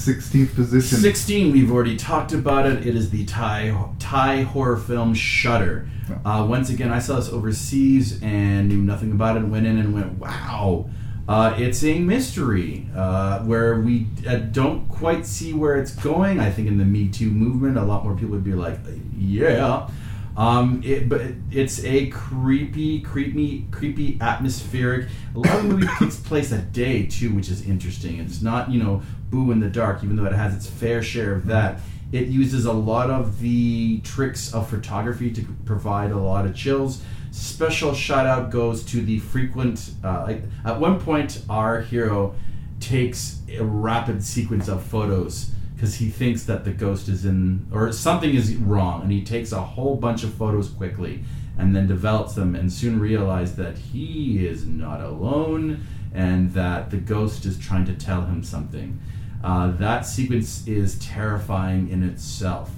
[0.00, 0.98] 16th position.
[0.98, 2.86] 16, we've already talked about it.
[2.86, 5.88] It is the Thai Thai horror film Shutter.
[6.24, 9.40] Uh, once again, I saw this overseas and knew nothing about it.
[9.40, 10.88] Went in and went, wow.
[11.28, 16.40] Uh, it's a mystery uh, where we uh, don't quite see where it's going.
[16.40, 18.78] I think in the Me Too movement, a lot more people would be like,
[19.16, 19.88] yeah.
[20.36, 21.20] Um, it, but
[21.50, 25.08] it's a creepy, creepy, creepy, atmospheric.
[25.34, 28.18] A lot of the movie takes place at day too, which is interesting.
[28.18, 31.34] It's not you know boo in the dark, even though it has its fair share
[31.34, 31.80] of that.
[32.12, 37.02] It uses a lot of the tricks of photography to provide a lot of chills.
[37.30, 39.92] Special shout out goes to the frequent.
[40.02, 42.34] Uh, like at one point, our hero
[42.80, 47.92] takes a rapid sequence of photos because he thinks that the ghost is in or
[47.92, 51.22] something is wrong and he takes a whole bunch of photos quickly
[51.58, 56.96] and then develops them and soon realizes that he is not alone and that the
[56.96, 59.00] ghost is trying to tell him something
[59.42, 62.70] uh, that sequence is terrifying in itself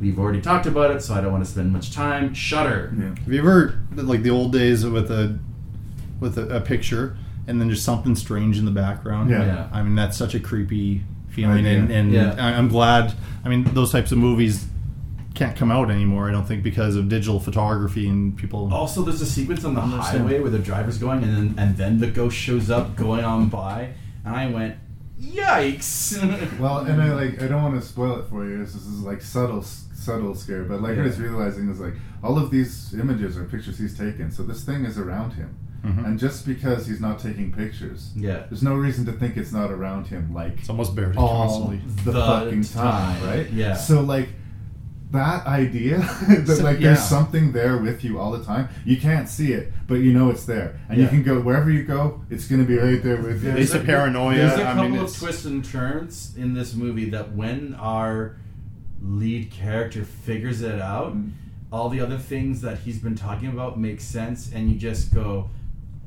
[0.00, 3.08] we've already talked about it so i don't want to spend much time shutter Yeah.
[3.24, 5.38] Have you ever like the old days with a
[6.20, 7.16] with a, a picture
[7.46, 9.30] and then just something strange in the background?
[9.30, 9.44] Yeah.
[9.44, 9.68] Yeah.
[9.72, 11.78] I mean that's such a creepy feeling, Idea.
[11.78, 12.34] and, and Yeah.
[12.38, 13.14] I- I'm glad.
[13.44, 14.66] I mean those types of movies
[15.34, 16.28] can't come out anymore.
[16.28, 18.72] I don't think because of digital photography and people.
[18.74, 20.18] Also, there's a sequence on the Understand.
[20.18, 23.48] highway where the driver's going, and then and then the ghost shows up going on
[23.48, 23.90] by,
[24.24, 24.74] and I went,
[25.20, 28.58] "Yikes!" Well, and I like I don't want to spoil it for you.
[28.64, 31.02] This is like subtle, subtle scare, but like Yeah.
[31.02, 34.64] I was realizing is like all of these images are pictures he's taken, so this
[34.64, 35.56] thing is around him.
[35.84, 36.04] Mhm.
[36.06, 38.44] And just because he's not taking pictures, Yeah.
[38.50, 40.34] there's no reason to think it's not around him.
[40.34, 41.80] Like It's almost buried all constantly.
[42.04, 43.50] the, The fucking time, time, right?
[43.50, 43.74] yeah.
[43.74, 44.28] So like
[45.12, 45.98] that idea
[46.28, 46.88] that So- like yeah.
[46.94, 48.68] there's something there with you all the time.
[48.84, 51.82] You can't see it, but you know it's there, and you can go wherever you
[51.82, 52.20] go.
[52.30, 53.50] It's going to be right there with you.
[53.50, 54.36] At least a paranoia.
[54.36, 58.36] There's a couple mean, of twists and turns in this movie that when our
[59.02, 61.30] lead character figures it out, Mm.
[61.72, 65.48] all the other things that he's been talking about make sense, and you just go,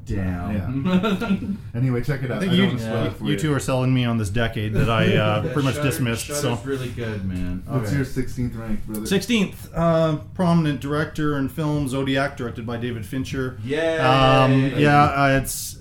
[0.05, 2.37] "Damn." Anyway, check it out.
[2.37, 4.17] I think I don't you, wanna spoil it for you two are selling me on
[4.17, 6.25] this decade that I uh, Yeah, pretty much Shutter- dismissed.
[6.25, 7.63] Shutter's So really good, man.
[7.65, 7.97] What's Okay.
[7.97, 9.05] your 16th rank, brother?
[9.05, 13.57] Sixteenth, uh, prominent director in film Zodiac, directed by David Fincher.
[13.63, 13.97] Yay!
[13.97, 15.79] Um, yeah, uh, it's.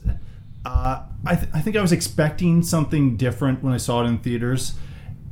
[0.64, 4.18] Uh, I, th- I think I was expecting something different when I saw it in
[4.18, 4.74] theaters,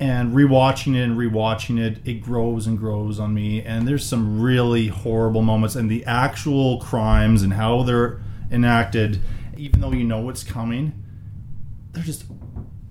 [0.01, 3.63] and rewatching it and rewatching it, it grows and grows on me.
[3.63, 8.21] And there's some really horrible moments, and the actual crimes and how they're
[8.51, 9.21] enacted,
[9.57, 10.93] even though you know what's coming,
[11.93, 12.25] they're just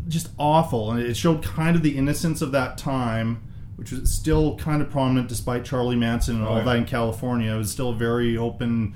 [0.08, 0.92] just awful.
[0.92, 3.44] And it showed kind of the innocence of that time
[3.76, 6.64] which was still kind of prominent despite Charlie Manson and Oh, all yeah.
[6.66, 7.54] that in California.
[7.54, 8.94] It was still very open,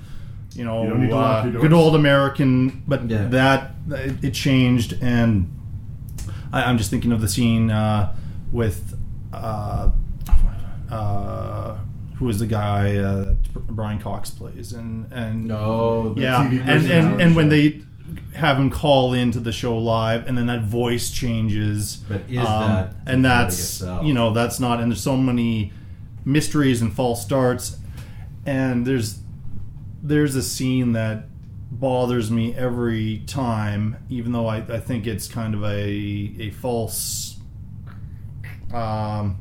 [0.54, 2.82] you know, You don't need to lock uh, good old American.
[2.86, 3.28] But Yeah.
[3.28, 5.50] that it, it changed, and
[6.52, 8.14] I, I'm just thinking of the scene uh,
[8.52, 8.94] with.
[9.32, 9.90] Uh,
[10.90, 11.76] uh,
[12.16, 16.60] who is the guy uh, that Brian Cox plays and and No, the yeah TV
[16.66, 17.82] and and, and when they
[18.34, 22.44] have him call into the show live and then that voice changes But is um,
[22.70, 25.72] that and that's you know that's not and there's so many
[26.24, 27.78] mysteries and false starts
[28.44, 29.20] and there's
[30.02, 31.24] there's a scene that
[31.70, 35.78] bothers me every time even though I, I think it's kind of a
[36.38, 37.36] a false
[38.72, 39.38] um,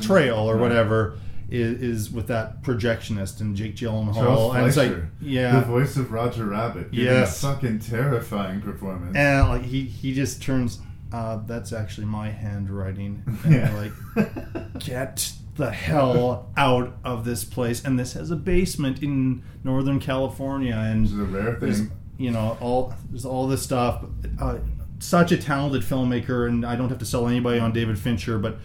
[0.00, 0.62] trail or Right.
[0.62, 1.18] whatever
[1.50, 5.96] is, is with that projectionist and Jake Gyllenhaal Charles and it's like yeah the voice
[5.96, 7.42] of Roger Rabbit, giving Yes.
[7.42, 9.16] a fucking terrifying performance.
[9.16, 10.78] and like he he just turns
[11.12, 13.74] uh, that's actually my handwriting and Yeah.
[13.74, 19.98] like get the hell out of this place and this has a basement in northern
[20.00, 21.90] california and Which is a rare thing.
[22.16, 24.04] you know all there's all this stuff
[24.40, 24.58] uh,
[25.00, 28.58] such a talented filmmaker and i don't have to sell anybody on david fincher but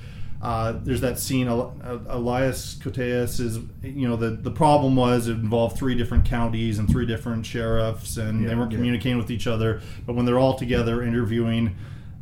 [0.45, 1.47] uh, there's that scene.
[1.47, 6.23] El- El- Elias Koteas is, you know, the the problem was it involved three different
[6.25, 8.77] counties and three different sheriffs, and Yeah, they weren't yeah.
[8.77, 9.81] communicating with each other.
[10.05, 11.75] But when they're all together interviewing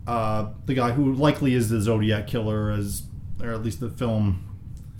[0.08, 3.04] uh, the guy who likely is the Zodiac killer, as
[3.42, 4.46] or at least the film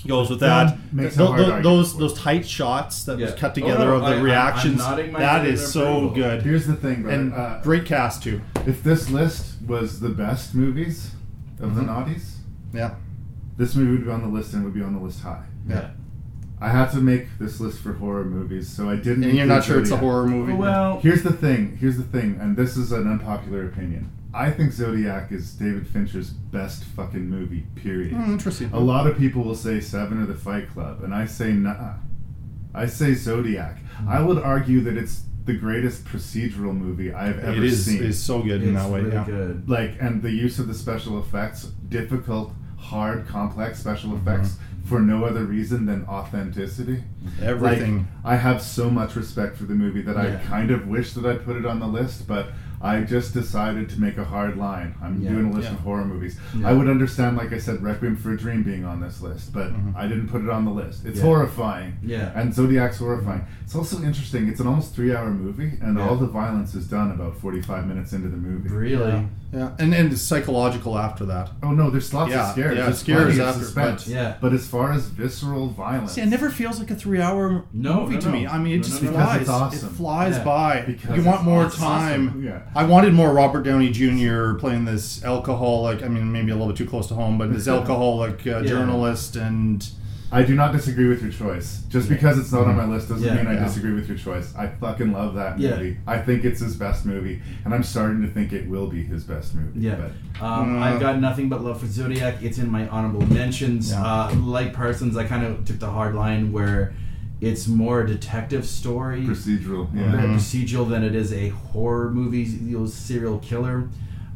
[0.08, 0.70] goes with that.
[0.72, 3.36] Film makes Th- a th- those those tight shots that was Yeah.
[3.38, 4.78] cut Oh, together no, of the I- I'm- I'm reactions.
[4.80, 6.10] nodding my that head is in so approval.
[6.16, 6.42] good.
[6.42, 7.20] Here's the thing, Brett.
[7.20, 8.42] and uh, great cast too.
[8.66, 11.12] if this list was the best movies
[11.62, 11.88] of the Mhm.
[11.88, 12.26] noughties,
[12.74, 12.92] Yeah,
[13.58, 15.44] this movie would be on the list and would be on the list high.
[15.68, 15.92] yeah.
[16.62, 19.26] I had to make this list for horror movies, so I didn't.
[19.26, 20.54] And you're not sure it's a horror movie.
[20.54, 21.76] Well, Here's the thing.
[21.76, 24.10] Here's the thing, and this is an unpopular opinion.
[24.34, 27.66] I think Zodiac is David Fincher's best fucking movie.
[27.76, 28.14] Period.
[28.14, 28.70] Hmm, interesting.
[28.72, 31.96] A lot of people will say Seven or The Fight Club, and I say nah.
[32.74, 33.80] I say Zodiac.
[34.08, 38.02] I would argue that it's the greatest procedural movie I've ever it is seen.
[38.02, 39.02] is so good in that way.
[39.02, 39.26] really yeah.
[39.26, 39.70] good.
[39.70, 42.54] like, and the use of the special effects, difficult,
[42.84, 44.28] hard, complex special Mm-hmm.
[44.30, 47.04] effects, for no other reason than authenticity.
[47.42, 47.98] Everything.
[48.00, 50.40] Like, I have so much respect for the movie that Yeah.
[50.44, 52.48] I kind of wish that I'd put it on the list, but
[52.84, 54.94] I just decided to make a hard line.
[55.02, 55.30] I'm Yeah.
[55.32, 55.76] doing a list Yeah.
[55.76, 56.38] of horror movies.
[56.54, 56.68] Yeah.
[56.68, 59.72] I would understand, like I said, Requiem for a Dream being on this list, but
[59.74, 59.96] Mm-hmm.
[59.98, 61.06] I didn't put it on the list.
[61.06, 61.24] It's Yeah.
[61.26, 61.94] horrifying.
[62.04, 62.32] Yeah.
[62.36, 63.46] And Zodiac's horrifying.
[63.64, 64.50] It's also interesting.
[64.50, 66.08] It's an almost three hour movie, and Yeah.
[66.10, 68.68] all the violence is done about 45 minutes into the movie.
[68.70, 69.28] really.
[69.54, 71.52] Yeah, and and it's psychological after that.
[71.62, 72.76] Oh no, there's lots Yeah, of scares.
[72.76, 74.06] yeah, There's scares after, suspense.
[74.06, 74.34] but- Yeah.
[74.42, 78.16] But as far as visceral violence, See, it never feels like a three-hour No, movie
[78.16, 78.48] no, to me.
[78.48, 79.18] I mean, it No, just no, no.
[79.18, 79.42] Because flies.
[79.42, 79.90] it's awesome.
[79.90, 80.44] It flies Yeah.
[80.44, 80.82] by.
[80.88, 81.82] Because you want it's more awesome.
[81.82, 82.42] time.
[82.44, 82.60] Yeah.
[82.76, 84.54] I wanted more Robert Downey Jr.
[84.56, 86.02] playing this alcoholic.
[86.04, 89.36] I mean, maybe a little bit too close to home, but this alcoholic uh, journalist
[89.36, 89.88] and
[90.32, 91.84] I do not disagree with your choice.
[91.90, 94.52] Just because it's not on my list doesn't Yeah, mean I disagree with your choice.
[94.58, 95.76] I fucking love that Yeah.
[95.76, 95.98] movie.
[96.08, 99.24] I think it's his best movie, and I'm starting to think it will be his
[99.24, 99.80] best movie.
[99.82, 100.10] Yeah,
[100.40, 102.42] But um, Uh, I've got nothing but love for Zodiac.
[102.42, 103.92] It's in my honorable mentions.
[103.92, 104.04] Yeah.
[104.04, 106.94] Uh, like Parsons, I kind of took the hard line where
[107.44, 110.36] it's more a detective story, procedural, very yeah.
[110.36, 113.90] procedural than it is a horror movie, you know, serial killer.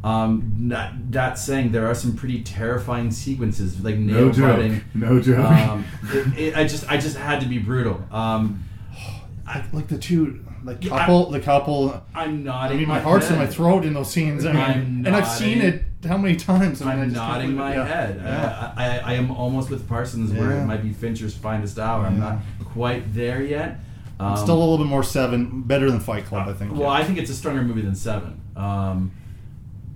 [0.03, 4.55] Um, not, that saying, there are some pretty terrifying sequences, like No nail joke.
[4.57, 4.81] biting.
[4.93, 5.39] No joke.
[5.39, 8.03] Um, it, it, I just, I just had to be brutal.
[8.11, 8.63] Um,
[9.45, 12.03] like, like the two, like Yeah, couple, the couple.
[12.13, 12.71] I'm not.
[12.71, 14.45] I mean, my heart's in my throat in those scenes.
[14.45, 16.81] I mean, I'm and I've seen it how many times?
[16.81, 17.73] I mean, I I'm just nodding my.
[17.75, 17.85] Yeah.
[17.85, 18.21] head.
[18.23, 18.73] Yeah.
[18.77, 22.05] I, I, I am almost with Parsons, where it might be Fincher's finest hour.
[22.05, 23.79] I'm not quite there yet.
[24.19, 26.71] Um, It's still a little bit more seven, better than Fight Club, I think.
[26.71, 26.89] well, yeah.
[26.89, 28.41] I think it's a stronger movie than Seven.
[28.55, 29.11] Um,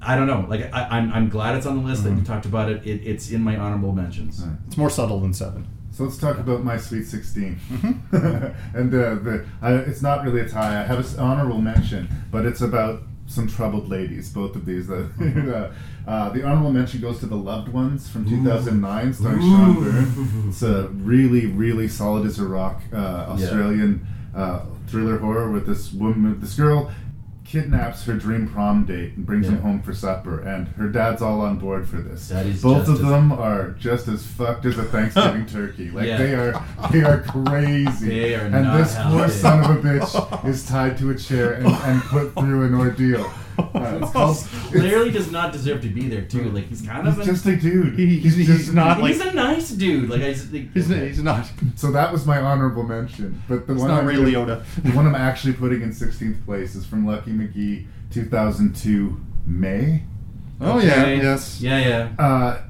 [0.02, 0.46] I don't know.
[0.48, 2.04] Like, I, I'm, I'm glad it's on the list.
[2.04, 2.20] That Mm-hmm.
[2.20, 2.86] you talked about it.
[2.86, 3.02] it.
[3.06, 4.44] It's in my honorable mentions.
[4.44, 4.56] Right.
[4.68, 5.68] it's more subtle than Seven.
[5.92, 7.56] So let's talk about my Sweet 16.
[7.56, 8.16] Mm-hmm.
[8.78, 10.82] and uh, the, I, it's not really a tie.
[10.82, 14.90] I have an honorable mention, but it's about some troubled ladies, both of these.
[15.52, 15.74] Uh,
[16.08, 20.46] uh, the honorable mention goes to The Loved Ones from 2009, starring Sean Byrne.
[20.50, 22.96] It's a really, really solid as a rock uh,
[23.30, 24.06] Australian
[24.36, 26.92] uh, thriller horror with this woman, this girl
[27.52, 31.42] kidnaps her dream prom date and brings him home for supper, and her dad's all
[31.42, 32.32] on board for this.
[32.62, 35.92] Both of them are just as fucked as a Thanksgiving turkey.
[35.92, 36.18] Like Yeah.
[36.18, 38.08] they are, they are crazy.
[38.08, 41.68] They are and this poor son of a bitch is tied to a chair and,
[41.68, 43.30] and put through an ordeal.
[43.58, 44.38] Uh, it's called,
[44.72, 46.50] Clearly does not deserve to be there too.
[46.52, 47.98] Like he's kind of He's a, just a dude.
[47.98, 49.04] He- he's- just he's a not dude.
[49.04, 50.10] like- he's a nice dude.
[50.10, 51.50] Like I just think He's, he's not.
[51.76, 53.42] So that was my honorable mention.
[53.48, 54.28] But the It's one not I'm Ray gonna-
[54.62, 54.84] Liotta.
[54.84, 60.04] The one I'm actually putting in 16th place is from Lucky McKee, 2002 May.
[60.60, 60.88] Oh Okay.
[60.88, 61.60] yeah, yes.
[61.62, 62.24] yeah, yeah.
[62.24, 62.62] Uh,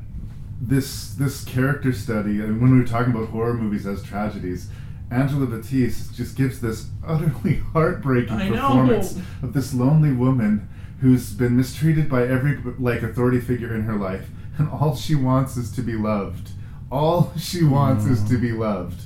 [0.62, 4.68] this this character study, and when we were talking about horror movies as tragedies,
[5.12, 8.56] Angela Batiste just gives this utterly heartbreaking I know.
[8.56, 10.70] performance of this lonely woman
[11.02, 15.58] who's been mistreated by every like authority figure in her life, and all she wants
[15.58, 16.52] is to be loved.
[16.90, 18.42] All she wants is to mm.
[18.42, 19.02] be loved.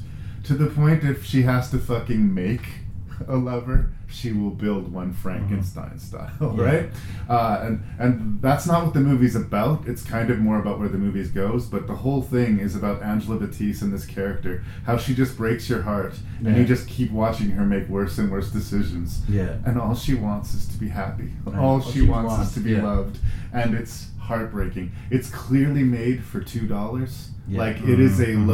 [0.46, 2.85] To the point if she has to fucking make
[3.28, 6.64] a lover, she will build one Frankenstein style, Yeah.
[6.72, 6.90] right?
[7.30, 9.88] Uh, and and that's not what the movie's about.
[9.88, 11.66] It's kind of more about where the movie goes.
[11.66, 15.70] But the whole thing is about Angela Batiste and this character, how she just breaks
[15.70, 16.14] your heart,
[16.46, 19.22] and you just keep watching her make worse and worse decisions.
[19.30, 19.58] Yeah.
[19.66, 21.32] And all she wants is to be happy.
[21.46, 21.58] Right.
[21.58, 22.84] All All she, she wants, wants, is to be yeah.
[22.84, 23.20] loved,
[23.54, 24.92] and it's heartbreaking.
[25.12, 27.30] It's clearly made for two dollars.
[27.48, 27.60] Yeah.
[27.60, 28.46] Like it is a Mhm.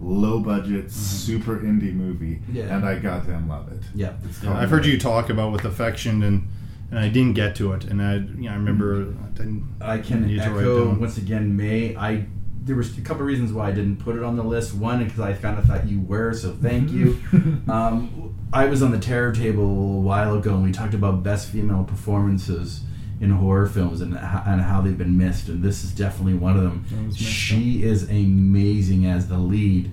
[0.00, 0.90] Lo-fi, low-budget, mm-hmm.
[0.90, 2.76] super indie movie, Yeah.
[2.76, 3.82] and I goddamn love it.
[3.94, 4.12] Yeah.
[4.42, 6.48] Yeah, I've heard you talk about with affection and
[6.90, 9.24] and I didn't get to it and I you know I remember mm-hmm.
[9.24, 11.00] I didn't I can need to write echo down.
[11.00, 11.56] once again.
[11.56, 12.26] May I?
[12.62, 14.74] There was a couple of reasons why I didn't put it on the list.
[14.74, 17.14] One, because I kind of thought you were, so thank you.
[17.30, 17.70] Mm-hmm.
[17.70, 21.50] um, I was on the terror table a while ago, and we talked about best
[21.50, 22.82] female performances
[23.20, 26.62] in horror films and, and how they've been missed, and this is definitely one of
[26.62, 26.84] them.
[27.14, 29.90] She is amazing as the lead.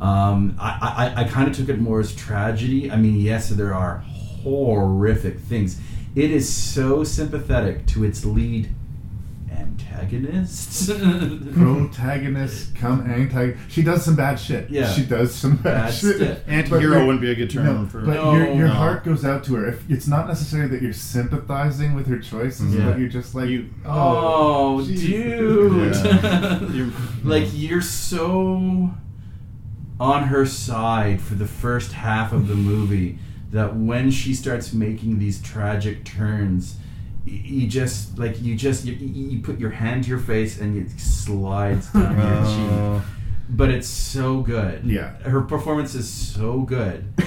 [0.00, 2.90] Um, I, I, I kind of took it more as tragedy.
[2.90, 5.80] I mean, yes, there are horrific things.
[6.14, 8.70] It is so sympathetic to its lead
[9.82, 10.88] antagonist.
[11.54, 13.70] protagonist come antagonist.
[13.70, 14.70] She does some bad shit.
[14.70, 14.90] Yeah.
[14.90, 16.16] she does some bad, Bad shit.
[16.16, 16.38] stuff.
[16.46, 18.34] Anti-hero But- wouldn't be a good term no, for- But No.
[18.34, 18.74] your, your oh, No.
[18.74, 19.66] heart goes out to her.
[19.68, 22.86] If it's not necessarily that you're sympathizing with her choices, Yeah.
[22.90, 23.48] but you're just like,
[23.84, 25.02] oh, oh, Jesus.
[25.06, 25.94] dude!
[25.94, 26.60] Yeah.
[26.72, 26.92] You're-
[27.24, 28.90] like you're so
[30.00, 33.18] on her side for the first half of the movie
[33.50, 36.82] that when she starts making these tragic turns, y-
[37.28, 40.90] you just like you just you, you put your hand to your face and it
[41.00, 43.02] slides down your Oh.
[43.04, 43.14] cheek.
[43.50, 44.84] But it's so good.
[44.84, 45.14] Yeah.
[45.22, 47.12] her performance is so good.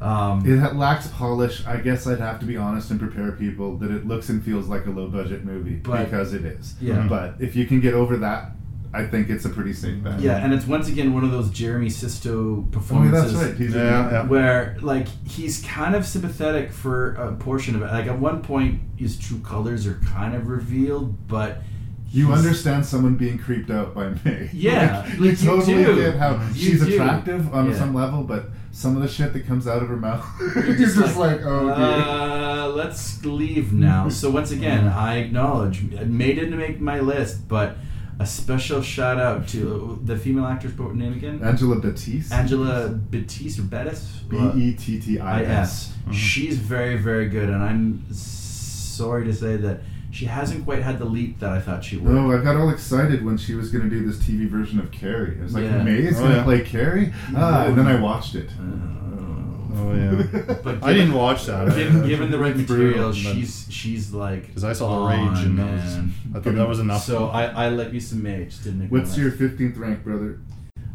[0.00, 1.66] Um, It lacks polish.
[1.66, 4.68] I guess I'd have to be honest and prepare people that it looks and feels
[4.68, 6.74] like a low budget movie But- because it is.
[6.80, 7.06] Yeah.
[7.08, 8.52] But if you can get over that,
[8.92, 10.18] I think it's a pretty safe bet.
[10.20, 13.32] Yeah, and it's once again one of those Jeremy Sisto Oh, yeah, performances.
[13.34, 13.56] that's right.
[13.58, 14.22] He's Yeah, yeah.
[14.26, 17.86] Where like he's kind of sympathetic for a portion of it.
[17.86, 21.62] Like at one point, his true colors are kind of revealed, but
[22.10, 24.48] You understand someone being creeped out by May.
[24.54, 25.94] Yeah, Like, like, you you totally do.
[25.96, 26.94] get how You she's do.
[26.94, 27.76] attractive on Yeah.
[27.76, 30.88] some level, but some of the shit that comes out of her mouth, You're you're
[30.88, 31.84] just, like, oh dear.
[31.84, 34.08] Uh, let's leave now.
[34.08, 37.76] So once again, I acknowledge May didn't make my list, but
[38.20, 41.40] a special shout out to the female actor's what name again?
[41.42, 42.32] Angela Batiste.
[42.32, 44.04] Angela Batiste or Bettis?
[44.28, 45.92] B E T T I S.
[46.12, 49.80] She's very, very good, and I'm sorry to say that
[50.10, 52.12] she hasn't quite had the leap that I thought she would.
[52.12, 54.90] No, I got all excited when she was going to do this TV version of
[54.90, 55.36] Carrie.
[55.38, 55.82] I was like, Yeah.
[55.82, 56.44] May is Oh, going to yeah.
[56.44, 57.12] play Carrie?
[57.36, 58.48] Ah, and then I watched it.
[59.74, 60.54] Oh yeah.
[60.62, 61.68] But I didn't watch that.
[61.74, 65.58] Given, given the right It's material, she's she's like because I saw the rage and
[65.58, 66.14] that was, man.
[66.34, 67.02] I thought that was enough.
[67.02, 68.44] So I, I let you some May.
[68.44, 70.40] Just didn't make my What's your 15th rank, brother?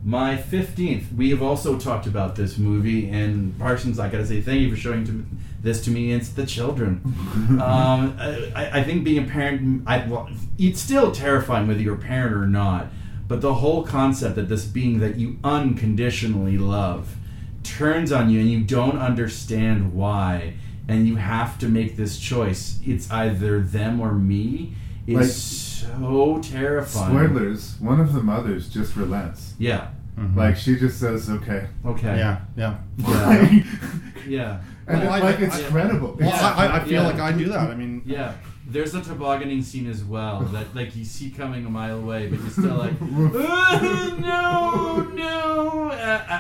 [0.03, 1.15] My 15th.
[1.15, 4.75] We have also talked about this movie, and Parsons, I gotta say thank you for
[4.75, 5.25] showing to,
[5.61, 6.11] this to me.
[6.11, 7.01] It's The Children.
[7.51, 11.97] um, I, I think being a parent, I, well, it's still terrifying whether you're a
[11.97, 12.87] parent or not,
[13.29, 17.15] but the whole concept that this being that you unconditionally love
[17.63, 20.53] turns on you and you don't understand why,
[20.87, 22.79] and you have to make this choice.
[22.85, 24.75] It's either them or me.
[25.07, 27.13] Is Like- so terrifying.
[27.13, 27.75] Spoilers.
[27.79, 29.53] One of the mothers just relents.
[29.59, 29.87] Yeah.
[30.35, 31.67] Like, she just says, okay.
[31.85, 32.17] Okay.
[32.17, 32.77] yeah, yeah.
[32.97, 33.63] Yeah.
[34.27, 34.61] yeah.
[34.87, 36.15] And Well, it's I- like, it's I- credible.
[36.19, 37.07] Well, It's- I, I- I feel Yeah.
[37.07, 37.71] like I do that.
[37.71, 38.33] I mean, Yeah.
[38.65, 42.39] There's a tobogganing scene as well that like you see coming a mile away, but
[42.39, 45.62] you're still like, "Ah, no, no.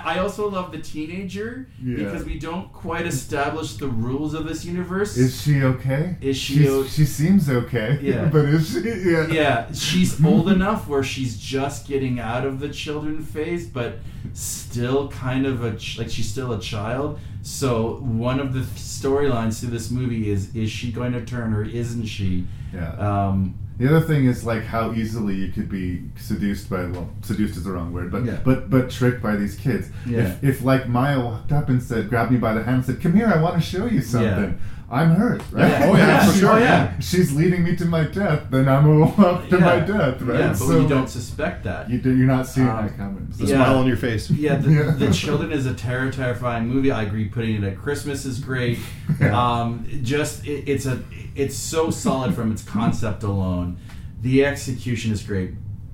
[0.03, 1.95] I I also love the teenager Yeah.
[1.97, 5.17] because we don't quite establish the rules of this universe.
[5.17, 6.17] Is she okay?
[6.21, 7.99] Is she She's- o- she seems okay.
[8.01, 8.25] Yeah.
[8.31, 8.81] but is she?
[9.11, 9.27] Yeah.
[9.27, 13.99] yeah, she's old enough where she's just getting out of the children phase, but
[14.33, 17.19] still kind of a ch- like she's still a child.
[17.41, 21.63] So one of the storylines through this movie is: is she going to turn or
[21.63, 22.45] isn't she?
[22.73, 22.91] Yeah.
[22.97, 27.57] Um, The other thing is like how easily you could be seduced by well, seduced
[27.57, 28.37] is the wrong word, but Yeah.
[28.43, 29.89] but but tricked by these kids.
[30.05, 30.19] Yeah.
[30.19, 33.01] If if like Maya walked up and said, grabbed me by the hand and said,
[33.01, 34.57] "Come here, I want to show you something."
[34.91, 35.67] I'm hers, right?
[35.69, 35.85] Yeah.
[35.89, 36.51] Oh, yeah, for sure.
[36.51, 36.99] Oh, yeah.
[36.99, 40.39] She's leading me to my death, then I'm a walk to my death, right?
[40.39, 41.89] Yeah, but So, you don't suspect that.
[41.89, 43.27] You do, you're not seeing Um, that coming.
[43.31, 43.43] So.
[43.45, 44.29] the smile on your face.
[44.29, 44.91] Yeah, the, Yeah.
[44.91, 46.91] the Children is a terror terrifying movie.
[46.91, 47.25] I agree.
[47.27, 48.77] Putting it at Christmas is great.
[49.21, 51.01] Um, just it, it's a
[51.35, 53.77] it's so solid from its concept alone.
[54.21, 55.51] The execution is great.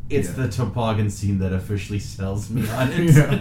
[0.10, 0.44] it's Yeah.
[0.46, 3.16] the toboggan scene that officially sells me on it.
[3.16, 3.40] Yeah.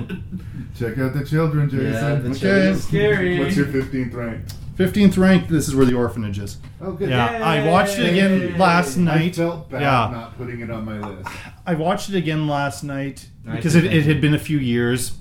[0.79, 1.93] Check out the children, Jason.
[1.93, 2.39] Yeah, the Okay.
[2.39, 3.39] children scary.
[3.41, 4.45] What's your 15th rank?
[4.79, 5.49] 15th rank.
[5.49, 6.59] This is where the orphanage is.
[6.81, 7.11] Oh, good.
[7.11, 9.37] Yeah, I watched it again last I night.
[9.37, 11.29] felt bad yeah, not putting it on my list.
[11.67, 15.17] I watched it again last night Nice, because it, it had been a few years.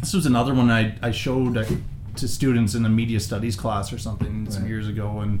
[0.00, 1.64] This was another one I, I showed uh,
[2.16, 4.68] to students in a media studies class or something some Right.
[4.68, 5.40] years ago, and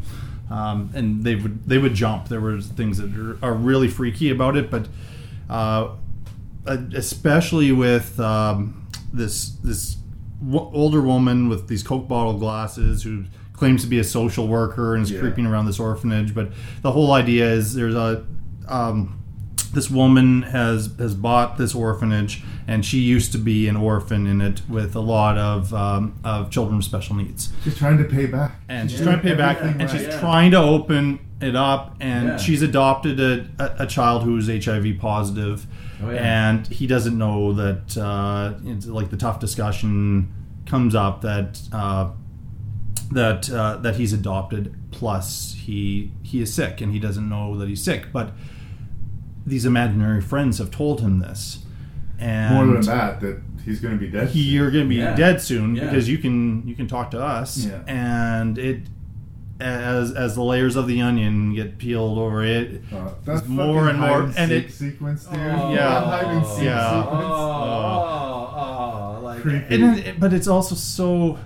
[0.50, 2.28] um, and they would they would jump.
[2.28, 4.88] There were things that are, are really freaky about it, but
[5.50, 5.90] uh,
[6.66, 9.96] uh, especially with um, this this
[10.42, 13.24] w- older woman with these Coke bottle glasses who
[13.62, 15.20] claims to be a social worker and is Yeah.
[15.20, 16.34] creeping around this orphanage.
[16.34, 16.50] But
[16.82, 18.24] the whole idea is there's a
[18.66, 19.18] um,
[19.72, 24.40] this woman has has bought this orphanage, and she used to be an orphan in
[24.40, 28.26] it with a lot of um, of children with special needs She's trying to pay
[28.26, 28.60] back.
[28.68, 29.98] and she's doing trying to pay back, everything and right.
[30.00, 30.20] she's Yeah.
[30.20, 32.36] trying to open it up, and Yeah.
[32.36, 35.66] she's adopted a, a, a child who's HIV positive,
[36.04, 36.48] Oh, yeah.
[36.50, 37.96] and he doesn't know that.
[37.96, 40.28] Uh, it's like the tough discussion
[40.66, 42.08] comes up that uh,
[43.14, 47.68] that uh, that he's adopted, plus he he is sick, and he doesn't know that
[47.68, 48.32] he's sick, but
[49.46, 51.64] these imaginary friends have told him this,
[52.18, 54.28] and More than that, that he's going to be dead.
[54.28, 55.14] he- you're going to be Yeah.
[55.16, 55.84] dead soon Yeah.
[55.84, 57.80] because you can you can talk to us Yeah.
[57.86, 58.82] and it
[59.60, 63.98] as as the layers of the onion get peeled over it Uh, that's more and
[64.00, 65.38] more hide and seek it sequence, dude.
[65.38, 65.70] Oh.
[65.72, 65.76] Yeah.
[65.76, 67.02] That hide and seek Yeah.
[67.02, 67.24] sequence.
[67.24, 69.74] Oh, oh, like Creepy.
[69.82, 71.38] and it, but it's also so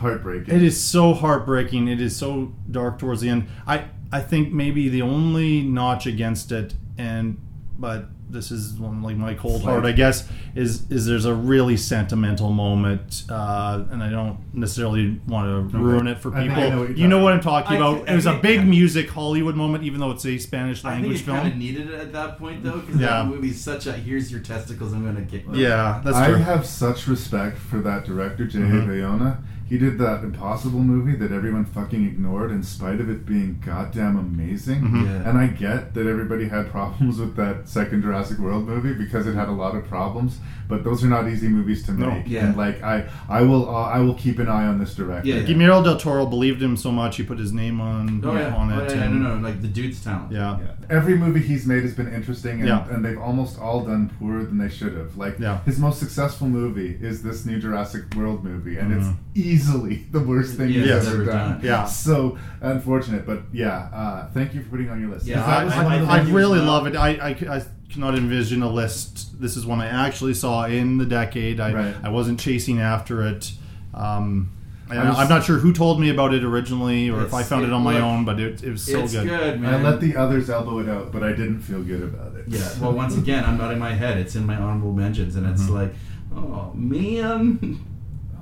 [0.00, 0.54] Heartbreaking.
[0.54, 4.88] it is so heartbreaking it is so dark towards the end i i think maybe
[4.88, 7.38] the only notch against it and
[7.78, 12.50] but this is like my cold heart i guess is is there's a really sentimental
[12.52, 17.08] moment uh, and i don't necessarily want to ruin it for people I know you're
[17.08, 19.10] know talking what i'm talking I about think- it was I a think- big music
[19.10, 21.38] hollywood moment even though it's a spanish language film.
[21.38, 23.06] I think language it kind of needed it at that point though, because Yeah.
[23.22, 25.44] that movie's such a here's your testicles, I'm gonna kick.
[25.52, 26.36] yeah that's true.
[26.36, 28.60] I have such respect for that director, J.A.
[28.62, 28.86] Mhm.
[28.86, 29.38] Bayona.
[29.70, 34.18] He did that Impossible movie that everyone fucking ignored in spite of it being goddamn
[34.18, 34.80] amazing.
[34.82, 35.04] Mhm.
[35.04, 35.28] Yeah.
[35.30, 39.36] And I get that everybody had problems with that second Jurassic World movie because it
[39.36, 40.40] had a lot of problems,
[40.70, 42.10] but those are not easy movies to No.
[42.10, 42.28] make.
[42.28, 42.46] Yeah.
[42.46, 45.28] And like I, I will, uh, I will keep an eye on this director.
[45.28, 45.40] Yeah.
[45.42, 48.72] Guillermo del Toro believed him so much he put his name on Oh yeah, on
[48.72, 50.32] oh, it yeah, and- no, no, like the dude's talent.
[50.32, 50.58] yeah.
[50.60, 50.66] Yeah.
[50.88, 52.88] Every movie he's made has been interesting, and, Yeah.
[52.90, 55.16] and they've almost all done poorer than they should have.
[55.16, 55.60] Like Yeah.
[55.64, 59.16] his most successful movie is this new Jurassic World movie, and it's Mhm.
[59.34, 61.06] easily the worst thing Yeah, he's Yes.
[61.06, 61.50] ever ever done.
[61.52, 61.60] done.
[61.62, 61.84] Yeah.
[61.84, 63.88] So unfortunate, but yeah.
[63.92, 65.26] Uh, thank you for putting on your list.
[65.26, 66.96] Yeah, I- I- one of the I- I really love it.
[66.96, 67.62] I, I, I
[67.92, 69.40] cannot envision a list.
[69.40, 71.60] This is one I actually saw in the decade.
[71.60, 71.94] I, Right.
[72.02, 73.52] I wasn't chasing after it.
[73.94, 74.52] Um,
[74.88, 77.42] I, I was- I'm not sure who told me about it originally or if I
[77.42, 79.28] found it on my it- own, but it, it was so it's good.
[79.28, 79.74] good, man.
[79.74, 82.44] I let the others elbow it out, but I didn't feel good about it.
[82.48, 82.68] Yeah.
[82.80, 84.18] Well, once again, I'm not in my head.
[84.18, 85.70] It's in my honorable mentions, and it's Mhm.
[85.70, 85.94] like,
[86.34, 87.80] oh man.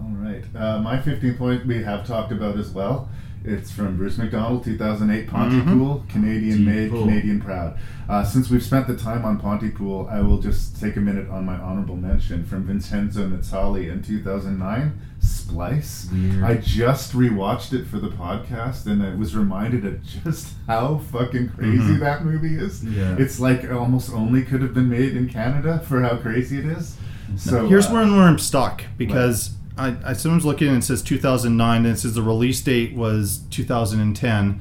[0.01, 0.45] All right.
[0.55, 3.09] Uh, my 15 point we have talked about as well.
[3.49, 7.79] It's from Bruce McDonald, 2008, Pontypool, Canadian made, Canadian proud.
[8.07, 11.47] Uh, since we've spent the time on Pontypool, I will just take a minute on
[11.47, 16.09] my honorable mention from Vincenzo Natali in 2009, Splice.
[16.13, 16.45] Weird.
[16.45, 21.49] I just rewatched it for the podcast and I was reminded of just how fucking
[21.51, 22.01] crazy Mhm.
[22.01, 22.85] that movie is.
[22.85, 23.17] Yeah.
[23.19, 26.67] It's like it almost only could have been made in Canada for how crazy it
[26.67, 26.97] is.
[27.37, 31.03] So Here's uh, where, where I'm stuck because I, I someone's looking and it says
[31.03, 34.61] 2009 and it says the release date was 2010,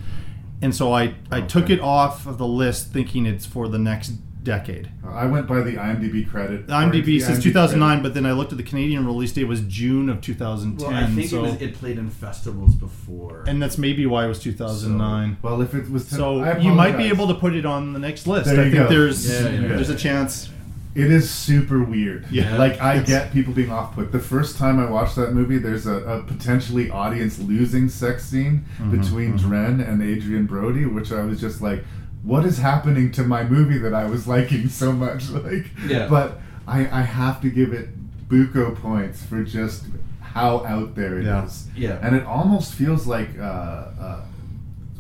[0.62, 4.14] and so I I took it off of the list thinking it's for the next
[4.44, 4.90] decade.
[5.06, 6.68] I went by the IMDb credit.
[6.68, 8.04] The IMDb or says IMDb 2009, credit.
[8.04, 10.88] but then I looked at the Canadian release date was June of 2010.
[10.88, 11.62] Well, I think so, it was.
[11.62, 13.44] It played in festivals before.
[13.46, 15.38] and that's maybe why it was 2009.
[15.42, 18.00] Well, if it was, So I you might be able to put it on the
[18.00, 18.46] next list.
[18.46, 18.88] There I think go.
[18.88, 19.96] there's Yeah, yeah, there's yeah.
[19.96, 20.50] a chance.
[20.98, 22.26] It is super weird.
[22.32, 22.58] Yeah.
[22.58, 24.12] Like I get people being off put.
[24.12, 28.66] The first time I watched that movie, there's a, a potentially audience losing sex scene
[28.80, 29.40] Mhm, between mhm.
[29.40, 31.84] Dren and Adrien Brody, which I was just like,
[32.24, 35.30] what is happening to my movie that I was liking so much?
[35.30, 36.08] Like, Yeah.
[36.08, 37.90] but I, I have to give it
[38.28, 39.86] buco points for just
[40.22, 41.68] how out there it is.
[41.76, 41.90] Yeah.
[41.90, 42.00] Yeah.
[42.02, 44.22] And it almost feels like uh, uh,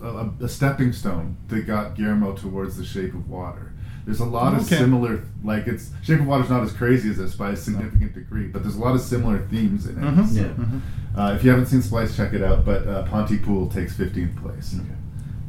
[0.02, 3.67] a, a stepping stone that got Guillermo towards the Shape of Water.
[4.08, 7.36] There's a lot of similar, like it's Shape of Water's not as crazy as this
[7.36, 10.02] by a significant degree, but there's a lot of similar themes in it.
[10.02, 10.28] Mhm.
[10.30, 10.48] So, Yeah.
[10.48, 10.80] Mhm.
[11.14, 12.64] uh, if you haven't seen Splice, check it out.
[12.64, 14.74] But uh, Pontypool takes 15th place.
[14.80, 14.88] Okay.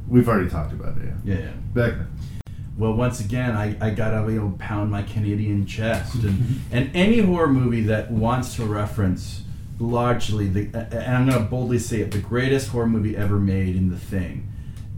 [0.08, 1.04] We've already talked about it.
[1.24, 1.34] Yeah.
[1.36, 1.40] yeah.
[1.44, 1.50] yeah.
[1.72, 2.06] Beckmann.
[2.76, 7.20] Well, once again, I, I gotta you know pound my Canadian chest, and and any
[7.20, 9.42] horror movie that wants to reference
[9.78, 10.62] largely the
[10.92, 14.48] and I'm gonna boldly say it the greatest horror movie ever made in the thing.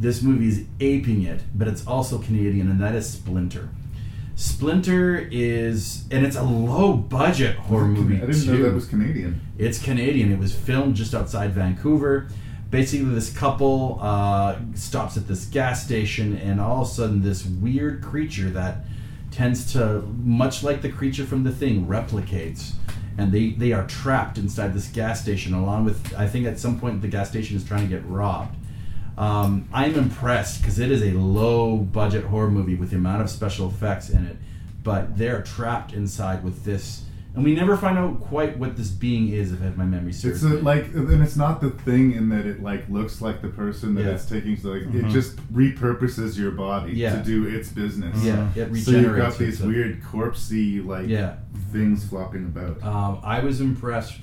[0.01, 3.69] This movie is aping it, but it's also Canadian, and that is Splinter.
[4.35, 8.17] Splinter is, and it's a low budget horror movie.
[8.17, 8.57] I didn't too.
[8.57, 9.43] know that was Canadian.
[9.59, 10.33] It's Canadian.
[10.33, 12.29] It was filmed just outside Vancouver.
[12.71, 17.45] Basically, this couple uh, stops at this gas station, and all of a sudden, this
[17.45, 18.87] weird creature that
[19.31, 22.73] tends to, much like the creature from The Thing, replicates.
[23.19, 26.81] And they, they are trapped inside this gas station, along with, I think at some
[26.81, 28.57] point, the gas station is trying to get robbed.
[29.21, 33.29] Um, I'm impressed because it is a low budget horror movie with the amount of
[33.29, 34.37] special effects in it,
[34.83, 39.29] but they're trapped inside with this, and we never find out quite what this being
[39.29, 40.43] is, if I have my memory serves.
[40.43, 43.49] It's a, like, and it's not the thing in that it like looks like the
[43.49, 44.13] person that Yeah.
[44.13, 44.57] it's taking.
[44.57, 45.05] So like, Mhm.
[45.05, 47.17] it just repurposes your body Yeah.
[47.17, 48.25] to do its business.
[48.25, 49.69] Yeah, it so you've got these itself.
[49.69, 51.35] weird corpsey like Yeah.
[51.73, 52.83] things flopping about.
[52.83, 54.19] Um, I was impressed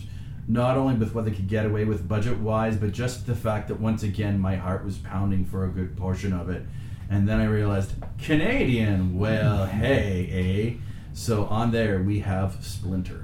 [0.47, 3.67] not only with what they could get away with budget wise, but just the fact
[3.67, 6.63] that once again my heart was pounding for a good portion of it.
[7.09, 9.17] And then I realized Canadian.
[9.17, 10.83] Well, hey, eh?
[11.13, 13.23] So on there we have Splinter.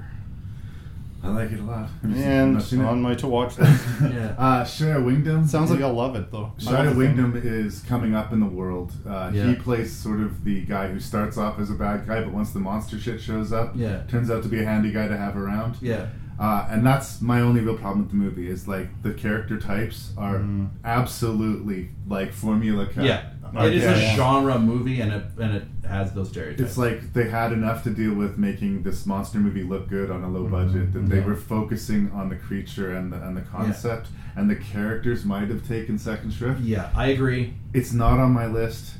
[1.22, 1.88] I like it a lot.
[2.02, 3.82] Have you seen- And not seen on my to watch list.
[4.02, 4.34] Yeah.
[4.36, 5.46] Uh, Shea Whigham.
[5.46, 6.52] Sounds like I'll love it though.
[6.58, 6.96] I Shea love.
[6.98, 8.92] Whigham is coming up in the world.
[9.08, 9.46] Uh, Yeah.
[9.48, 12.50] He plays sort of the guy who starts off as a bad guy, but once
[12.50, 14.02] the monster shit shows up, Yeah.
[14.08, 15.76] turns out to be a handy guy to have around.
[15.80, 16.08] Yeah.
[16.38, 20.12] Uh, and that's my only real problem with the movie is like the character types
[20.16, 20.70] are Mm.
[20.84, 23.04] absolutely like formula cut.
[23.04, 23.30] Yeah.
[23.52, 24.16] Like, It is yeah, a yeah.
[24.16, 26.60] genre movie and it and it has those stereotypes.
[26.70, 30.24] It's like they had enough to deal with making this monster movie look good on
[30.24, 34.08] a low budget that they were focusing on the creature and the and the concept
[34.34, 36.60] and the characters might have taken second shift.
[36.60, 37.54] Yeah, I agree.
[37.72, 38.94] It's not on my list,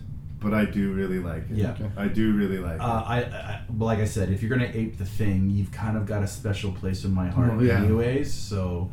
[0.44, 1.56] but I do really like it.
[1.56, 1.72] Yeah.
[1.72, 1.90] Okay.
[1.96, 2.80] I do really like it.
[2.80, 5.96] Uh, I, I, well, like I said, if you're gonna ape the thing, you've kind
[5.96, 7.78] of got a special place in my heart, Well, yeah.
[7.82, 8.32] anyways.
[8.32, 8.90] So,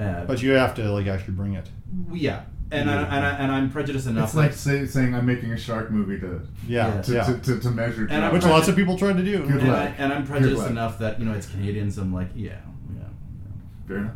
[0.00, 1.68] uh, But you have to like actually bring it.
[2.12, 4.30] yeah, and I, and, I, and I'm prejudiced enough.
[4.30, 7.22] It's like that- say, saying I'm making a shark movie to Yeah, to, yeah.
[7.24, 8.06] to, to, to measure.
[8.10, 8.32] And I'm.
[8.32, 9.38] Which lots of people tried to do.
[9.42, 9.78] Good and, luck.
[9.78, 10.70] I, and I'm Good prejudiced luck.
[10.70, 11.98] enough that you know it's Canadians.
[11.98, 12.58] I'm like, yeah,
[12.96, 13.02] yeah.
[13.86, 14.12] Fair enough.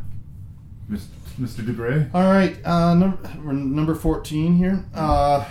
[0.88, 1.08] Mis-
[1.38, 1.60] Mr.
[1.64, 2.08] Dubray.
[2.14, 4.84] All right, uh, number number fourteen here.
[4.94, 5.44] Uh,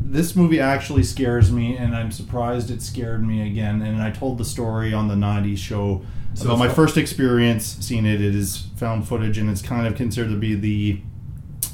[0.00, 3.82] this movie actually scares me, and I'm surprised it scared me again.
[3.82, 6.02] And I told the story on the '90s show
[6.34, 8.20] So about my not- first experience seeing it.
[8.20, 11.00] It is found footage, and it's kind of considered to be the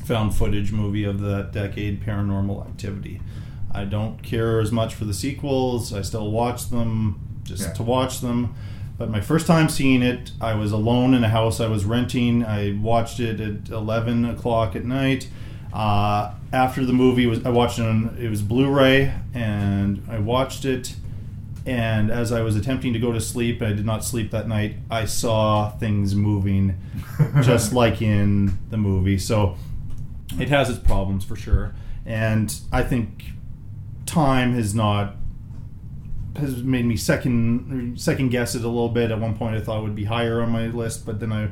[0.05, 3.21] found footage movie of that decade, Paranormal Activity.
[3.73, 5.93] I don't care as much for the sequels.
[5.93, 7.73] I still watch them just Yeah.
[7.75, 8.55] to watch them.
[8.99, 12.45] But my first time seeing it, I was alone in a house I was renting.
[12.45, 15.29] I watched it at 11 o'clock at night.
[15.77, 20.65] Uh, after the movie was, I watched it on it was Blu-ray, and I watched
[20.65, 20.97] it.
[21.67, 24.77] And as I was attempting to go to sleep, I did not sleep that night.
[24.91, 26.81] I saw things moving,
[27.43, 29.19] just like in the movie.
[29.19, 29.57] So
[30.41, 31.75] it has its problems for sure.
[32.07, 33.25] And I think
[34.07, 35.17] time has not
[36.37, 39.11] has made me second second guess it a little bit.
[39.11, 41.49] At one point, I thought it would be higher on my list, but then I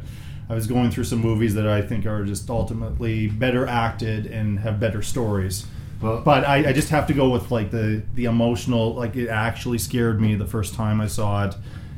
[0.49, 4.59] I was going through some movies that I think are just ultimately better acted and
[4.61, 5.66] have better stories.
[6.01, 8.95] Well, But I, I just have to go with like the the emotional.
[8.95, 11.55] Like it actually scared me the first time I saw it,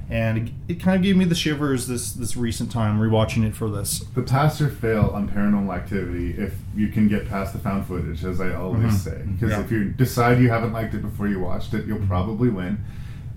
[0.09, 3.57] and it, it kind of gave me the shivers this this recent time rewatching it
[3.57, 4.01] for this.
[4.15, 8.25] the pass or fail on paranormal activity if you can get past the found footage,
[8.25, 8.93] as I always Mhm.
[8.93, 9.23] say.
[9.33, 9.61] Because Yeah.
[9.65, 12.79] if you decide you haven't liked it before you watched it, you'll probably win.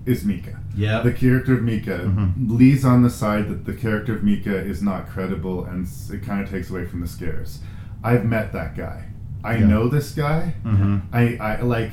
[0.06, 0.58] Is Micah.
[0.74, 1.02] Yeah.
[1.02, 2.48] The character of Micah Mhm.
[2.58, 6.42] leads on the side that the character of Micah is not credible and it kind
[6.42, 7.60] of takes away from the scares.
[8.02, 9.04] I've met that guy.
[9.44, 9.66] I Yeah.
[9.66, 10.54] know this guy.
[10.64, 11.02] Mhm.
[11.12, 11.92] I, I like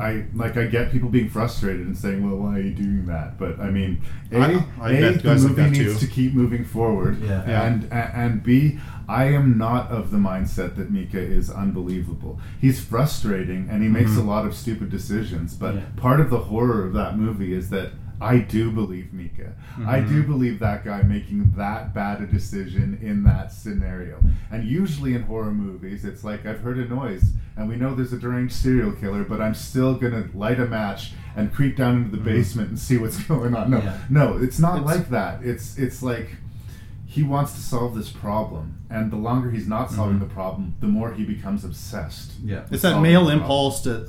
[0.00, 3.36] I like I get people being frustrated and saying, "Well, why are you doing that?"
[3.36, 3.98] But I mean,
[4.30, 6.06] a, I- I a the movie needs too.
[6.06, 7.40] to keep moving forward, Yeah.
[7.42, 8.78] And and b
[9.08, 12.38] I am not of the mindset that Micah is unbelievable.
[12.60, 14.18] He's frustrating and he makes Mhm.
[14.18, 15.54] a lot of stupid decisions.
[15.54, 15.80] But Yeah.
[15.96, 19.52] part of the horror of that movie is that I do believe Micah.
[19.86, 20.08] I Mhm.
[20.08, 24.16] do believe that guy making that bad a decision in that scenario.
[24.50, 28.12] And usually in horror movies, it's like I've heard a noise and we know there's
[28.12, 32.10] a deranged serial killer, but I'm still gonna light a match and creep down into
[32.16, 33.70] the basement and see what's going on.
[33.70, 33.96] No, Yeah.
[34.10, 35.40] no, it's not It's- like that.
[35.44, 36.36] It's it's like
[37.18, 40.20] he wants to solve this problem, and the longer he's not solving Mhm.
[40.28, 42.30] the problem, the more he becomes obsessed.
[42.44, 42.60] Yeah.
[42.70, 44.04] It's that male impulse to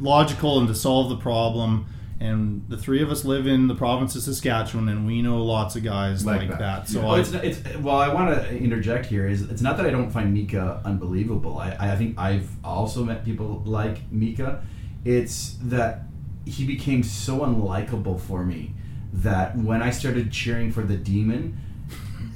[0.00, 1.84] logical and to solve the problem.
[2.20, 5.76] And the three of us live in the province of Saskatchewan, and we know lots
[5.76, 6.58] of guys Like like, that.
[6.58, 6.88] that.
[6.88, 7.04] So Yeah.
[7.06, 7.96] Well, I, it's, it's well.
[7.98, 9.28] I want to interject here.
[9.28, 11.58] Is it's not that I don't find Micah unbelievable.
[11.58, 14.62] I, I think I've also met people like Micah.
[15.04, 16.06] It's that
[16.46, 18.74] he became so unlikable for me
[19.12, 21.58] that when I started cheering for the demon,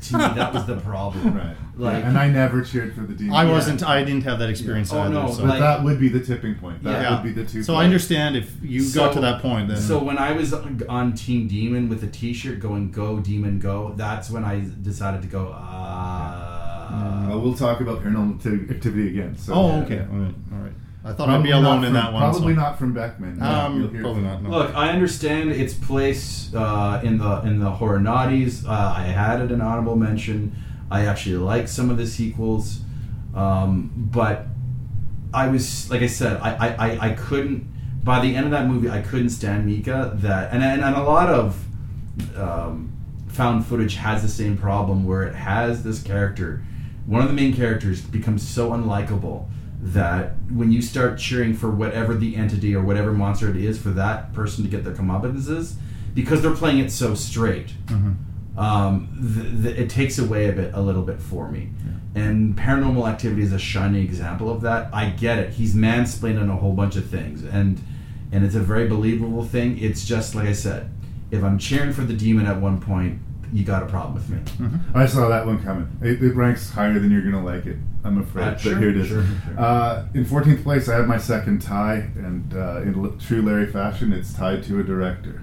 [0.03, 1.35] to me that was the problem.
[1.43, 1.57] Right.
[1.75, 3.35] Like, Yeah, and I never cheered for the demon.
[3.35, 3.83] I wasn't.
[3.83, 4.99] I didn't have that experience Yeah.
[4.99, 5.15] Oh, either.
[5.15, 5.41] no, so.
[5.43, 6.83] But like- that would be the tipping point.
[6.83, 7.15] That Yeah.
[7.15, 7.63] would be the two.
[7.63, 9.69] So I understand if you got to that point.
[9.69, 13.95] Then So when I was on Team Demon with the T-shirt going "Go Demon Go,"
[13.97, 15.47] that's when I decided to go.
[15.53, 19.37] Uh, Well, we'll talk about paranormal acti- activity again.
[19.39, 20.09] So, oh, okay, yeah.
[20.13, 20.72] all right, all right.
[21.05, 22.23] I thought Probably I'd be not alone in from- that one.
[22.23, 22.61] Probably so.
[22.61, 23.39] not from Beckmann.
[23.39, 24.43] No, Um, you'll hear probably not.
[24.43, 24.51] No.
[24.51, 28.65] Look, I understand its place uh, in the in the horror naughties.
[28.67, 30.53] Uh, I had it an honorable mention.
[30.91, 32.83] I actually like some of the sequels,
[33.35, 34.47] um, but
[35.35, 37.69] I was like I said, I, I, I, I couldn't.
[38.05, 40.13] By the end of that movie, I couldn't stand Micah.
[40.15, 41.65] That and and, and a lot of
[42.37, 42.93] um,
[43.29, 46.63] found footage has the same problem where it has this character.
[47.07, 49.49] One of the main characters becomes so unlikable
[49.85, 53.91] that when you start cheering for whatever the entity or whatever monster it is for
[53.91, 55.75] that person to get their comeuppances,
[56.15, 57.73] because they're playing it so straight,
[58.57, 61.71] um, th- th- it takes away a bit, a little bit for me.
[62.15, 64.89] And Paranormal Activity is a shining example of that.
[64.93, 65.55] I get it.
[65.55, 67.81] He's mansplaining a whole bunch of things, and
[68.31, 69.79] and it's a very believable thing.
[69.79, 70.91] It's just like I said.
[71.31, 73.19] If I'm cheering for the demon at one point,
[73.53, 74.39] you got a problem with me.
[74.95, 75.89] I saw that one coming.
[76.01, 77.77] It, it ranks higher than you're gonna like it.
[78.05, 79.09] I'm afraid, Uh, but here it is.
[79.09, 79.59] sure, sure.
[79.61, 84.13] Uh, in 14th place, I have my second tie, and uh, in true Larry fashion,
[84.13, 85.43] it's tied to a director.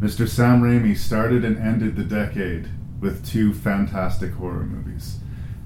[0.00, 0.28] Mr.
[0.28, 2.68] Sam Raimi started and ended the decade
[3.00, 5.18] with two fantastic horror movies.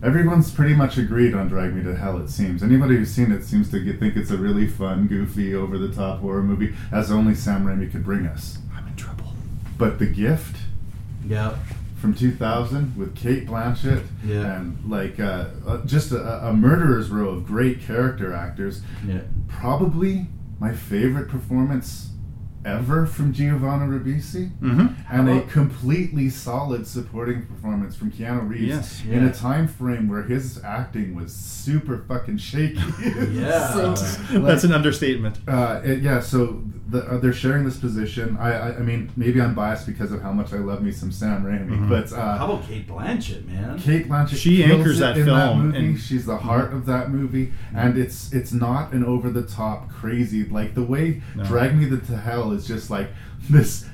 [0.02, 2.62] Everyone's pretty much agreed on Drag Me to Hell, it seems.
[2.62, 5.92] Anybody who's seen it seems to get, think it's a really fun, goofy, over the
[5.92, 8.59] top horror movie, as only Sam Raimi could bring us.
[8.76, 9.32] I'm in trouble.
[9.76, 10.56] But The Gift,
[11.28, 11.56] Yeah.
[12.00, 14.56] from 2000 with Cate Blanchett Yeah.
[14.56, 18.82] and like uh, uh, just a, a murderer's row of great character actors.
[19.06, 19.20] Yeah.
[19.48, 20.26] Probably
[20.60, 22.10] my favorite performance
[22.64, 24.94] ever from Giovanni Ribisi, Mhm.
[25.10, 29.02] and a completely solid supporting performance from Keanu Reeves Yes.
[29.09, 32.78] in a time frame where his acting was super fucking shaky.
[33.32, 33.94] Yeah.
[34.28, 35.39] So, That's an understatement.
[35.47, 38.36] uh, it, yeah, so the, uh, they're sharing this position.
[38.40, 41.12] I, I, I mean, maybe I'm biased because of how much I love me some
[41.12, 43.78] Sam Raimi, but uh, How about Cate Blanchett, man?
[43.78, 45.78] Cate Blanchett She anchors that in film, movie.
[45.78, 49.90] and- She's the heart of that movie, and it's it's not an over the top
[49.90, 51.44] crazy like the way No.
[51.44, 53.08] Drag Me to Hell is just like
[53.48, 53.86] this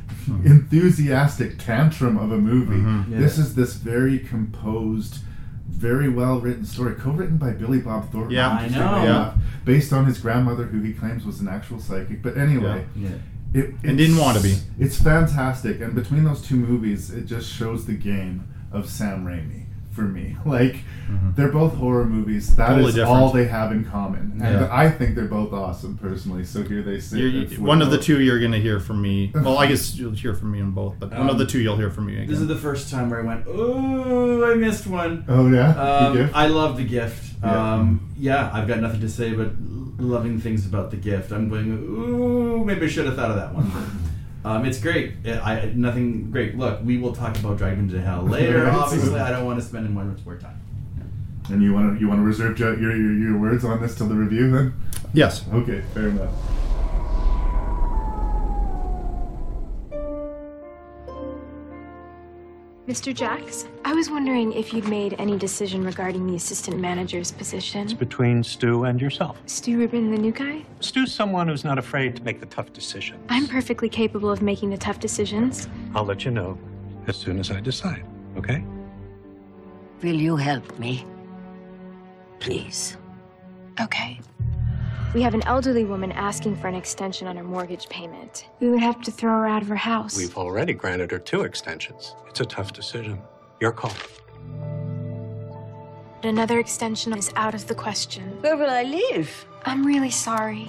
[0.44, 2.76] enthusiastic tantrum of a movie.
[2.76, 3.18] Mhm.
[3.18, 5.18] This is this very composed.
[5.68, 8.30] Very well written story, co-written by Billy Bob Thornton.
[8.32, 9.02] Yeah, I know.
[9.02, 12.22] enough, Based on his grandmother, who he claims was an actual psychic.
[12.22, 13.08] But anyway, Yeah.
[13.52, 14.56] it, And didn't want to be.
[14.78, 19.63] It's fantastic, and between those two movies, it just shows the game of Sam Raimi
[19.94, 20.36] for me.
[20.46, 20.76] Like
[21.36, 22.54] they're both horror movies.
[22.56, 22.74] That is Mm-hmm.
[22.76, 23.20] Totally different.
[23.22, 24.68] all they have in common, and Yeah.
[24.70, 26.44] I think they're both awesome personally.
[26.44, 27.18] So here they sit.
[27.18, 29.30] You're, at you- one of the two you're going to hear from me.
[29.34, 31.76] Well, I guess you'll hear from me on both, but one of the two you'll
[31.76, 32.26] hear from me again.
[32.28, 36.04] This is the first time where I went, "Oh, I missed one." Oh yeah, The
[36.08, 36.34] Um, Gift?
[36.36, 37.34] I love the gift.
[37.42, 37.74] Yeah.
[37.74, 39.50] Um, yeah, I've got nothing to say but
[39.98, 41.30] loving things about the gift.
[41.32, 43.70] I'm going, ooh, maybe I should have thought of that one.
[44.44, 45.14] Um, it's great.
[45.24, 46.56] It, I nothing great.
[46.56, 48.68] Look, we will talk about Drag Me to Hell later.
[48.68, 50.60] Obviously, I don't want to spend much more time.
[51.50, 54.08] And you want to you want to reserve your, your your words on this till
[54.08, 54.74] the review then?
[55.12, 55.44] Yes.
[55.52, 56.32] Okay, fair enough.
[62.86, 63.14] Mr.
[63.14, 67.80] Jacks, I was wondering if you'd made any decision regarding the assistant manager's position.
[67.80, 69.40] It's between Stu and yourself.
[69.46, 70.62] Stu Rubin, the new guy?
[70.80, 73.24] Stu's someone who's not afraid to make the tough decisions.
[73.30, 75.66] I'm perfectly capable of making the tough decisions.
[75.94, 76.58] I'll let you know
[77.06, 78.04] as soon as I decide,
[78.36, 78.62] okay?
[80.02, 81.06] Will you help me?
[82.38, 82.98] Please.
[83.80, 84.20] Okay.
[85.14, 88.48] We have an elderly woman asking for an extension on her mortgage payment.
[88.58, 90.16] We would have to throw her out of her house.
[90.16, 92.16] We've already granted her two extensions.
[92.28, 93.22] It's a tough decision.
[93.60, 93.92] Your call.
[96.20, 98.24] But another extension is out of the question.
[98.40, 99.46] Where will I live?
[99.64, 100.68] I'm really sorry.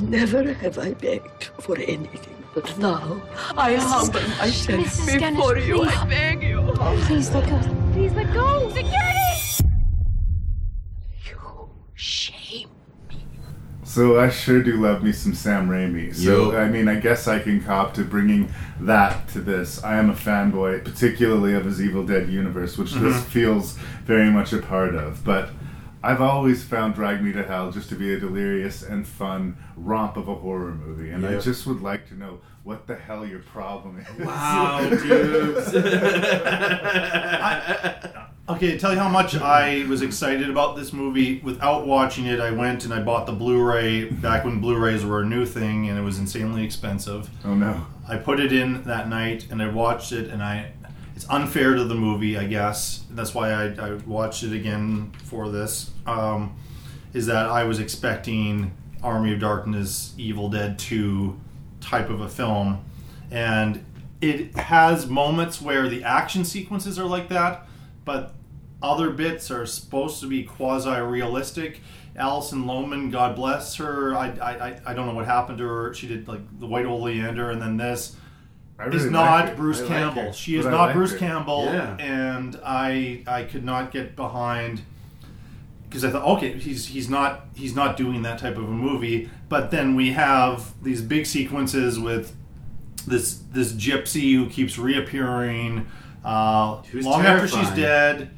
[0.00, 3.20] Never have I begged for anything, but now
[3.56, 3.78] I Mrs.
[3.80, 5.18] humble myself Mrs.
[5.18, 5.74] Ganush, before you.
[5.78, 5.96] please.
[5.96, 6.72] I beg you.
[7.06, 7.58] Please let go.
[7.92, 8.68] Please let go.
[8.70, 9.66] Security!
[11.26, 12.41] You shame.
[13.92, 16.14] So I sure do love me some Sam Raimi.
[16.14, 16.58] So Yo.
[16.58, 18.48] I mean, I guess I can cop to bringing
[18.80, 19.84] that to this.
[19.84, 23.24] I am a fanboy, particularly of his Evil Dead universe, which this Mhm.
[23.24, 25.22] feels very much a part of.
[25.24, 25.50] But
[26.02, 30.16] I've always found Drag Me to Hell just to be a delirious and fun romp
[30.16, 33.40] of a horror movie, and I just would like to know what the hell your
[33.40, 34.24] problem is.
[34.26, 35.74] Wow, dudes.
[38.48, 41.40] Okay, to tell you how much I was excited about this movie.
[41.40, 45.26] Without watching it, I went and I bought the Blu-ray back when Blu-rays were a
[45.26, 47.30] new thing, and it was insanely expensive.
[47.44, 47.86] Oh no!
[48.08, 50.72] I put it in that night and I watched it, and I.
[51.14, 53.04] It's unfair to the movie, I guess.
[53.10, 55.90] That's why I, I watched it again for this.
[56.06, 56.56] Um,
[57.12, 58.72] is that I was expecting
[59.02, 61.38] Army of Darkness, Evil Dead 2
[61.82, 62.84] type of a film,
[63.30, 63.84] and
[64.20, 67.66] it has moments where the action sequences are like that,
[68.04, 68.32] but
[68.82, 71.80] other bits are supposed to be quasi realistic.
[72.16, 74.14] Alison Lohman, God bless her.
[74.14, 75.94] I, I, I- don't know what happened to her.
[75.94, 78.16] She did like the White Oleander and then this.
[78.78, 79.56] I is not like.
[79.56, 80.22] Bruce Campbell.
[80.24, 80.32] her.
[80.32, 81.18] She is not like Bruce her.
[81.18, 81.96] Campbell, Yeah.
[81.98, 84.82] and I I could not get behind
[85.92, 89.28] because I thought, okay, he's he's not he's not doing that type of a movie.
[89.50, 92.34] But then we have these big sequences with
[93.06, 95.86] this this gypsy who keeps reappearing
[96.24, 98.30] uh, Who's long after she's dead.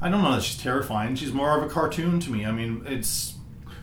[0.00, 1.14] I don't know that she's terrifying.
[1.14, 2.46] She's more of a cartoon to me.
[2.46, 3.34] I mean, it's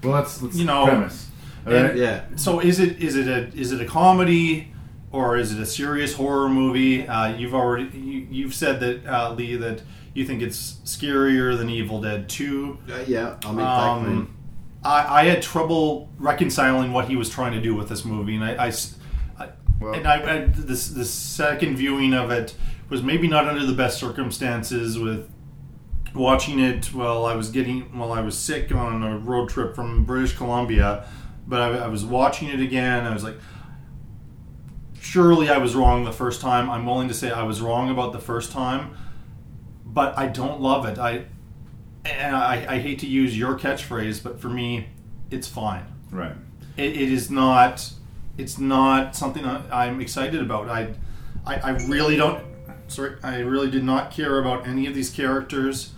[0.03, 1.27] Well, that's, that's you know premise.
[1.67, 1.95] All right?
[1.95, 2.23] Yeah.
[2.37, 4.73] So is it is it a is it a comedy
[5.11, 7.07] or is it a serious horror movie?
[7.07, 9.83] Uh, you've already you, you've said that uh, Lee that
[10.13, 12.77] you think it's scarier than Evil Dead Two.
[12.91, 14.17] Uh, yeah, I'll make that claim.
[14.17, 14.37] Um,
[14.83, 18.43] I, I had trouble reconciling what he was trying to do with this movie, and
[18.43, 18.71] I, I
[19.39, 19.49] I-
[19.95, 22.53] and I, I this the second viewing of it
[22.89, 25.27] was maybe not under the best circumstances with
[26.13, 30.03] watching it while I was getting while I was sick on a road trip from
[30.03, 31.07] British Columbia,
[31.47, 33.05] but I, I was watching it again.
[33.07, 33.37] I was like,
[34.99, 36.69] surely I was wrong the first time.
[36.69, 38.95] I'm willing to say I was wrong about the first time,
[39.93, 40.97] but I don't love it.
[40.97, 41.25] I
[42.05, 44.87] and I, I hate to use your catchphrase, but for me,
[45.29, 45.85] it's fine.
[46.09, 46.35] Right.
[46.77, 47.91] It, it is not.
[48.37, 50.69] It's not something I- I'm excited about.
[50.69, 50.93] I,
[51.45, 52.43] I, I really don't.
[52.87, 55.93] Sorry, I really did not care about any of these characters.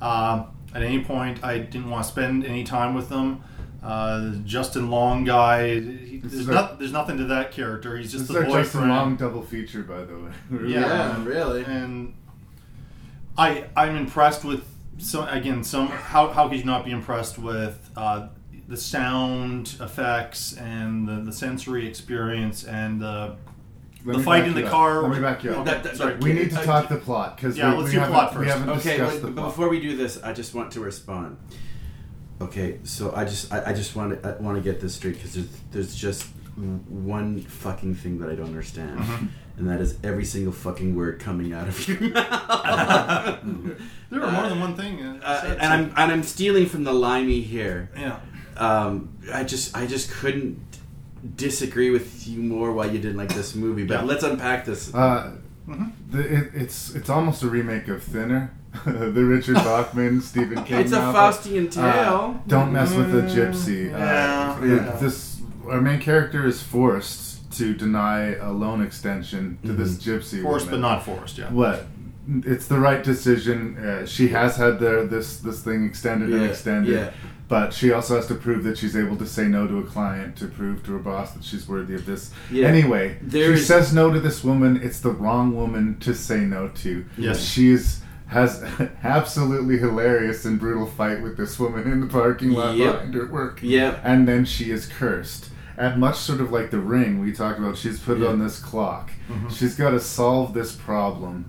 [0.00, 0.44] Uh,
[0.74, 3.42] at any point, I didn't want to spend any time with them.
[3.82, 5.80] Uh, Justin Long guy.
[5.80, 7.96] He, there's, is not, there's nothing to that character.
[7.96, 8.88] He's just This the is our Justin.
[8.88, 10.30] Long double feature, by the way.
[10.50, 10.74] Really.
[10.74, 11.64] Yeah, really.
[11.64, 12.14] And
[13.38, 14.64] I I'm impressed with
[14.98, 18.28] some again some how how could you not be impressed with uh,
[18.66, 23.36] the sound effects and the, the sensory experience and the
[24.04, 24.70] Let the fight in the up.
[24.70, 25.02] car.
[25.02, 25.64] Let me back you up.
[25.64, 26.16] That- that- sorry.
[26.16, 28.30] We need to Uh, talk the plot because Yeah, we, let's we do haven't, plot
[28.32, 28.50] we first.
[28.58, 29.48] haven't Okay, discussed wait, the but plot.
[29.50, 31.38] before we do this, I just want to respond.
[32.40, 35.14] Okay, so I just I, I just want to I want to get this straight
[35.14, 36.26] because there's there's just
[36.88, 39.28] one fucking thing that I don't understand, Mhm.
[39.58, 43.40] And that is every single fucking word coming out of your mouth.
[44.10, 45.00] There were more than one thing.
[45.02, 47.90] uh, Uh, and I'm and I'm stealing from the limey here.
[47.96, 48.20] Yeah.
[48.56, 50.58] Um, I just I just couldn't
[51.36, 53.84] disagree with you more why you didn't like this movie.
[53.84, 54.02] But Yeah.
[54.06, 54.94] let's unpack this.
[54.94, 55.32] Uh,
[55.68, 55.88] Mm-hmm.
[56.16, 58.50] the, it, it's it's almost a remake of Thinner,
[58.86, 60.80] the Richard Bachman Stephen King.
[60.80, 61.20] It's a novel.
[61.20, 62.42] Faustian Uh, tale.
[62.46, 63.92] don't mess with the gypsy.
[63.92, 64.96] Uh, yeah, yeah.
[64.98, 70.42] This our main character is forced to deny a loan extension to this gypsy.
[70.42, 70.80] Forced woman.
[70.82, 71.50] but not forced, yeah.
[71.50, 71.86] What?
[72.44, 73.78] It's the right decision.
[73.78, 77.10] Uh, she has had the, this this thing extended and extended, yeah.
[77.48, 80.36] but she also has to prove that she's able to say no to a client
[80.36, 82.30] to prove to her boss that she's worthy of this.
[82.50, 82.66] Yeah.
[82.66, 84.78] Anyway, There she is- says no to this woman.
[84.82, 87.06] It's the wrong woman to say no to.
[87.16, 87.42] Yes.
[87.42, 88.62] she is has
[89.02, 92.92] absolutely hilarious and brutal fight with this woman in the parking lot Yep.
[92.92, 93.60] behind her work.
[93.62, 94.00] Yep.
[94.04, 95.48] and then she is cursed.
[95.78, 98.28] And much sort of like the ring we talked about, she's put Yeah.
[98.28, 99.10] on this clock.
[99.30, 99.50] Mhm.
[99.50, 101.44] She's got to solve this problem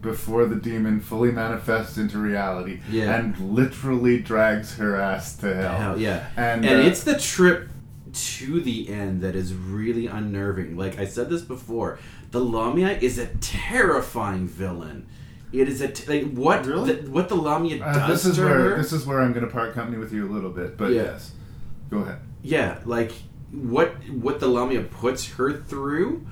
[0.00, 3.14] before the demon fully manifests into reality Yeah.
[3.14, 5.76] and literally drags her ass to hell.
[5.78, 6.24] Hell yeah.
[6.36, 7.68] And, And, uh, it's the trip
[8.12, 10.76] to the end that is really unnerving.
[10.76, 11.98] Like I said this before,
[12.30, 15.06] the Lamia is a terrifying villain.
[15.52, 16.92] It is a t- like what Really?
[16.94, 18.76] the, what the Lamia does uh, does this is where her.
[18.76, 21.02] this is where I'm going to part company with you a little bit, but Yeah.
[21.02, 21.32] yes,
[21.90, 22.18] go ahead.
[22.42, 23.12] yeah, like
[23.54, 26.26] what what the Lamia puts her through,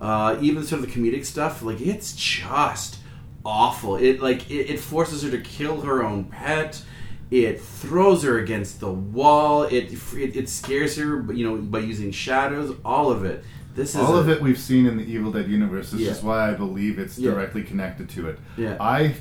[0.00, 1.62] uh, even sort of the comedic stuff.
[1.62, 2.98] Like it's just
[3.44, 3.96] awful.
[3.96, 6.82] It like it, it forces her to kill her own pet.
[7.30, 9.64] It throws her against the wall.
[9.64, 12.74] It it, it scares her, you know, by using shadows.
[12.84, 13.44] All of it.
[13.74, 15.90] This is All a- of it we've seen in the Evil Dead universe.
[15.92, 16.10] This Yeah.
[16.10, 17.30] is why I believe it's Yeah.
[17.32, 18.38] directly connected to it.
[18.56, 18.76] Yeah.
[18.80, 19.14] I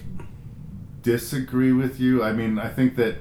[1.04, 2.24] disagree with you.
[2.24, 3.18] I mean, I think that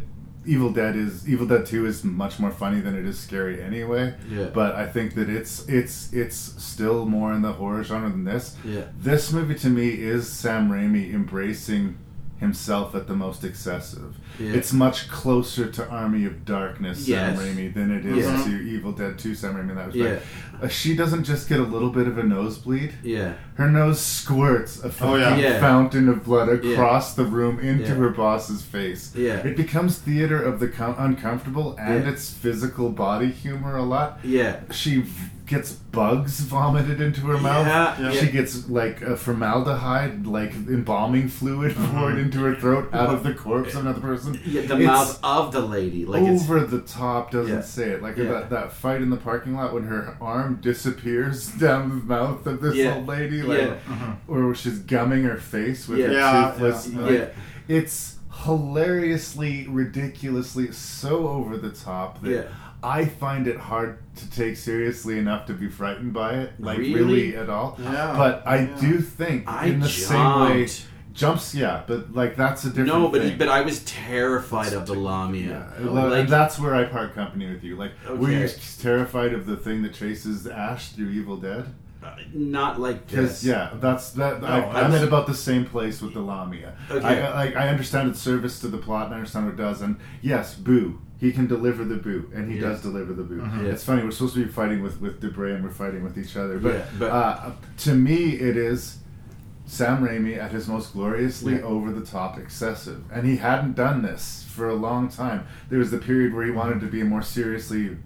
[0.46, 4.14] Evil Dead is Evil Dead Two is much more funny than it is scary anyway.
[4.30, 4.46] Yeah.
[4.46, 8.56] But I think that it's it's it's still more in the horror genre than this.
[8.64, 8.84] Yeah.
[8.98, 11.98] This movie to me is Sam Raimi embracing
[12.38, 14.16] himself at the most excessive.
[14.38, 14.52] Yeah.
[14.52, 17.38] It's much closer to Army of Darkness Yes.
[17.38, 18.44] Sam Raimi than it is Yeah.
[18.44, 20.04] to Evil Dead 2 Sam Raimi in that Yeah.
[20.04, 20.26] respect.
[20.62, 22.92] Uh, she doesn't just get a little bit of a nosebleed.
[23.02, 23.32] Yeah.
[23.54, 25.36] Her nose squirts a fucking Oh, yeah.
[25.36, 25.60] Yeah.
[25.60, 26.72] fountain of blood Yeah.
[26.72, 27.94] across the room into Yeah.
[27.94, 29.12] her boss's face.
[29.14, 29.36] Yeah.
[29.38, 32.10] It becomes theater of the com- uncomfortable and Yeah.
[32.10, 34.20] its physical body humor a lot.
[34.22, 34.56] Yeah.
[34.70, 35.04] She
[35.46, 37.66] gets bugs vomited into her mouth.
[38.00, 42.18] Yeah, She gets like a formaldehyde, like embalming fluid poured mm-hmm.
[42.18, 44.40] into her throat out of the corpse of another person.
[44.44, 47.60] Yeah, the It's mouth of the lady, like it's over the top doesn't Yeah.
[47.62, 48.02] say it.
[48.02, 48.24] Like Yeah.
[48.32, 52.60] that, that fight in the parking lot when her arm disappears down the mouth of
[52.60, 52.96] this Yeah.
[52.96, 53.58] old lady, like,
[53.88, 54.14] Yeah.
[54.26, 56.06] or she's gumming her face with Yeah.
[56.08, 56.88] her Yeah, toothless.
[56.88, 57.00] yeah.
[57.00, 57.26] like, Yeah.
[57.68, 62.42] It's hilariously, ridiculously so over the top that Yeah.
[62.86, 66.94] I find it hard to take seriously enough to be frightened by it, like Really?
[66.94, 67.76] really, at all.
[67.82, 68.14] Yeah.
[68.16, 68.80] But I Yeah.
[68.80, 70.66] do think I in the same way.
[70.66, 70.86] jumped.
[71.14, 72.88] Jumps, yeah, but like that's a different.
[72.88, 73.38] no, but thing.
[73.38, 75.66] but I was terrified of the Lamia.
[75.80, 77.74] Yeah, Like, and that's where I part company with you.
[77.74, 78.54] Like, were you Okay.
[78.82, 81.64] terrified of the thing that chases Ash through Evil Dead?
[82.04, 83.44] Uh, not like Because this.
[83.44, 84.44] yeah, that's that.
[84.44, 86.74] I, No, I'm that's- at about the same place with the Lamia.
[86.90, 87.04] Okay.
[87.04, 89.80] I, I, I understand its service to the plot, and I understand what it does.
[89.80, 92.68] And yes, Boo, he can deliver the boot, and he Yeah.
[92.68, 93.40] does deliver the Boo.
[93.40, 93.64] Mhm.
[93.64, 94.02] It's funny.
[94.02, 96.58] We're supposed to be fighting with with Dubray, and we're fighting with each other.
[96.58, 98.98] But, Yeah, but- uh, to me, it is.
[99.68, 101.62] Sam Raimi at his most gloriously Yeah.
[101.62, 103.00] over the top excessive.
[103.12, 105.40] And he hadn't done this for a long time.
[105.70, 107.96] There was the period where he wanted to be more seriously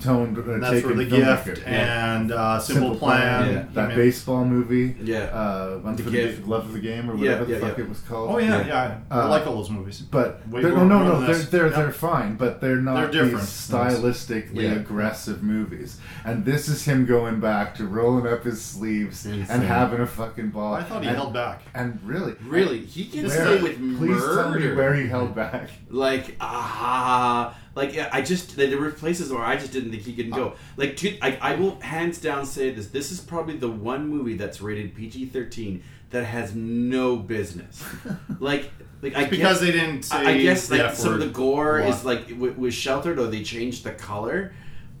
[0.00, 1.44] toned, uh, That's where the filmmaker.
[1.46, 3.46] gift and uh, simple, plan.
[3.52, 3.64] Yeah.
[3.72, 4.96] That He made- baseball movie.
[5.02, 5.24] Yeah.
[5.24, 6.46] Uh, One The for the Gift.
[6.46, 7.84] Love of the Game or Yeah, whatever the fuck yeah.
[7.84, 8.30] it was called.
[8.34, 8.66] Oh yeah, Yeah.
[8.66, 8.98] yeah.
[9.10, 10.00] I Uh, like all those movies.
[10.02, 11.76] But Way they're, no, no, they're they're, Yeah.
[11.76, 13.40] they're fine, but they're not They're different.
[13.40, 14.72] these stylistically Yeah.
[14.72, 15.98] aggressive movies.
[16.24, 19.46] And this is him going back to rolling up his sleeves Insane.
[19.48, 20.74] and having a fucking ball.
[20.74, 21.62] I thought he and, held back.
[21.74, 24.74] And really, Really, he can where, stay with please tell me murder.
[24.76, 25.70] where he held back.
[25.90, 30.14] Like ah, like yeah, I just there were places where I just didn't think he
[30.14, 30.54] could go.
[30.76, 32.88] Like to, I, I will hands down say this.
[32.88, 37.84] This is probably the one movie that's rated PG thirteen that has no business.
[38.40, 38.70] like
[39.02, 42.04] like I because guess, they didn't I- I guess like some of the gore is
[42.04, 44.52] like w- was sheltered or they changed the color.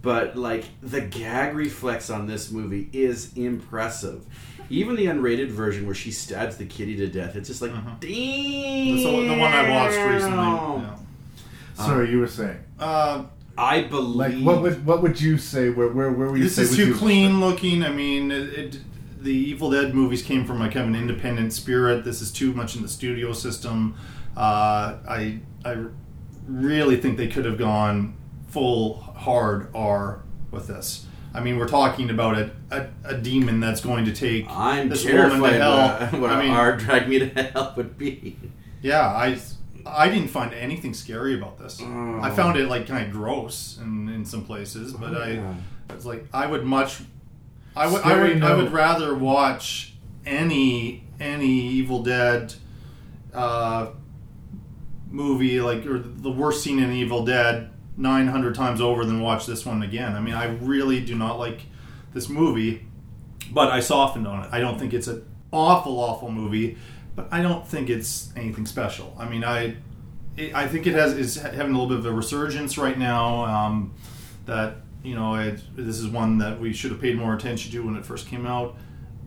[0.02, 4.24] But like the gag reflex on this movie is impressive.
[4.68, 7.82] Even the unrated version where she stabs the kitty to death, it's just like, damn.
[8.00, 8.96] Mm-hmm.
[8.96, 10.82] That's the, the one I watched recently.
[10.82, 10.96] Yeah.
[11.76, 12.58] Sorry, you were saying.
[12.78, 13.24] Uh,
[13.58, 14.38] I believe.
[14.38, 15.70] Like, what would what would you say?
[15.70, 16.62] Where where where would you this say?
[16.62, 17.82] is would too you- clean looking.
[17.82, 18.78] I mean, it, it,
[19.22, 22.04] the Evil Dead movies came from like kind of an independent spirit.
[22.04, 23.94] This is too much in the studio system.
[24.36, 25.84] Uh, I I
[26.46, 28.16] really think they could have gone
[28.48, 31.06] full hard R with this.
[31.34, 35.04] I mean, we're talking about a, a, a demon that's going to take I'm this
[35.04, 35.88] woman to hell.
[36.10, 38.38] what, what I mean, our drag me to hell would be.
[38.80, 39.38] yeah, I
[39.86, 41.80] I didn't find anything scary about this.
[41.82, 42.20] Oh.
[42.22, 45.54] I found it like kind of gross in, in some places, but Oh, I
[45.94, 47.00] it's like I would much
[47.74, 49.94] I would I would I would rather watch
[50.24, 52.54] any any Evil Dead
[53.32, 53.88] uh,
[55.10, 59.64] movie like or the worst scene in Evil Dead 900 times over than watch this
[59.64, 60.14] one again.
[60.14, 61.62] I mean, I really do not like
[62.12, 62.86] this movie,
[63.50, 64.48] but I softened on it.
[64.52, 66.76] I don't think it's an awful awful movie,
[67.16, 69.16] but I don't think it's anything special.
[69.18, 69.76] I mean, I
[70.36, 73.44] it, I think it has is having a little bit of a resurgence right now.
[73.46, 73.94] Um,
[74.44, 77.80] that you know, it, this is one that we should have paid more attention to
[77.80, 78.76] when it first came out.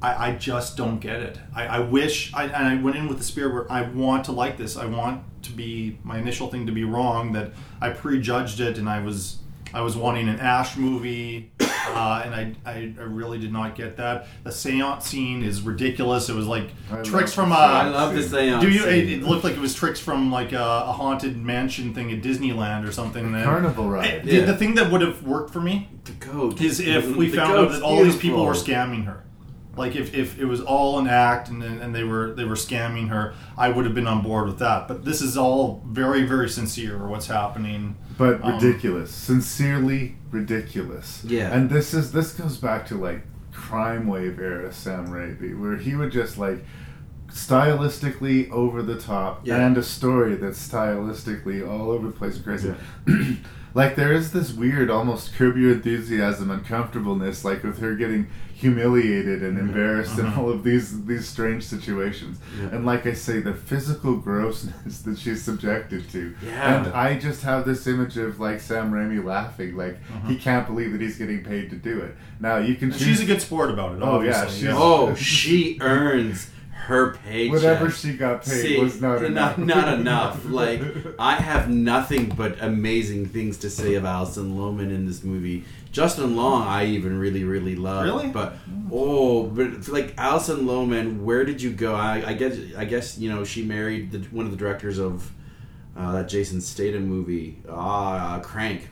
[0.02, 1.38] I, I just don't get it.
[1.54, 4.32] I, I wish, I, and I went in with the spirit where I want to
[4.32, 4.78] like this.
[4.78, 7.34] I want to be my initial thing to be wrong.
[7.34, 7.52] That
[7.82, 9.38] I prejudged it, and I was
[9.74, 11.52] I was wanting an Ash movie,
[11.96, 14.28] uh, and I, I I really did not get that.
[14.44, 16.30] The seance scene is ridiculous.
[16.30, 17.60] It was like I tricks from the a.
[17.60, 18.86] I love the seance Do you?
[18.86, 19.22] It, scene.
[19.22, 20.58] it looked like it was tricks from like a,
[20.88, 23.34] a haunted mansion thing at Disneyland or something.
[23.34, 24.24] And Carnival ride.
[24.24, 24.46] the, Yeah.
[24.46, 26.62] the thing that would have worked for me The goat.
[26.62, 27.18] is if mm-hmm.
[27.18, 29.24] we The found out that all these people were scamming her.
[29.80, 33.08] Like if, if it was all an act and, and they were they were scamming
[33.10, 34.88] her, I would have been on board with that.
[34.90, 37.08] But this is all very very sincere.
[37.08, 37.96] What's happening?
[38.18, 41.24] but Um, ridiculous, sincerely ridiculous.
[41.26, 41.54] Yeah.
[41.56, 43.22] and this is this goes back to like
[43.54, 46.60] crime wave era Sam Raimi, where he would just like
[47.32, 49.66] stylistically over the top Yeah.
[49.66, 52.74] and a story that's stylistically all over the place and crazy.
[53.80, 59.42] like there is this weird, almost curb your enthusiasm uncomfortableness, like with her getting humiliated
[59.42, 59.70] and mm-hmm.
[59.70, 60.38] embarrassed in mm-hmm.
[60.38, 62.40] all of these these strange situations.
[62.60, 62.76] Yeah.
[62.76, 66.36] And like I say, the physical grossness that she's subjected to.
[66.46, 66.84] Yeah.
[66.84, 70.28] And I just have this image of like Sam Raimi laughing, like mm-hmm.
[70.28, 72.18] he can't believe that he's getting paid to do it.
[72.42, 72.92] Now you can.
[72.92, 74.02] Choose- she's a good sport about it.
[74.04, 74.60] Oh, yeah, obviously.
[74.60, 76.52] she's- Oh, she earns
[76.88, 77.52] her paycheck.
[77.54, 79.58] Whatever she got paid See, was not enough.
[79.58, 80.46] Not, enough.
[80.50, 80.82] Like
[81.20, 85.66] I have nothing but amazing things to say of Alison Lohman in this movie.
[85.92, 88.06] Justin Long, I even really, really love.
[88.06, 88.28] Really?
[88.28, 88.54] But
[88.92, 91.96] oh, but like Alison Lohman, where did you go?
[91.96, 95.32] I, I guess, I guess you know she married the, one of the directors of
[95.98, 98.90] uh, that Jason Statham movie, uh, Crank.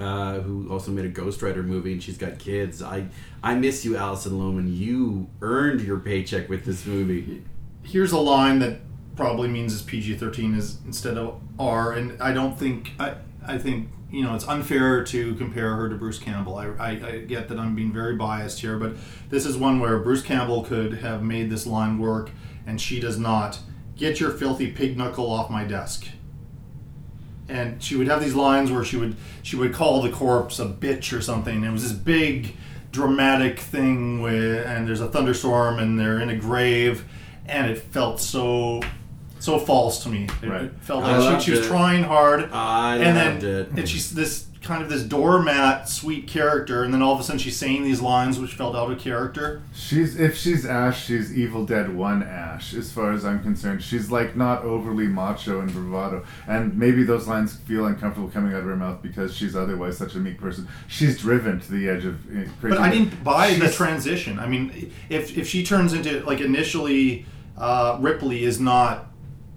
[0.00, 2.82] uh, who also made a Ghost Rider movie, and she's got kids.
[2.82, 3.06] I
[3.42, 4.76] I miss you, Alison Lohman.
[4.76, 7.42] You earned your paycheck with this movie.
[7.82, 8.80] Here's a line that
[9.16, 13.14] probably means it's PG thirteen is instead of R, and I don't think I
[13.46, 16.56] I think you know it's unfair to compare her to Bruce Campbell.
[16.56, 18.94] I, I, I get that I'm being very biased here, but
[19.30, 22.30] this is one where Bruce Campbell could have made this line work,
[22.66, 23.58] and she does not.
[23.96, 26.06] Get your filthy pig knuckle off my desk.
[27.48, 30.66] And she would have these lines where she would she would call the corpse a
[30.66, 31.56] bitch or something.
[31.56, 32.54] And it was this big
[32.92, 37.04] dramatic thing with and there's a thunderstorm and they're in a grave
[37.46, 38.80] and it felt so
[39.38, 40.28] so false to me.
[40.42, 40.70] It, Right.
[40.82, 41.68] felt I like she, she was it.
[41.68, 43.78] trying hard I and loved then it.
[43.78, 47.38] and she's this kind of this doormat sweet character and then all of a sudden
[47.38, 49.62] she's saying these lines which felt out of character.
[49.74, 53.82] She's if she's Ash, she's Evil Dead One Ash, as far as I'm concerned.
[53.82, 58.60] She's like not overly macho and bravado, and maybe those lines feel uncomfortable coming out
[58.60, 60.68] of her mouth because she's otherwise such a meek person.
[60.88, 62.76] She's driven to the edge of uh, crazy.
[62.76, 64.38] But I didn't buy the transition.
[64.38, 67.24] I mean, if if she turns into like initially,
[67.56, 69.09] uh, Ripley is not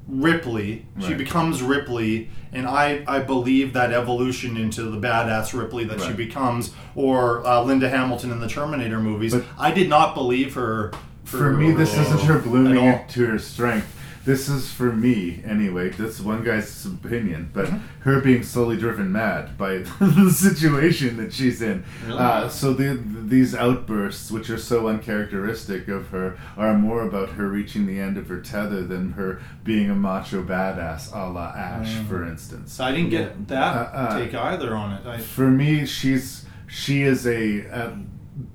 [0.08, 0.86] Ripley.
[1.02, 6.14] She becomes Ripley, and I I believe that evolution into the badass Ripley that she
[6.14, 9.34] becomes, or uh, Linda Hamilton in the Terminator movies.
[9.34, 10.92] But- I did not believe her.
[11.24, 13.88] For me, this isn't her blooming to her strength.
[14.26, 15.90] This is for me, anyway.
[15.90, 18.00] That's one guy's opinion, but Mm-hmm.
[18.10, 21.84] her being slowly driven mad by the situation that she's in.
[22.10, 27.48] Uh, so the, these outbursts, which are so uncharacteristic of her, are more about her
[27.50, 31.94] reaching the end of her tether than her being a macho badass, a la Ash,
[32.08, 32.80] for instance.
[32.80, 35.06] I didn't get that Uh, uh, take either on it.
[35.06, 37.92] I, For me, she's she is a, uh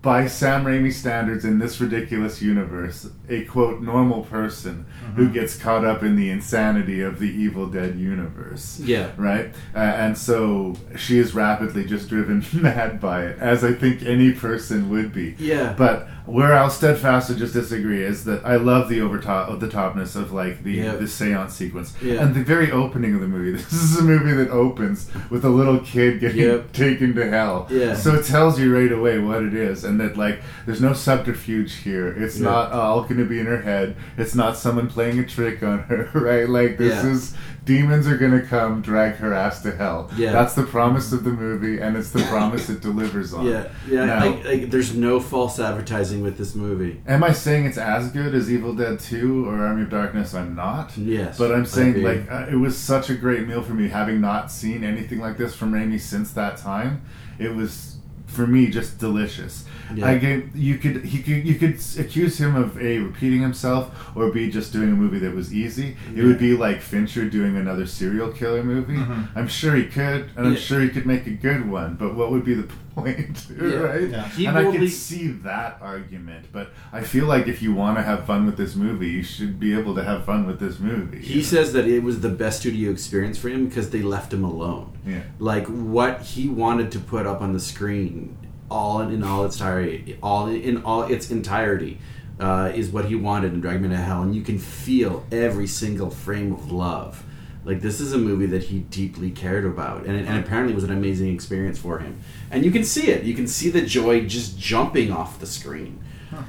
[0.02, 5.84] by Sam Raimi standards in this ridiculous universe, a quote normal person who gets caught
[5.84, 8.80] up in the insanity of the Evil Dead universe.
[8.80, 9.12] Yeah.
[9.16, 9.55] Right?
[9.74, 14.32] Uh, and so she is rapidly just driven mad by it, as I think any
[14.32, 15.36] person would be.
[15.38, 15.74] Yeah.
[15.76, 19.66] But where I'll steadfastly just disagree is that I love the over top of the
[19.68, 20.96] topness of like the Yeah.
[20.96, 22.22] the seance sequence Yeah.
[22.22, 23.52] and the very opening of the movie.
[23.59, 26.72] This is a movie that opens with a little kid getting Yep.
[26.72, 27.66] taken to hell.
[27.70, 27.94] Yeah.
[27.94, 31.74] So it tells you right away what it is, and that like there's no subterfuge
[31.76, 32.09] here.
[32.09, 32.44] It's Yeah.
[32.50, 33.96] not all going to be in her head.
[34.16, 36.48] It's not someone playing a trick on her, right?
[36.48, 37.34] Like this is
[37.69, 40.11] demons are going to come drag her ass to hell.
[40.16, 40.32] Yeah.
[40.32, 43.45] That's the promise of the movie, and it's the promise it delivers on.
[43.47, 44.05] Yeah, yeah.
[44.07, 47.01] Now- I, I, there's no false advertising with this movie.
[47.07, 50.35] Am I saying it's as good as Evil Dead 2 or Army of Darkness?
[50.35, 50.97] I'm not.
[50.97, 54.20] Yes, But I'm saying, like, uh, it was such a great meal for me, having
[54.23, 57.03] not seen anything like this from Raimi since that time.
[57.39, 57.98] It was,
[58.28, 59.64] for me, just delicious.
[59.94, 60.06] Yeah.
[60.06, 60.18] I
[60.55, 64.70] you could he could you could accuse him of a repeating himself or b just
[64.72, 65.96] doing a movie that was easy.
[66.14, 68.96] It would be like Fincher doing another serial killer movie.
[68.96, 69.28] Mhm.
[69.34, 71.96] I'm sure he could, and I'm sure he could make a good one.
[71.98, 72.68] But what would be the
[73.03, 73.75] point, Yeah.
[73.79, 74.09] right?
[74.37, 74.49] Yeah.
[74.51, 78.25] And I can see that argument, but I feel like if you want to have
[78.27, 81.20] fun with this movie, you should be able to have fun with this movie.
[81.20, 84.45] He says that it was the best studio experience for him because they left him
[84.45, 84.99] alone.
[85.07, 85.23] Yeah.
[85.39, 88.37] Like what he wanted to put up on the screen,
[88.70, 91.99] all in, in all its entirety, all in all its entirety,
[92.41, 95.66] uh, is what he wanted in Drag Me to Hell, and you can feel every
[95.66, 97.25] single frame of love.
[97.65, 100.93] Like this is a movie that he deeply cared about, and, and apparently was an
[100.93, 102.20] amazing experience for him.
[102.51, 103.25] And you can see it.
[103.25, 106.03] You can see the joy just jumping off the screen.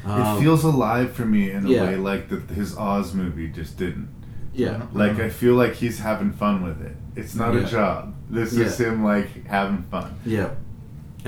[0.06, 1.84] Um, it feels alive for me in a yeah.
[1.84, 4.10] way like the, his Oz movie just didn't.
[4.54, 4.88] yeah.
[4.94, 6.96] Like I feel like he's having fun with it.
[7.16, 7.62] It's not Yeah.
[7.62, 8.16] a job.
[8.30, 10.20] This is him like having fun.
[10.26, 10.52] Yeah,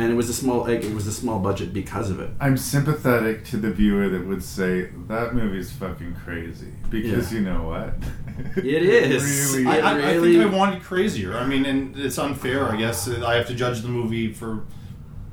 [0.02, 2.30] and it was a small like, it was a small budget because of it.
[2.40, 7.40] I'm sympathetic to the viewer that would say that movie's fucking crazy because Yeah.
[7.40, 7.94] you know what?
[8.58, 9.54] It is.
[9.56, 11.38] really I, It I, I really- think I wanted crazier.
[11.38, 13.08] I mean, and it's unfair, I guess.
[13.08, 14.64] I have to judge the movie for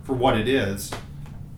[0.04, 0.90] for what it is.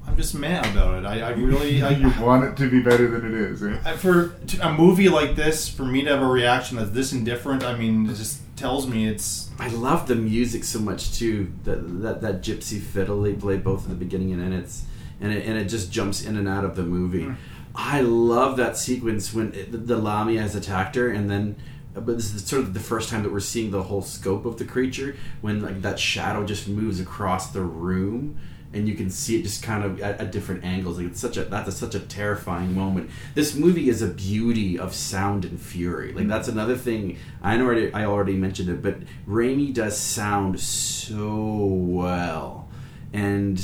[0.07, 1.07] I'm just mad about it.
[1.07, 3.63] I, I really, I, you want it to be better than it is.
[3.63, 3.77] Eh?
[3.97, 7.77] For a movie like this, for me to have a reaction that's this indifferent, I
[7.77, 9.51] mean, it just tells me it's.
[9.59, 11.53] I love the music so much too.
[11.65, 14.55] That that, that gypsy fiddle they play both in the beginning and end.
[14.55, 14.85] It's
[15.21, 17.25] and it, and it just jumps in and out of the movie.
[17.25, 17.35] Hmm.
[17.75, 21.57] I love that sequence when it, the, the Lamia has attacked her, and then.
[21.97, 24.45] Uh, but this is sort of the first time that we're seeing the whole scope
[24.45, 28.39] of the creature when like that shadow just moves across the room
[28.73, 30.99] and you can see it just kind of at, at different angles.
[30.99, 33.11] Like it's such a that's a, such a terrifying moment.
[33.35, 36.13] This movie is a beauty of sound and fury.
[36.13, 37.19] Like that's another thing.
[37.43, 41.35] I know already, I already mentioned it, but Raimi does sound so
[41.65, 42.69] well,
[43.13, 43.57] and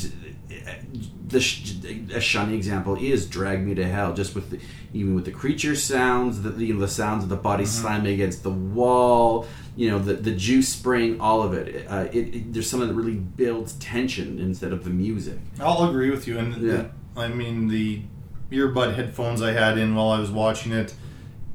[1.28, 1.38] the
[2.14, 4.60] a shining example is "Drag Me to Hell." Just with the,
[4.92, 7.82] even with the creature sounds, the you know, the sounds of the body Mm-hmm.
[7.82, 9.46] slamming against the wall,
[9.76, 11.86] you know, the the juice spraying, all of it.
[11.88, 15.38] Uh, it, it there's something that really builds tension instead of the music.
[15.60, 16.38] I'll agree with you.
[16.38, 16.86] And Yeah.
[17.16, 18.02] I mean, the
[18.50, 20.94] earbud headphones I had in while I was watching it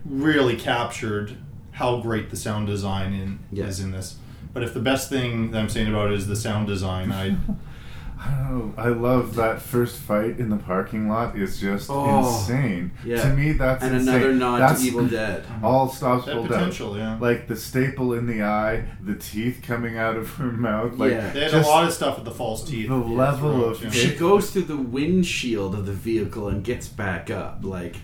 [0.06, 1.38] really captured
[1.72, 3.65] how great the sound design in, Yeah.
[3.65, 4.18] is in this.
[4.53, 7.38] But if the best thing that I'm saying about it is the sound design, I
[8.23, 8.72] I.
[8.77, 12.91] I love that first fight in the parking lot is just Oh, insane.
[13.06, 13.22] yeah.
[13.23, 14.15] To me, that's And insane.
[14.15, 15.43] another nod to That's Evil Dead.
[15.45, 15.65] Mm-hmm.
[15.65, 16.98] All stops That pulled potential, out.
[16.98, 17.18] yeah.
[17.19, 20.98] Like the staple in the eye, the teeth coming out of her mouth.
[20.98, 21.31] Like Yeah.
[21.31, 22.89] they had a lot of stuff with the false teeth.
[22.89, 23.89] The level throughout, of yeah.
[23.89, 27.60] She goes through the windshield of the vehicle and gets back up.
[27.64, 27.95] Like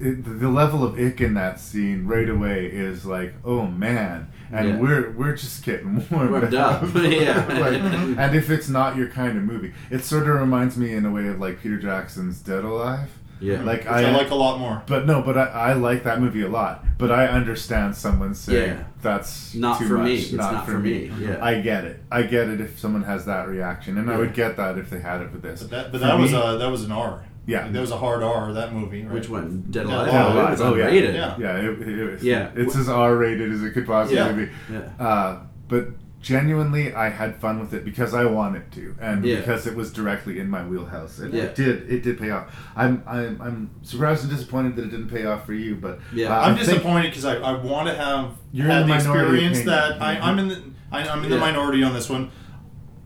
[0.00, 4.28] it, the- the level of ick in that scene right away is like, oh man,
[4.52, 4.78] and Yeah.
[4.78, 6.82] we're we're just getting warmed, Warmed up.
[6.94, 7.46] Yeah.
[7.60, 8.18] Like, mm-hmm.
[8.18, 11.10] and if it's not your kind of movie, it sort of reminds me in a
[11.10, 13.08] way of like Peter Jackson's Dead Alive.
[13.38, 13.56] Yeah.
[13.56, 13.66] Mm-hmm.
[13.66, 14.82] like Which I like a lot more.
[14.86, 16.84] But no, but I, I like that movie a lot.
[16.96, 18.84] But I understand someone saying Yeah.
[19.02, 20.14] that's Not too for much, me.
[20.16, 21.12] It's not for me.
[21.20, 21.44] Yeah.
[21.44, 22.00] I get it.
[22.10, 25.00] I get it if someone has that reaction, and I would get that if they
[25.00, 25.60] had it for this.
[25.62, 27.24] But that, but For that was a that was an R.
[27.46, 27.62] Yeah.
[27.62, 28.52] Like, that was a hard R.
[28.52, 29.04] That movie.
[29.04, 29.12] Right?
[29.14, 29.62] Which one?
[29.70, 30.06] Dead Dead Alive?
[30.08, 31.14] Yeah, Oh, it was oh yeah, unrated.
[31.14, 31.56] yeah, yeah.
[31.58, 32.50] It, it was, Yeah.
[32.56, 34.32] It's as R-rated as it could possibly Yeah.
[34.32, 34.48] be.
[34.72, 34.88] Yeah.
[35.06, 35.88] Uh, but
[36.20, 39.36] genuinely, I had fun with it because I wanted to, and Yeah.
[39.36, 41.44] because it was directly in my wheelhouse, and Yeah.
[41.44, 41.88] it did.
[41.88, 42.46] It did pay off.
[42.74, 46.34] I'm, I'm, I'm surprised and disappointed that it didn't pay off for you, but Yeah.
[46.36, 48.94] uh, I I'm think- disappointed because I, I want to have You're had in the
[48.96, 49.98] the minority experience opinion.
[49.98, 52.30] that I, I'm in the I, I'm in the minority on this one.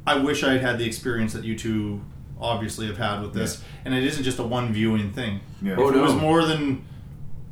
[0.06, 2.00] I wish I had had the experience that you two
[2.40, 5.40] obviously have had with this, and it isn't just a one viewing thing.
[5.62, 5.72] Yeah.
[5.74, 6.84] If Oh, it was more than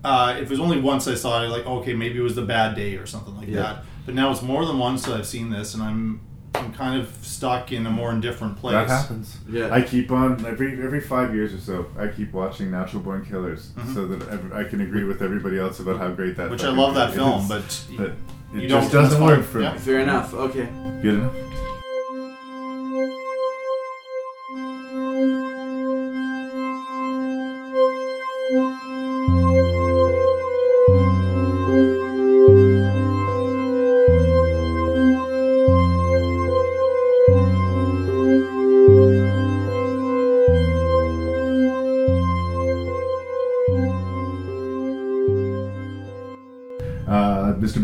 [0.04, 2.42] uh, if it was only once I saw it, like okay, maybe it was the
[2.42, 3.56] bad day or something like Yeah.
[3.62, 3.84] that.
[4.06, 6.20] But now it's more than once that I've seen this, and I'm
[6.54, 8.72] I'm kind of stuck in a more indifferent place.
[8.72, 9.36] That happens.
[9.48, 9.68] Yeah.
[9.72, 11.86] I keep on every every five years or so.
[11.98, 15.98] I keep watching Natural Born Killers so that I can agree with everybody else about
[15.98, 16.44] how great that.
[16.44, 16.52] Mm-hmm.
[16.52, 17.48] Which I love that film, is.
[17.48, 18.06] but but
[18.56, 19.72] it you just don't- doesn't work for Yeah.
[19.74, 19.78] me.
[19.78, 20.32] Fair enough.
[20.32, 20.68] Okay.
[21.02, 21.34] Good enough.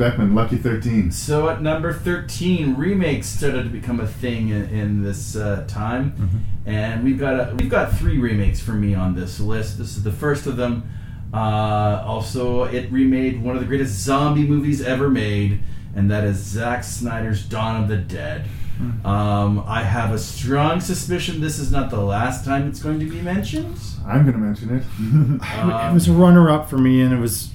[0.04, 1.10] Beckmann, Lucky Thirteen.
[1.10, 6.12] So at number 13, remakes started to become a thing in, in this uh, time,
[6.12, 6.68] Mm-hmm.
[6.68, 9.78] and we've got a, we've got three remakes for me on this list.
[9.78, 10.88] This is the first of them.
[11.32, 15.60] Uh, also, it remade one of the greatest zombie movies ever made,
[15.96, 18.46] and that is Zack Snyder's Dawn of the Dead.
[18.76, 19.06] Hmm.
[19.06, 23.06] Um, I have a strong suspicion this is not the last time it's going to
[23.08, 23.78] be mentioned.
[24.06, 24.82] I'm going to mention it.
[25.90, 27.50] it was a runner up for me, and it was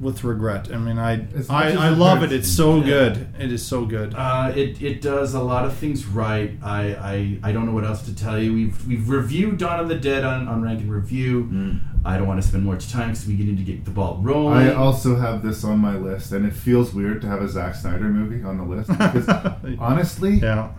[0.00, 0.72] with regret.
[0.72, 2.32] I mean, I I, I love it.
[2.32, 3.28] It's so good.
[3.38, 4.14] It is so good.
[4.14, 6.52] Uh, it, it does a lot of things right.
[6.62, 8.52] I, I, I don't know what else to tell you.
[8.52, 11.80] We've we've reviewed Dawn of the Dead on, on Rank N Review.
[12.04, 14.56] I don't want to spend much time because we need to get the ball rolling.
[14.56, 17.74] I also have this on my list, and it feels weird to have a Zack
[17.74, 19.28] Snyder movie on the list because
[19.78, 20.70] honestly, yeah,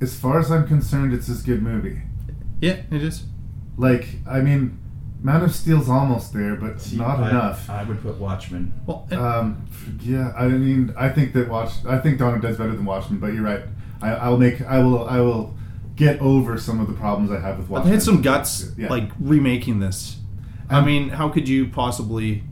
[0.00, 2.00] as far as I'm concerned, it's this good movie.
[2.60, 3.24] yeah, it is.
[3.76, 4.79] Like, I mean,
[5.22, 7.68] Man of Steel's almost there, but See, not I- enough.
[7.68, 8.72] I would put Watchmen.
[8.86, 9.56] Well, and- Um,
[10.02, 13.18] yeah, I mean, I think that Watch, I think Dawn of Dead's better than Watchmen,
[13.20, 13.62] but you're right.
[14.00, 15.54] I, I'll make, I will, I will
[15.96, 17.90] get over some of the problems I have with But Watchmen.
[17.90, 18.88] they had some guts, Yeah.
[18.88, 20.16] like remaking this.
[20.70, 22.44] I Um, mean, how could you possibly?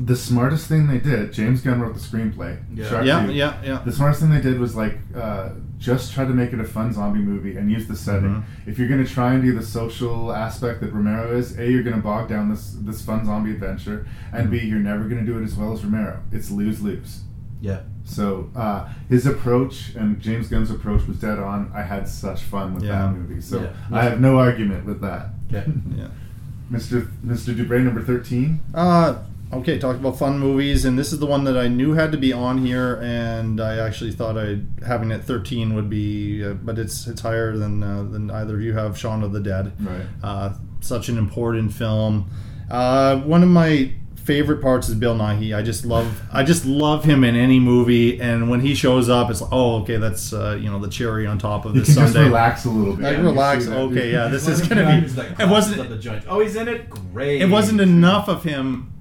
[0.00, 1.32] the smartest thing they did.
[1.32, 2.56] James Gunn wrote the screenplay.
[2.72, 2.88] Yeah.
[2.88, 3.34] Shark Yeah, Tooth.
[3.34, 3.80] yeah, yeah.
[3.84, 5.48] The smartest thing they did was like uh,
[5.78, 8.28] just try to make it a fun zombie movie and use the setting.
[8.30, 8.70] Mm-hmm.
[8.70, 11.84] If you're going to try and do the social aspect that Romero is, a you're
[11.84, 14.68] going to bog down this this fun zombie adventure, and b Mm-hmm.
[14.68, 16.20] you're never going to do it as well as Romero.
[16.32, 17.20] It's lose lose.
[17.60, 17.80] Yeah.
[18.04, 21.70] So uh, his approach and James Gunn's approach was dead on.
[21.74, 23.02] I had such fun with Yeah.
[23.02, 23.72] that movie, so Yeah.
[23.92, 25.30] I have no argument with that.
[25.52, 25.70] Okay.
[25.96, 26.08] Yeah.
[26.72, 27.08] Mr.
[27.24, 27.54] Mr.
[27.56, 28.60] Dubray, number thirteen.
[28.74, 29.16] Uh,
[29.52, 32.18] okay, talk about fun movies, and this is the one that I knew had to
[32.18, 36.78] be on here, and I actually thought I having it 13 would be, uh, but
[36.78, 38.98] it's it's higher than uh, than either of you have.
[38.98, 39.72] Shaun of the Dead.
[39.80, 40.06] Right.
[40.22, 42.30] Uh, such an important film.
[42.70, 43.92] Uh, one of my
[44.28, 45.56] favorite parts is Bill Nighy.
[45.56, 49.30] I just love I just love him in any movie, and when he shows up,
[49.30, 52.24] it's like, oh, okay, that's uh, you know the cherry on top of this sundae.
[52.24, 53.04] relax a little bit.
[53.04, 53.66] Like relax.
[53.66, 55.06] Okay, yeah, this is gonna be.
[55.08, 55.88] that It wasn't.
[55.88, 56.24] the joint.
[56.28, 56.90] Oh, he's in it.
[56.90, 57.40] Great.
[57.40, 58.92] It wasn't enough of him,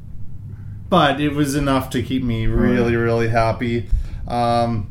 [0.89, 3.89] but it was enough to keep me really, really happy.
[4.27, 4.89] Um,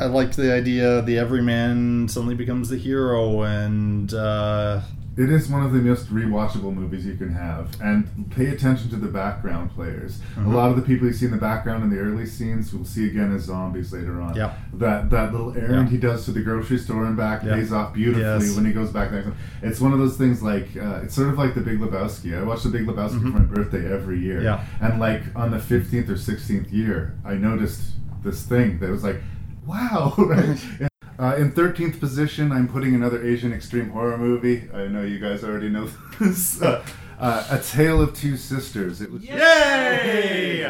[0.00, 4.80] I liked the idea the everyman suddenly becomes the hero, and uh,
[5.16, 8.96] It is one of the most rewatchable movies you can have, and pay attention to
[8.96, 10.18] the background players.
[10.36, 10.46] Mhm.
[10.46, 12.84] A lot of the people you see in the background in the early scenes, we'll
[12.84, 14.34] see again as zombies later on.
[14.34, 14.54] Yeah.
[14.72, 15.90] That that little errand Yeah.
[15.90, 17.54] he does to the grocery store and back Yeah.
[17.54, 18.56] pays off beautifully Yes.
[18.56, 19.24] when he goes back there.
[19.62, 22.36] It's one of those things like uh, it's sort of like the Big Lebowski.
[22.36, 23.32] I watch the Big Lebowski Mhm.
[23.32, 24.60] for my birthday every year, Yeah.
[24.80, 27.92] and like on the fifteenth or sixteenth year, I noticed
[28.24, 29.22] this thing that was like,
[29.64, 30.58] wow, right?
[31.18, 34.68] Uh, in 13th position, I'm putting another Asian extreme horror movie.
[34.74, 35.88] I know you guys already know
[36.20, 36.60] this.
[36.60, 36.84] Uh,
[37.20, 39.00] uh, A Tale of Two Sisters.
[39.00, 40.68] It was Yay!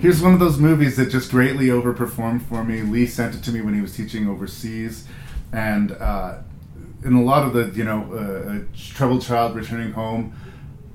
[0.00, 2.82] Here's one of those movies that just greatly overperformed for me.
[2.82, 5.06] Lee sent it to me when he was teaching overseas,
[5.52, 6.38] and uh,
[7.04, 10.34] in a lot of the you know uh, troubled child returning home,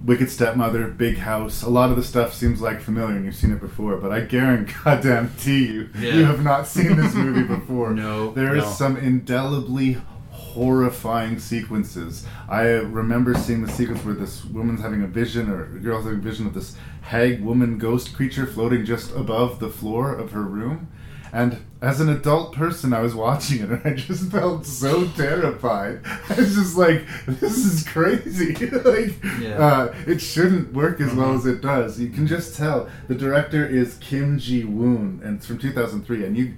[0.06, 1.64] Wicked Stepmother, Big House.
[1.64, 4.22] A lot of the stuff seems like familiar and you've seen it before, but I
[4.22, 6.14] guarantee you, Yeah.
[6.14, 7.92] you have not seen this movie before.
[7.92, 8.70] No, there is no.
[8.72, 9.98] some indelibly
[10.30, 12.26] horrifying sequences.
[12.48, 16.22] I remember seeing the sequence where this woman's having a vision, or girl's having a
[16.22, 20.88] vision of this hag woman ghost creature floating just above the floor of her room.
[21.34, 26.00] And as an adult person, I was watching it and I just felt so terrified.
[26.30, 28.56] I was just like, this is crazy.
[28.68, 29.58] like, Yeah.
[29.58, 32.00] uh, it shouldn't work as well as it does.
[32.00, 32.90] You can just tell.
[33.08, 36.54] The director is Kim Ji Woon, and it's from 2003, and you.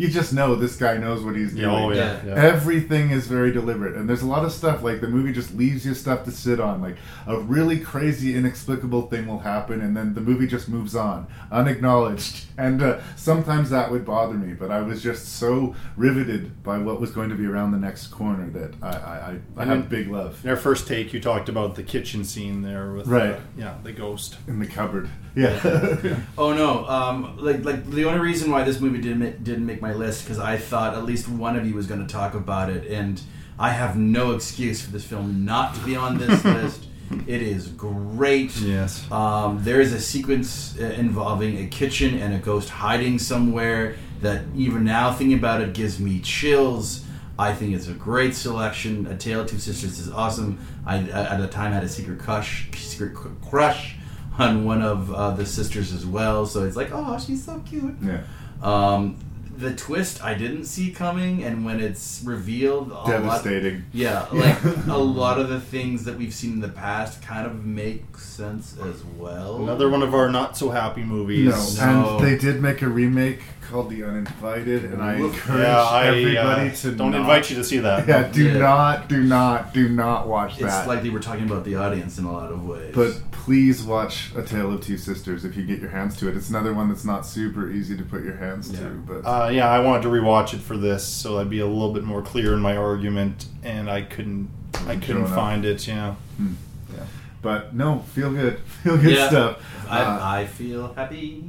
[0.00, 1.68] You just know this guy knows what he's doing.
[1.68, 2.34] Oh, yeah, yeah.
[2.34, 5.84] Everything is very deliberate, and there's a lot of stuff like the movie just leaves
[5.84, 6.80] you stuff to sit on.
[6.80, 6.96] Like
[7.26, 12.46] a really crazy, inexplicable thing will happen, and then the movie just moves on, unacknowledged.
[12.60, 17.00] And uh, sometimes that would bother me, but I was just so riveted by what
[17.00, 20.08] was going to be around the next corner that I, I, I, I have big
[20.08, 20.44] love.
[20.44, 23.30] In our first take, you talked about the kitchen scene there with Right.
[23.30, 25.08] uh, yeah, the ghost in the cupboard.
[25.34, 25.58] Yeah.
[26.36, 26.86] oh no!
[26.86, 30.38] Um, like like the only reason why this movie didn't didn't make my list because
[30.38, 33.20] I thought at least one of you was going to talk about it, and
[33.58, 36.86] I have no excuse for this film not to be on this list.
[37.26, 38.56] It is great.
[38.56, 39.10] Yes.
[39.10, 44.44] Um, there is a sequence uh, involving a kitchen and a ghost hiding somewhere that
[44.54, 47.04] even now thinking about it gives me chills.
[47.38, 49.06] I think it's a great selection.
[49.06, 50.58] A Tale of Two Sisters is awesome.
[50.86, 53.96] I at the time had a secret crush, secret crush
[54.38, 56.46] on one of uh, the sisters as well.
[56.46, 57.96] So it's like, oh, she's so cute.
[58.02, 58.22] Yeah.
[58.62, 59.16] Um,
[59.60, 63.84] the twist I didn't see coming, and when it's revealed, a lot- Devastating.
[63.92, 67.64] yeah, like a lot of the things that we've seen in the past kind of
[67.64, 69.62] make sense as well.
[69.62, 71.78] Another one of our not so happy movies.
[71.78, 72.16] No.
[72.18, 76.70] and they did make a remake called The Uninvited, and I encourage Yeah, I, everybody
[76.70, 78.06] uh, to don't not- invite you to see that.
[78.08, 78.58] Yeah, do Yeah.
[78.58, 80.78] not, do not, do not watch It's that.
[80.80, 82.92] It's like they were talking about the audience in a lot of ways.
[82.94, 86.36] But please watch A Tale of Two Sisters if you get your hands to it.
[86.36, 89.68] It's another one that's not super easy to put your hands to, but Uh, yeah,
[89.68, 92.52] I wanted to rewatch it for this, so I'd be a little bit more clear
[92.54, 94.48] in my argument, and I couldn't,
[94.86, 95.86] I couldn't Showing find it.
[95.86, 96.14] Yeah.
[96.36, 96.54] Hmm.
[96.94, 97.04] yeah.
[97.42, 99.28] But no, feel good, feel good Yeah.
[99.28, 99.56] stuff.
[99.88, 101.42] I, Uh, I feel happy.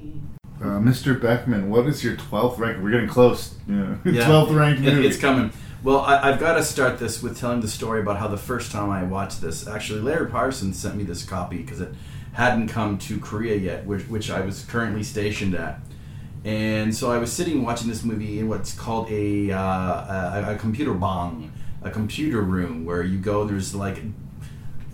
[0.61, 1.19] Uh, Mr.
[1.19, 2.81] Beckmann, what is your twelfth rank?
[2.83, 3.55] We're getting close.
[3.67, 4.25] Yeah, Yeah.
[4.25, 5.07] twelfth ranked movie.
[5.07, 5.51] It's coming.
[5.83, 8.71] Well, I, I've got to start this with telling the story about how the first
[8.71, 11.89] time I watched this, actually, Larry Parsons sent me this copy because it
[12.33, 15.79] hadn't come to Korea yet, which, which I was currently stationed at.
[16.45, 20.57] And so I was sitting watching this movie in what's called a, uh, a, a
[20.59, 21.51] computer bong,
[21.81, 24.03] a computer room where you go, there's like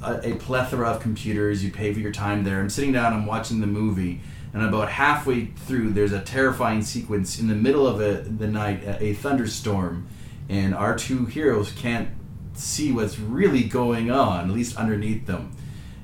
[0.01, 1.63] a, a plethora of computers.
[1.65, 2.61] You pay for your time there.
[2.61, 3.11] I'm sitting down.
[3.13, 4.21] I'm watching the movie,
[4.57, 8.83] and about halfway through, there's a terrifying sequence in the middle of it, the night,
[8.83, 10.07] a, a thunderstorm,
[10.49, 12.09] and our two heroes can't
[12.53, 15.55] see what's really going on, at least underneath them,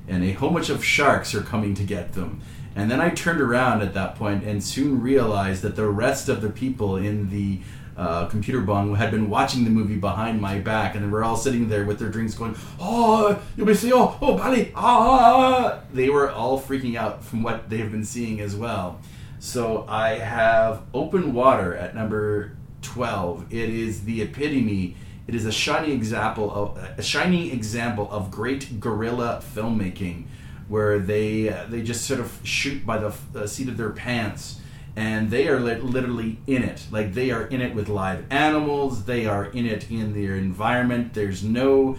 [0.06, 2.40] and a whole bunch of sharks are coming to get them.
[2.76, 6.40] And then I turned around at that point and soon realized that the rest of
[6.40, 7.60] the people in the
[7.96, 11.36] uh, computer bong had been watching the movie behind my back, and they were all
[11.36, 16.08] sitting there with their drinks going, "Oh, you may say, oh, oh, Bali, ah!" They
[16.08, 19.00] were all freaking out from what they've been seeing as well.
[19.38, 23.46] So I have Open Water at number twelve.
[23.52, 24.96] It is the epitome.
[25.26, 30.24] It is a shining example of a shining example of great guerrilla filmmaking,
[30.68, 34.60] where they uh, they just sort of shoot by the uh, seat of their pants
[34.96, 36.86] and they are li- literally in it.
[36.90, 39.04] Like they are in it with live animals.
[39.04, 41.14] They are in it in their environment.
[41.14, 41.96] There's no,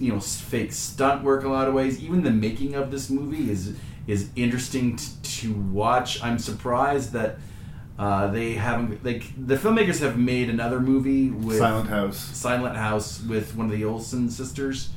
[0.00, 1.44] you know, fake stunt work.
[1.44, 2.02] A lot of ways.
[2.02, 3.74] Even the making of this movie is
[4.06, 6.22] is interesting t- to watch.
[6.22, 7.38] I'm surprised that
[7.98, 12.18] uh, they haven't like the filmmakers have made another movie with Silent House.
[12.18, 14.90] Silent House with one of the Olsen sisters.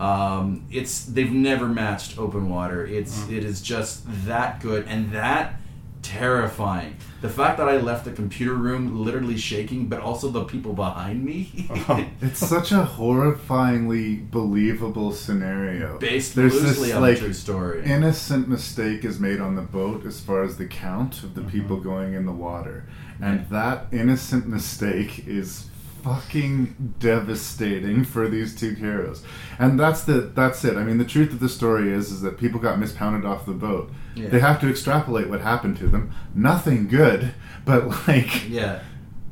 [0.00, 2.86] Um, it's they've never matched Open Water.
[2.86, 5.59] It's it is just that good, and that
[6.02, 6.96] terrifying.
[7.20, 11.24] The fact that I left the computer room literally shaking, but also the people behind
[11.24, 11.68] me.
[12.22, 15.98] It's such a horrifyingly believable scenario.
[15.98, 17.84] Based loosely on a true story.
[17.84, 21.50] innocent mistake is made on the boat as far as the count of the Mm-hmm.
[21.50, 22.84] people going in the water,
[23.20, 25.69] and that innocent mistake is
[26.02, 29.22] fucking devastating for these two heroes.
[29.58, 30.76] And that's the that's it.
[30.76, 33.52] I mean, the truth of the story is is that people got mispounded off the
[33.52, 33.90] boat.
[34.14, 34.28] Yeah.
[34.28, 36.12] They have to extrapolate what happened to them.
[36.34, 38.80] Nothing good, but like yeah.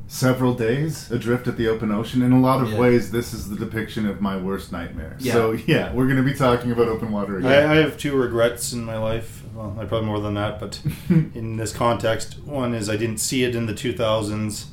[0.07, 2.23] several days adrift at the open ocean.
[2.23, 2.79] In a lot of Yeah.
[2.79, 5.17] ways, this is the depiction of my worst nightmare.
[5.19, 5.33] Yeah.
[5.33, 7.73] So yeah, we're going to be talking about open water I.
[7.73, 9.43] I have two regrets in my life.
[9.55, 13.43] Well, I probably more than that, but in this context, one is I didn't see
[13.43, 14.67] it in the 2000s,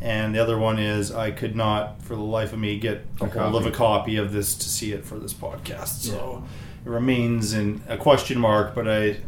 [0.00, 3.24] and the other one is I could not, for the life of me, get a,
[3.24, 3.76] A hold of a copy.
[4.12, 6.00] copy of this to see it for this podcast.
[6.02, 6.42] So
[6.84, 9.18] it remains in a question mark, but I.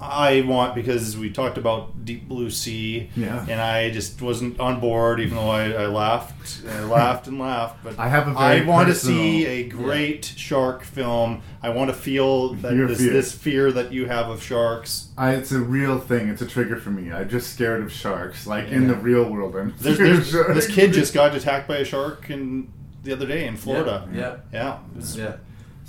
[0.00, 3.44] I want because we talked about Deep Blue Sea, Yeah.
[3.48, 7.38] and I just wasn't on board, even though I, I laughed, and I laughed and
[7.38, 7.84] laughed.
[7.84, 11.42] But I have a I very want to see a great shark film.
[11.62, 13.12] I want to feel that Your this, fear.
[13.12, 15.08] this fear that you have of sharks.
[15.18, 16.28] I, it's a real thing.
[16.28, 17.12] It's a trigger for me.
[17.12, 18.46] I'm just scared of sharks.
[18.46, 20.54] Like in the real world, I'm There's, scared of there's, sharks.
[20.66, 22.72] this kid just got attacked by a shark in
[23.02, 24.08] the other day in Florida.
[24.14, 24.36] Yeah.
[24.52, 25.36] yeah, it was- Yeah.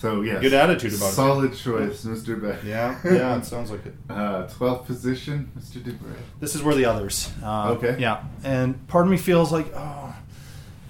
[0.02, 1.14] So yes, Good attitude about it.
[1.14, 2.42] Solid choice, Mr.
[2.42, 2.64] Beck.
[2.64, 3.94] Yeah, yeah, it sounds like it.
[4.10, 5.78] Uh, Twelfth position, Mr.
[5.80, 6.16] Dubray.
[6.40, 7.32] This is where the others.
[7.44, 7.98] Uh, Okay.
[8.00, 10.16] Yeah, and part of me feels like, oh,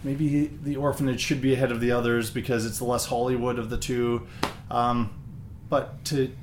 [0.05, 3.69] maybe the orphanage should be ahead of the others because it's the less Hollywood of
[3.69, 4.25] the two.
[4.69, 5.09] Um,
[5.67, 6.33] but to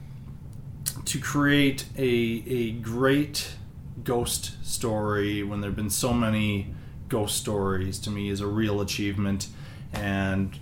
[1.07, 3.55] to create a a great
[4.05, 6.75] ghost story when there've been so many
[7.09, 9.49] ghost stories to me is a real achievement,
[9.95, 10.59] and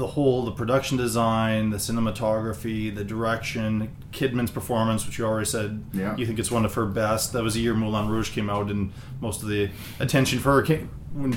[0.00, 5.84] the, whole the production design, the cinematography, the direction, Kidman's performance, which you already said
[5.92, 6.16] Yeah.
[6.16, 7.34] you think it's one of her best.
[7.34, 10.62] That was the year Moulin Rouge came out, and most of the attention for her
[10.62, 10.88] came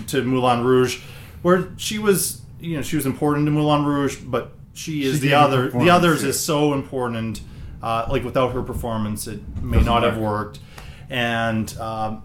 [0.07, 1.02] to Moulin Rouge,
[1.41, 5.27] where she was you know she was important to Moulin Rouge, but she is She
[5.27, 5.69] the other.
[5.69, 6.30] The others yeah.
[6.30, 7.41] is so important.
[7.81, 10.60] Uh, like without her performance, it may Doesn't not have worked.
[11.10, 12.23] And um,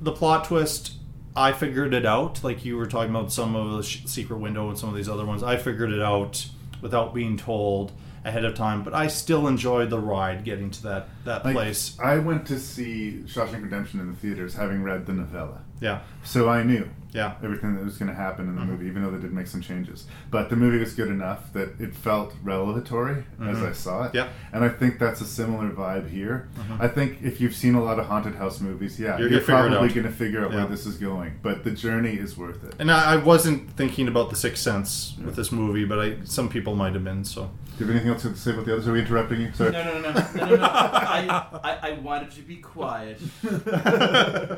[0.00, 0.92] the plot twist,
[1.36, 2.42] I figured it out.
[2.44, 5.24] Like you were talking about some of the Secret Window and some of these other
[5.24, 6.46] ones, I figured it out
[6.80, 7.92] without being told
[8.24, 8.82] ahead of time.
[8.82, 11.98] But I still enjoyed the ride getting to that that Like, place.
[12.02, 15.62] I went to see Shawshank Redemption in the theaters, having read the novella.
[15.82, 15.98] Yeah.
[16.24, 17.32] So I knew Yeah.
[17.42, 18.68] everything that was going to happen in the Mhm.
[18.68, 20.06] movie, even though they did make some changes.
[20.30, 23.68] But the movie was good enough that it felt revelatory as Mhm.
[23.68, 24.14] I saw it.
[24.14, 24.28] Yep.
[24.52, 26.48] And I think that's a similar vibe here.
[26.56, 26.80] Mhm.
[26.80, 29.88] I think if you've seen a lot of haunted house movies, yeah, You're you're, probably
[29.88, 30.58] going to figure out Yeah.
[30.58, 31.32] where this is going.
[31.42, 32.74] But the journey is worth it.
[32.78, 36.48] And I, I wasn't thinking about the Sixth Sense with this movie, but I some
[36.48, 37.24] people might have been.
[37.24, 37.50] So.
[37.82, 38.86] Do you have anything else to say about the others?
[38.86, 39.52] Are we interrupting you?
[39.52, 39.72] Sorry.
[39.72, 40.56] No, no, no, no, no, no.
[40.56, 40.62] no.
[40.64, 43.20] I, I, I wanted to be quiet.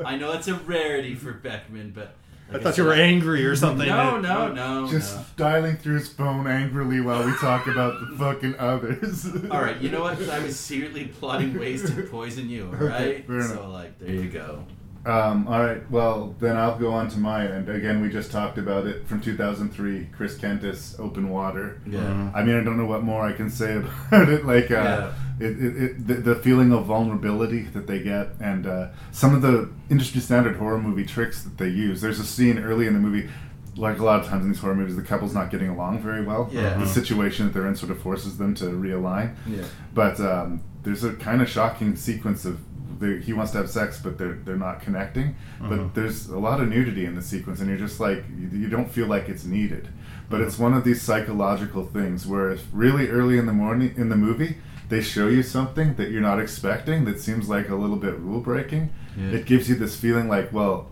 [0.05, 2.15] I know that's a rarity for Beckmann, but
[2.53, 3.87] I thought you were angry or something.
[3.87, 4.87] No, no, no.
[4.87, 5.25] Just no.
[5.37, 9.25] dialing through his phone angrily while we talk about the fucking others.
[9.51, 10.21] All right, you know what?
[10.29, 12.67] I was secretly plotting ways to poison you.
[12.79, 14.63] All Okay, fair so like, there you go.
[15.05, 17.47] Um, all right, well, then I'll go on to mine.
[17.47, 21.79] And again, we just talked about it from 2003, Chris Kentis, Open Water.
[21.87, 21.99] Yeah.
[21.99, 22.31] Mhm.
[22.35, 23.75] I mean, I don't know what more I can say
[24.11, 24.45] about it.
[24.45, 28.87] Like, uh, it, it, it, the, the feeling of vulnerability that they get, and uh,
[29.11, 32.01] some of the industry standard horror movie tricks that they use.
[32.01, 33.29] There's a scene early in the movie.
[33.77, 36.23] Like a lot of times in these horror movies, the couple's not getting along very
[36.23, 36.49] well.
[36.51, 36.77] Yeah.
[36.77, 39.35] The situation that they're in sort of forces them to realign.
[39.45, 39.65] Yeah.
[39.93, 42.57] But um, there's a kind of shocking sequence of
[42.99, 45.35] they, he wants to have sex, but they're they're not connecting.
[45.61, 48.69] But there's a lot of nudity in the sequence, and you're just like you, you
[48.69, 49.89] don't feel like it's needed.
[50.29, 50.47] But Mm-hmm.
[50.47, 54.15] it's one of these psychological things where if really early in the morning in the
[54.15, 54.57] movie
[54.89, 58.39] they show you something that you're not expecting that seems like a little bit rule
[58.39, 58.91] breaking.
[59.17, 59.31] Yeah.
[59.37, 60.91] It gives you this feeling like, well,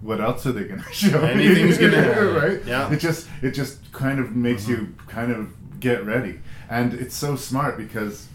[0.00, 1.20] what else are they going to show?
[1.20, 2.34] Anything's gonna happen.
[2.34, 2.64] right?
[2.66, 2.92] Yeah.
[2.92, 5.48] It just it just kind of makes you kind of
[5.80, 6.40] get ready,
[6.70, 8.28] and it's so smart because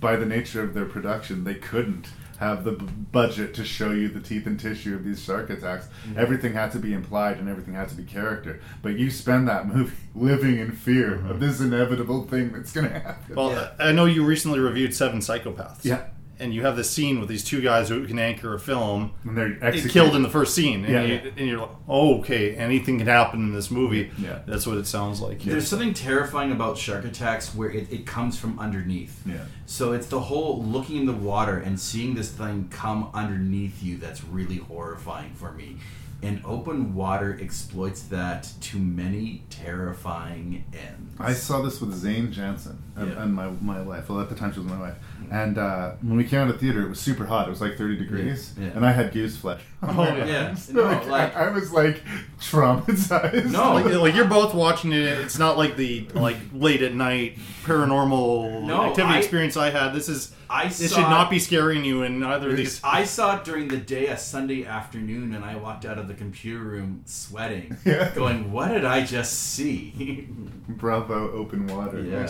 [0.00, 2.06] by the nature of their production, they couldn't
[2.42, 5.86] have the b- budget to show you the teeth and tissue of these shark attacks.
[5.86, 6.18] Mm-hmm.
[6.18, 8.60] Everything had to be implied and everything had to be character.
[8.82, 11.38] But you spend that movie living in fear of mm-hmm.
[11.38, 13.36] this inevitable thing that's going to happen.
[13.36, 15.84] Well, I know you recently reviewed Seven Psychopaths.
[15.84, 16.06] Yeah.
[16.42, 19.12] And you have this scene with these two guys who can anchor a film.
[19.24, 19.92] And they're executed.
[19.92, 20.84] killed in the first scene.
[20.84, 21.30] And, Yeah, you, yeah.
[21.36, 24.10] and you're like, oh, okay, anything can happen in this movie.
[24.18, 24.40] Yeah.
[24.46, 25.40] That's what it sounds like.
[25.42, 29.22] There's something terrifying about shark attacks where it, it comes from underneath.
[29.24, 29.44] Yeah.
[29.66, 33.96] So it's the whole looking in the water and seeing this thing come underneath you
[33.96, 35.76] that's really horrifying for me.
[36.22, 41.14] And Open Water exploits that to many terrifying ends.
[41.18, 43.24] I saw this with Zane Jansen and, Yeah.
[43.26, 44.08] my my wife.
[44.08, 44.94] Well, at the time she was my wife.
[45.30, 47.46] And uh, when we came out of the theater, it was super hot.
[47.46, 48.68] It was like thirty degrees, Yeah.
[48.74, 49.62] and I had goose flesh.
[49.94, 50.54] Oh, yeah.
[50.70, 52.02] No, Like, like- I, I was like
[52.40, 53.50] traumatized.
[53.50, 53.74] No.
[53.74, 55.02] like, like you're both watching it.
[55.04, 59.92] It's not like the like late at night paranormal No, activity I- experience I had.
[59.92, 62.80] This is I this saw should not be scaring you in either of these.
[62.84, 66.14] I saw it during the day, a Sunday afternoon, and I walked out of the
[66.14, 68.14] computer room sweating, Yeah.
[68.14, 70.28] going, "What did I just see?"
[70.68, 72.02] Bravo, open water.
[72.02, 72.28] Yeah.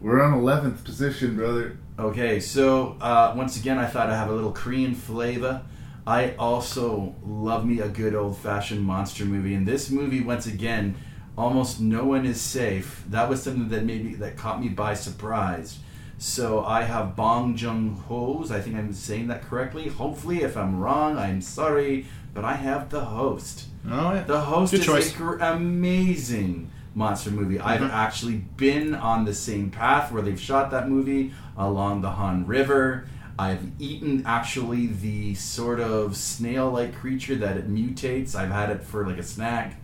[0.00, 1.78] We're on eleventh position, brother.
[1.98, 5.62] Okay, so uh, once again, I thought I have a little Korean flavor.
[6.06, 10.94] I also love me a good old fashioned monster movie, and this movie, once again,
[11.36, 13.04] almost no one is safe.
[13.10, 15.78] That was something that maybe that caught me by surprise.
[16.18, 18.50] So I have Bong Joon Ho's.
[18.50, 19.88] I think I'm saying that correctly.
[19.88, 22.06] Hopefully, if I'm wrong, I'm sorry.
[22.34, 23.66] But I have the host.
[23.90, 25.14] Oh yeah, The host Good is choice.
[25.14, 27.58] a gr- amazing monster movie.
[27.58, 27.90] I've Mhm.
[27.90, 33.06] actually been on the same path where they've shot that movie along the Han River.
[33.40, 38.34] I've eaten actually the sort of snail-like creature that it mutates.
[38.34, 39.80] I've had it for like a snack.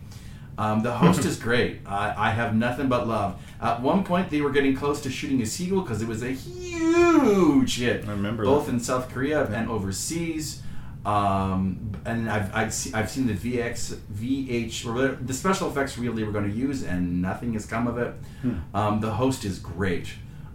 [0.59, 1.81] Um, the host is great.
[1.87, 3.41] I, I have nothing but love.
[3.59, 6.29] At one point, they were getting close to shooting a sequel because it was a
[6.29, 8.07] huge hit.
[8.07, 8.73] I remember both that.
[8.73, 10.61] in South Korea and overseas.
[11.03, 16.13] Um, and I've, I've, se- I've seen the VX, VH, or the special effects reel
[16.13, 18.13] they were going to use, and nothing has come of it.
[18.41, 18.57] Hmm.
[18.75, 20.09] Um, the host is great.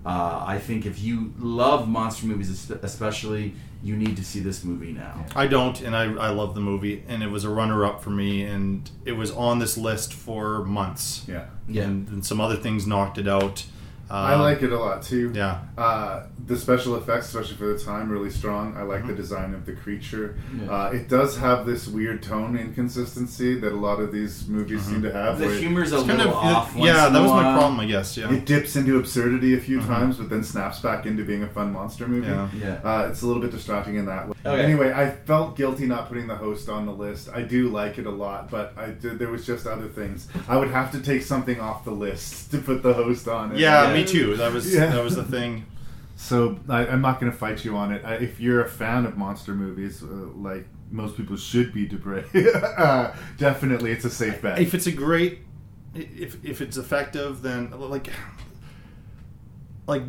[0.05, 3.55] Uh, I think if you love monster movies, especially,
[3.85, 5.25] you need to see this movie now.
[5.37, 8.11] I don't, and I, I love the movie, and it was a runner up for
[8.11, 11.25] me, and it was on this list for months.
[11.29, 11.47] Yeah.
[11.69, 11.85] Yeah.
[11.85, 13.65] And, and some other things knocked it out.
[14.13, 15.33] I Um, like it a lot too.
[15.35, 15.59] Yeah.
[15.79, 18.77] Uh, the special effects, especially for the time, really strong.
[18.77, 20.37] I like the design of the creature.
[20.61, 20.71] Yeah.
[20.71, 25.03] Uh, it does have this weird tone inconsistency that a lot of these movies seem
[25.03, 25.39] to have.
[25.39, 26.75] The where it- humor's a It's kind little of- off.
[26.75, 28.17] once yeah, in that a was my problem, I guess.
[28.17, 28.33] Yeah.
[28.33, 31.73] It dips into absurdity a few times, but then snaps back into being a fun
[31.73, 32.27] monster movie.
[32.29, 32.49] Yeah.
[32.61, 32.81] Yeah.
[32.85, 34.35] Uh, it's a little bit distracting in that way.
[34.45, 34.63] Okay.
[34.65, 37.29] Anyway, I felt guilty not putting the host on the list.
[37.35, 40.29] I do like it a lot, but I did, there was just other things.
[40.49, 43.59] I would have to take something off the list to put the host on it.
[43.59, 44.37] Yeah, me too.
[44.37, 44.87] That was Yeah.
[44.93, 45.67] that was the thing.
[46.17, 48.05] So I, I'm not going to fight you on it.
[48.05, 52.25] I, if you're a fan of monster movies, uh, like most people should be, Dubray,
[52.79, 54.61] uh, definitely it's a safe bet.
[54.61, 55.41] If it's a great,
[55.95, 58.09] if if it's effective, then like
[59.87, 60.03] like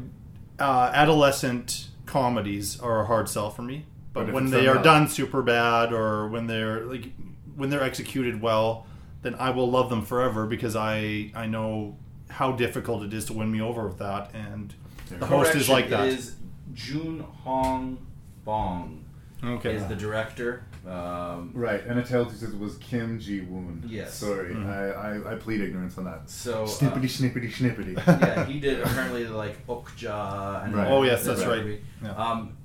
[0.59, 3.85] uh, adolescent comedies are a hard sell for me.
[4.13, 7.11] But But, when they are done super bad, or when they're like
[7.55, 8.85] when they're executed well,
[9.23, 11.97] then I will love them forever because I I know
[12.33, 14.73] how difficult it is to win me over with that, and
[15.19, 16.07] the host is like that.
[16.07, 16.35] It is
[16.73, 18.05] Jun Hong
[18.43, 19.05] Bong.
[19.43, 19.75] Okay.
[19.75, 20.63] Is the director.
[20.87, 23.83] Um, Right, and it tells you says it was Kim Ji Woon.
[23.87, 24.13] Yes.
[24.15, 24.69] Sorry, Mm-hmm.
[24.69, 26.29] I, I, I plead ignorance on that.
[26.29, 27.95] So, uh, snippety snippety snippety.
[28.21, 30.87] yeah, he did apparently like Okja and Right.
[30.89, 31.79] Oh, yes, that's right.
[32.01, 32.11] Yeah.
[32.11, 32.57] Um,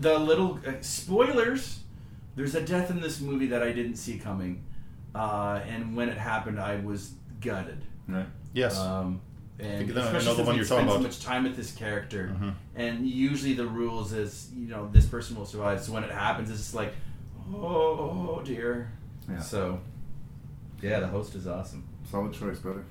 [0.00, 1.80] the little uh, spoilers.
[2.36, 4.64] There's a death in this movie that I didn't see coming,
[5.14, 7.84] uh, and when it happened, I was gutted.
[8.08, 8.26] Right.
[8.54, 8.78] Yes.
[8.78, 9.20] Um,
[9.58, 11.20] and think that- I especially know the since one we you're talking spent so much
[11.20, 12.54] time with this character, Mhm.
[12.76, 15.80] and usually the rules is you know this person will survive.
[15.82, 16.94] So when it happens, it's just like,
[17.54, 18.90] oh dear.
[19.28, 19.40] Yeah.
[19.40, 19.80] So,
[20.82, 21.84] yeah, the host is awesome.
[22.10, 22.84] Solid choice, brother.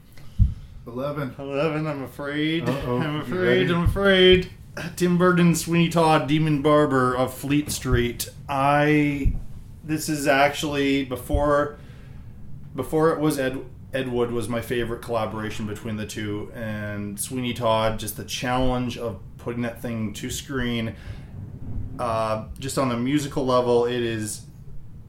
[0.88, 1.34] Eleven.
[1.40, 1.88] Eleven.
[1.88, 2.68] I'm afraid.
[2.68, 3.00] Uh-oh.
[3.00, 3.72] I'm afraid.
[3.72, 4.50] I'm afraid.
[4.96, 8.30] Tim Burton, Sweeney Todd, Demon Barber of Fleet Street.
[8.50, 9.34] I.
[9.84, 11.78] This is actually before.
[12.76, 13.60] Before it was Ed.
[13.94, 18.00] Ed Wood was my favorite collaboration between the two, and Sweeney Todd.
[18.00, 20.96] Just the challenge of putting that thing to screen.
[22.00, 24.46] Uh, just on the musical level, it is.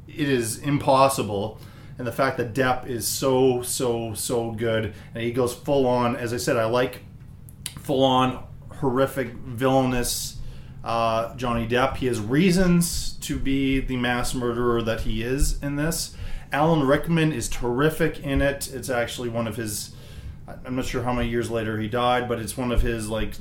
[0.06, 1.58] It is impossible
[1.98, 6.16] and the fact that Depp is so so so good and he goes full on
[6.16, 7.02] as I said I like
[7.78, 8.44] full on
[8.80, 10.38] horrific villainous
[10.82, 15.76] uh, Johnny Depp he has reasons to be the mass murderer that he is in
[15.76, 16.16] this
[16.52, 19.94] Alan Rickman is terrific in it it's actually one of his
[20.66, 23.34] I'm not sure how many years later he died but it's one of his like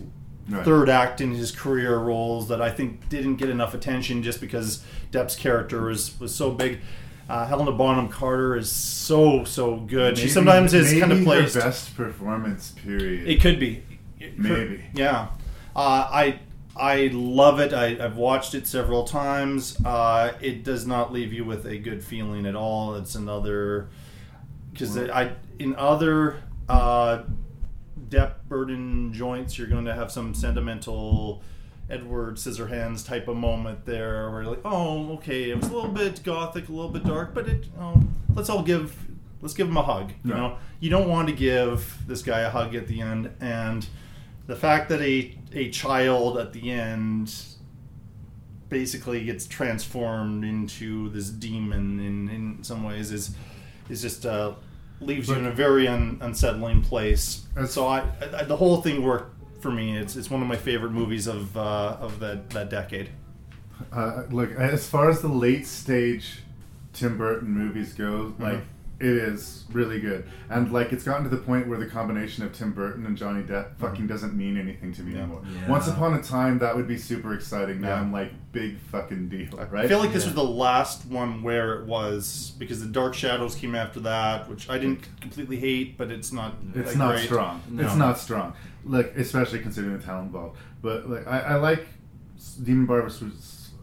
[0.49, 0.65] Right.
[0.65, 4.83] third act in his career roles that I think didn't get enough attention just because
[5.09, 6.81] Depp's character was, was so big.
[7.29, 10.17] Uh, Helena Bonham Carter is so so good.
[10.17, 12.71] she sometimes is maybe kind of her best performance.
[12.71, 13.25] Period.
[13.25, 13.83] It could be.
[14.35, 14.83] Maybe.
[14.93, 15.27] Yeah.
[15.73, 16.39] Uh, I
[16.75, 17.71] I love it.
[17.73, 19.77] I, I've watched it several times.
[19.85, 22.95] Uh, it does not leave you with a good feeling at all.
[22.95, 23.89] It's another
[24.71, 27.23] because I in other uh,
[28.09, 31.43] Depp Burton joints, you're going to have some sentimental
[31.89, 35.91] Edward Scissorhands type of moment there, where you're like, oh, okay, it was a little
[35.91, 38.01] bit gothic, a little bit dark, but it, oh,
[38.33, 38.95] let's all give
[39.41, 40.11] let's give him a hug.
[40.23, 40.37] You Yeah.
[40.37, 43.85] know, you don't want to give this guy a hug at the end, and
[44.47, 47.33] the fact that a a child at the end
[48.69, 53.35] basically gets transformed into this demon in in some ways is
[53.89, 54.53] is just uh,
[54.99, 57.45] leaves you in a very un, unsettling place.
[57.55, 58.03] And so I,
[58.33, 59.97] I the whole thing worked for me.
[59.97, 63.09] It's it's one of my favorite movies of uh, of that that decade.
[63.91, 66.39] Uh, look, as far as the late stage
[66.93, 68.61] Tim Burton movies go, like
[69.03, 72.53] it is really good, and like it's gotten to the point where the combination of
[72.53, 75.41] Tim Burton and Johnny Depp fucking doesn't mean anything to me anymore.
[75.53, 75.69] Yeah.
[75.69, 77.81] Once upon a time, that would be super exciting.
[77.81, 77.99] Now Yeah.
[77.99, 79.83] I'm like, big fucking deal, right?
[79.83, 83.55] I feel like this was the last one where it was because the Dark Shadows
[83.55, 86.55] came after that, which I didn't completely hate, but it's not.
[86.73, 87.25] It's like, not great.
[87.25, 87.61] strong.
[87.77, 88.53] It's not strong.
[88.85, 90.57] Like especially considering the talent involved.
[90.81, 91.85] But like I, I like
[92.63, 93.11] Demon Barber.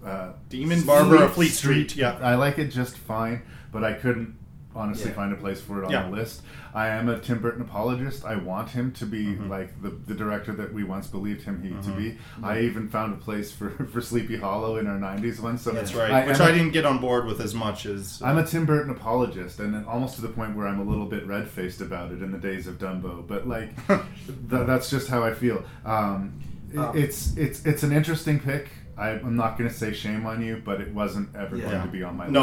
[0.04, 2.18] Uh, Demon Barber of Fleet Street, yeah.
[2.22, 4.39] I like it just fine, but I couldn't
[4.74, 5.16] honestly Yeah.
[5.16, 6.04] find a place for it on Yeah.
[6.04, 6.42] the list.
[6.72, 8.24] I am a Tim Burton apologist.
[8.24, 9.50] I want him to be Mm-hmm.
[9.50, 11.96] like the, the director that we once believed him he, to Mhm.
[11.96, 12.18] be.
[12.42, 15.58] I even found a place for, for Sleepy Hollow in our '90s one.
[15.58, 18.22] So That's right, which I didn't get on board with as much as.
[18.24, 21.06] I'm a Tim Burton apologist, and then almost to the point where I'm a little
[21.06, 23.26] bit red faced about it in the days of Dumbo.
[23.26, 24.00] But like, th-
[24.48, 25.64] that's just how I feel.
[25.84, 26.32] Um,
[26.76, 28.68] Um, it's it's it's an interesting pick.
[29.00, 31.88] I, I'm not going to say shame on you, but it wasn't ever going to
[31.88, 32.34] be on my list.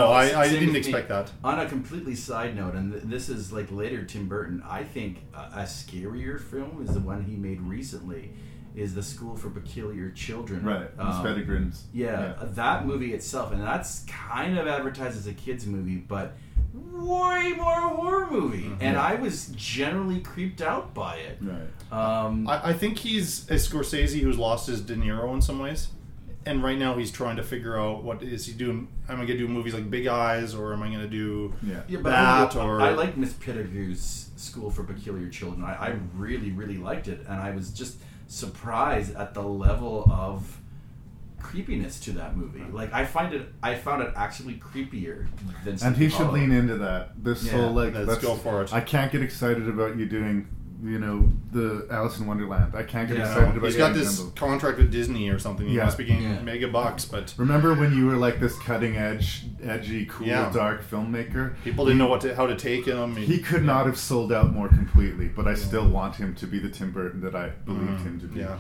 [0.49, 0.91] Same with me.
[1.07, 1.31] That.
[1.43, 4.63] On a completely side note, and th- this is like later Tim Burton.
[4.67, 8.31] I think a, a scarier film is the one he made recently.
[8.75, 10.63] Is the School for Peculiar Children?
[10.63, 11.83] Right, Miss Pettigrews.
[11.93, 12.45] Yeah, Yeah.
[12.51, 16.35] that movie itself, and that's kind of advertised as a kids movie, but
[16.73, 18.69] way more horror movie.
[18.79, 21.39] And I was generally creeped out by it.
[21.41, 21.67] Right.
[21.91, 25.87] Um, I, I think he's a Scorsese who's lost his De Niro in some ways,
[26.47, 28.87] and right now he's trying to figure out what is he doing.
[29.09, 31.53] Am I going to do movies like Big Eyes, or am I going to do
[31.61, 31.81] yeah.
[31.87, 32.55] Yeah, but that?
[32.55, 35.63] I, or I like Miss Pettigrew's School for Peculiar Children.
[35.63, 37.97] I, I really, really liked it, and I was just
[38.27, 40.59] surprised at the level of
[41.39, 42.63] creepiness to that movie.
[42.71, 45.27] Like I find it, I found it actually creepier
[45.63, 45.73] than.
[45.73, 47.23] and Sleepy he should lean into that.
[47.23, 48.73] This Yeah, whole like, let's let's go for it.
[48.73, 50.47] I can't get excited about you doing,
[50.83, 52.75] you know, the Alice in Wonderland.
[52.75, 54.35] I can't get Yeah, excited no, about he's you got this Dumbo.
[54.35, 55.67] contract with Disney or something.
[55.67, 55.85] He Yeah.
[55.85, 56.41] must be getting Yeah.
[56.41, 60.51] mega bucks, but Remember when you were like this cutting edge, edgy, cool, Yeah.
[60.53, 61.53] dark filmmaker?
[61.63, 63.15] people didn't know what to, how to take him.
[63.15, 66.59] He could not have sold out more completely, but I still want him to be
[66.59, 68.03] the Tim Burton that I believed Mhm.
[68.03, 68.39] him to be.
[68.41, 68.57] Yeah,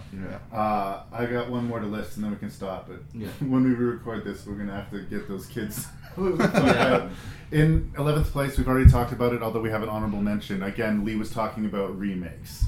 [0.51, 3.03] Uh, I got one more to list, and then we can stop it.
[3.13, 3.27] Yeah.
[3.47, 5.85] when we record this, we're gonna have to get those kids.
[6.17, 7.09] Yeah.
[7.51, 9.41] In eleventh place, we've already talked about it.
[9.41, 10.63] Although we have an honorable mention.
[10.63, 12.65] Again, Lee was talking about remakes.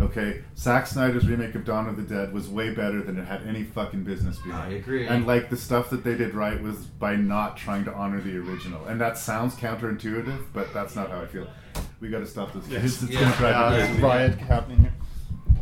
[0.00, 3.46] Okay, Zack Snyder's remake of Dawn of the Dead was way better than it had
[3.46, 4.54] any fucking business being.
[4.54, 5.06] I agree.
[5.06, 8.36] And like the stuff that they did right was by not trying to honor the
[8.38, 8.84] original.
[8.86, 11.46] And that sounds counterintuitive, but that's not how I feel.
[12.00, 12.66] We got to stop this.
[12.66, 13.02] kids.
[13.02, 14.92] It's gonna drive me yeah, riot happening here.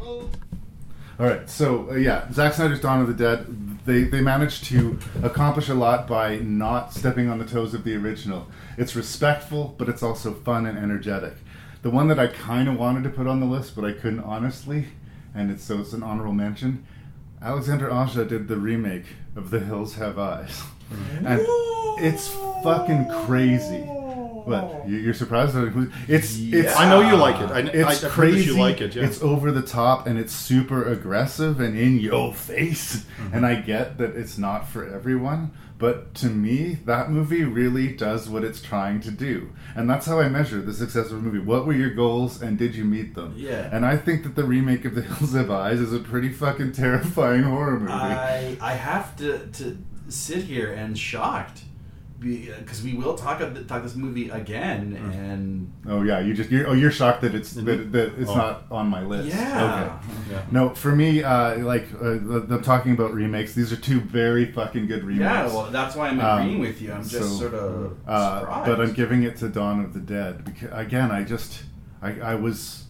[0.01, 3.47] All right, so uh, yeah, Zack Snyder's Dawn of the Dead.
[3.91, 7.97] They they managed to accomplish a lot by not stepping on the toes of the
[7.97, 8.47] original.
[8.79, 11.33] It's respectful, but it's also fun and energetic.
[11.83, 14.21] The one that I kind of wanted to put on the list, but I couldn't
[14.21, 14.87] honestly,
[15.35, 16.87] and it's so it's an honorable mention.
[17.43, 20.63] Alexandre Aja did the remake of The Hills Have Eyes,
[20.93, 21.27] mm-hmm.
[21.27, 21.41] and
[21.99, 22.29] it's
[22.63, 23.83] fucking crazy.
[24.45, 25.57] What you- you're surprised?
[26.09, 26.77] It's it's.
[26.77, 27.51] I know you like it.
[27.51, 28.59] I- I- it's I've heard that you crazy.
[28.61, 29.05] like it, yeah.
[29.05, 33.05] It's over the top and it's super aggressive and in your face.
[33.21, 33.35] Mm-hmm.
[33.37, 38.29] And I get that it's not for everyone, but to me, that movie really does
[38.29, 39.51] what it's trying to do.
[39.77, 41.39] And that's how I measure the success of a movie.
[41.39, 43.35] What were your goals and did you meet them?
[43.37, 43.69] Yeah.
[43.73, 46.73] And I think that the remake of The Hills Have Eyes is a pretty fucking
[46.73, 47.93] terrifying horror movie.
[47.93, 51.63] I I have to to sit here and shocked
[52.21, 56.69] because we will talk of talk this movie again and Oh yeah, you just you're,
[56.69, 58.35] oh you're shocked that it's that, that it's Oh.
[58.37, 59.29] not on my list.
[59.35, 59.99] Yeah.
[60.05, 60.35] Okay.
[60.35, 60.43] Yeah.
[60.51, 64.45] No, for me, uh, like uh, the, the talking about remakes, these are two very
[64.53, 65.23] fucking good remakes.
[65.23, 66.93] Yeah, well, that's why I'm agreeing with you.
[66.93, 68.67] I'm just sort of uh, surprised.
[68.67, 71.63] but I'm giving it to Dawn of the Dead because again, I just
[72.03, 72.85] I, I was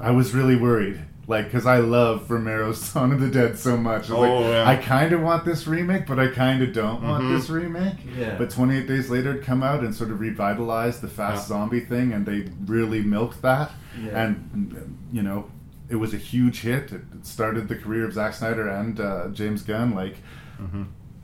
[0.00, 1.00] I was really worried.
[1.26, 4.10] Like, because I love Romero's Son of the Dead so much.
[4.10, 4.68] I Oh, like, yeah.
[4.68, 7.36] I kind of want this remake, but I kind of don't want Mhm.
[7.36, 7.96] this remake.
[8.18, 8.36] Yeah.
[8.36, 11.56] But 28 Days Later had come out and sort of revitalized the fast Yeah.
[11.56, 13.70] zombie thing, and they really milked that.
[14.02, 14.22] Yeah.
[14.24, 15.46] And, you know,
[15.88, 16.92] it was a huge hit.
[16.92, 19.94] It it started the career of Zack Snyder and uh, James Gunn.
[19.94, 20.16] Like,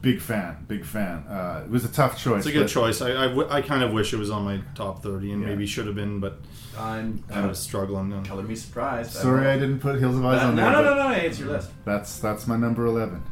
[0.02, 1.18] big fan, big fan.
[1.28, 2.38] Uh, it was a tough choice.
[2.38, 3.00] It's a good but- choice.
[3.02, 5.48] I, I, w- I kind of wish it was on my top 30 and Yeah.
[5.48, 6.40] maybe should have been, but
[6.78, 8.10] I'm I was struggling.
[8.10, 8.24] then.
[8.24, 9.12] color me surprised.
[9.12, 10.72] Sorry, I didn't put Hills of Eyes Uh, on no, there.
[10.72, 11.70] no, but no, no, it's your list.
[11.84, 13.22] That's that's my number eleven.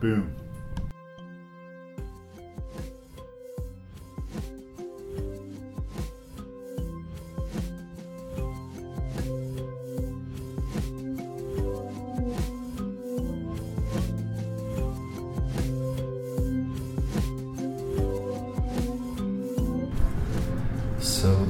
[0.00, 0.34] Boom.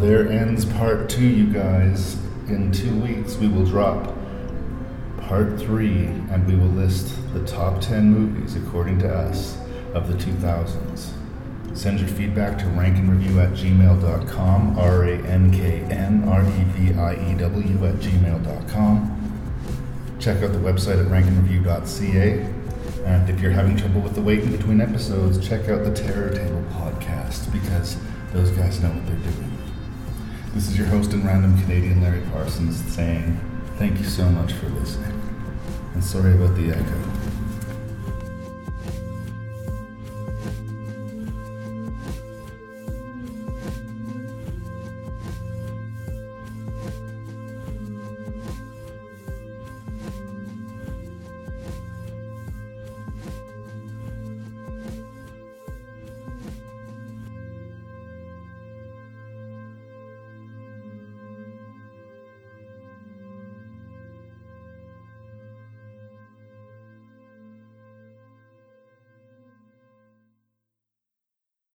[0.00, 2.16] There ends part two, you guys.
[2.48, 4.16] In two weeks, we will drop
[5.18, 9.58] part three and we will list the top 10 movies, according to us,
[9.92, 11.10] of the 2000s.
[11.76, 16.98] Send your feedback to ranknreview at gmail.com, R A N K N R E V
[16.98, 19.18] I E W at gmail.com.
[20.18, 23.04] Check out the website at ranknreview.ca.
[23.04, 26.30] And if you're having trouble with the wait in between episodes, check out the Terror
[26.30, 27.98] Table podcast because
[28.32, 29.49] those guys know what they're doing.
[30.52, 33.38] This is your host and random Canadian Larry Parsons saying
[33.76, 35.12] thank you so much for listening.
[35.94, 37.09] And sorry about the echo.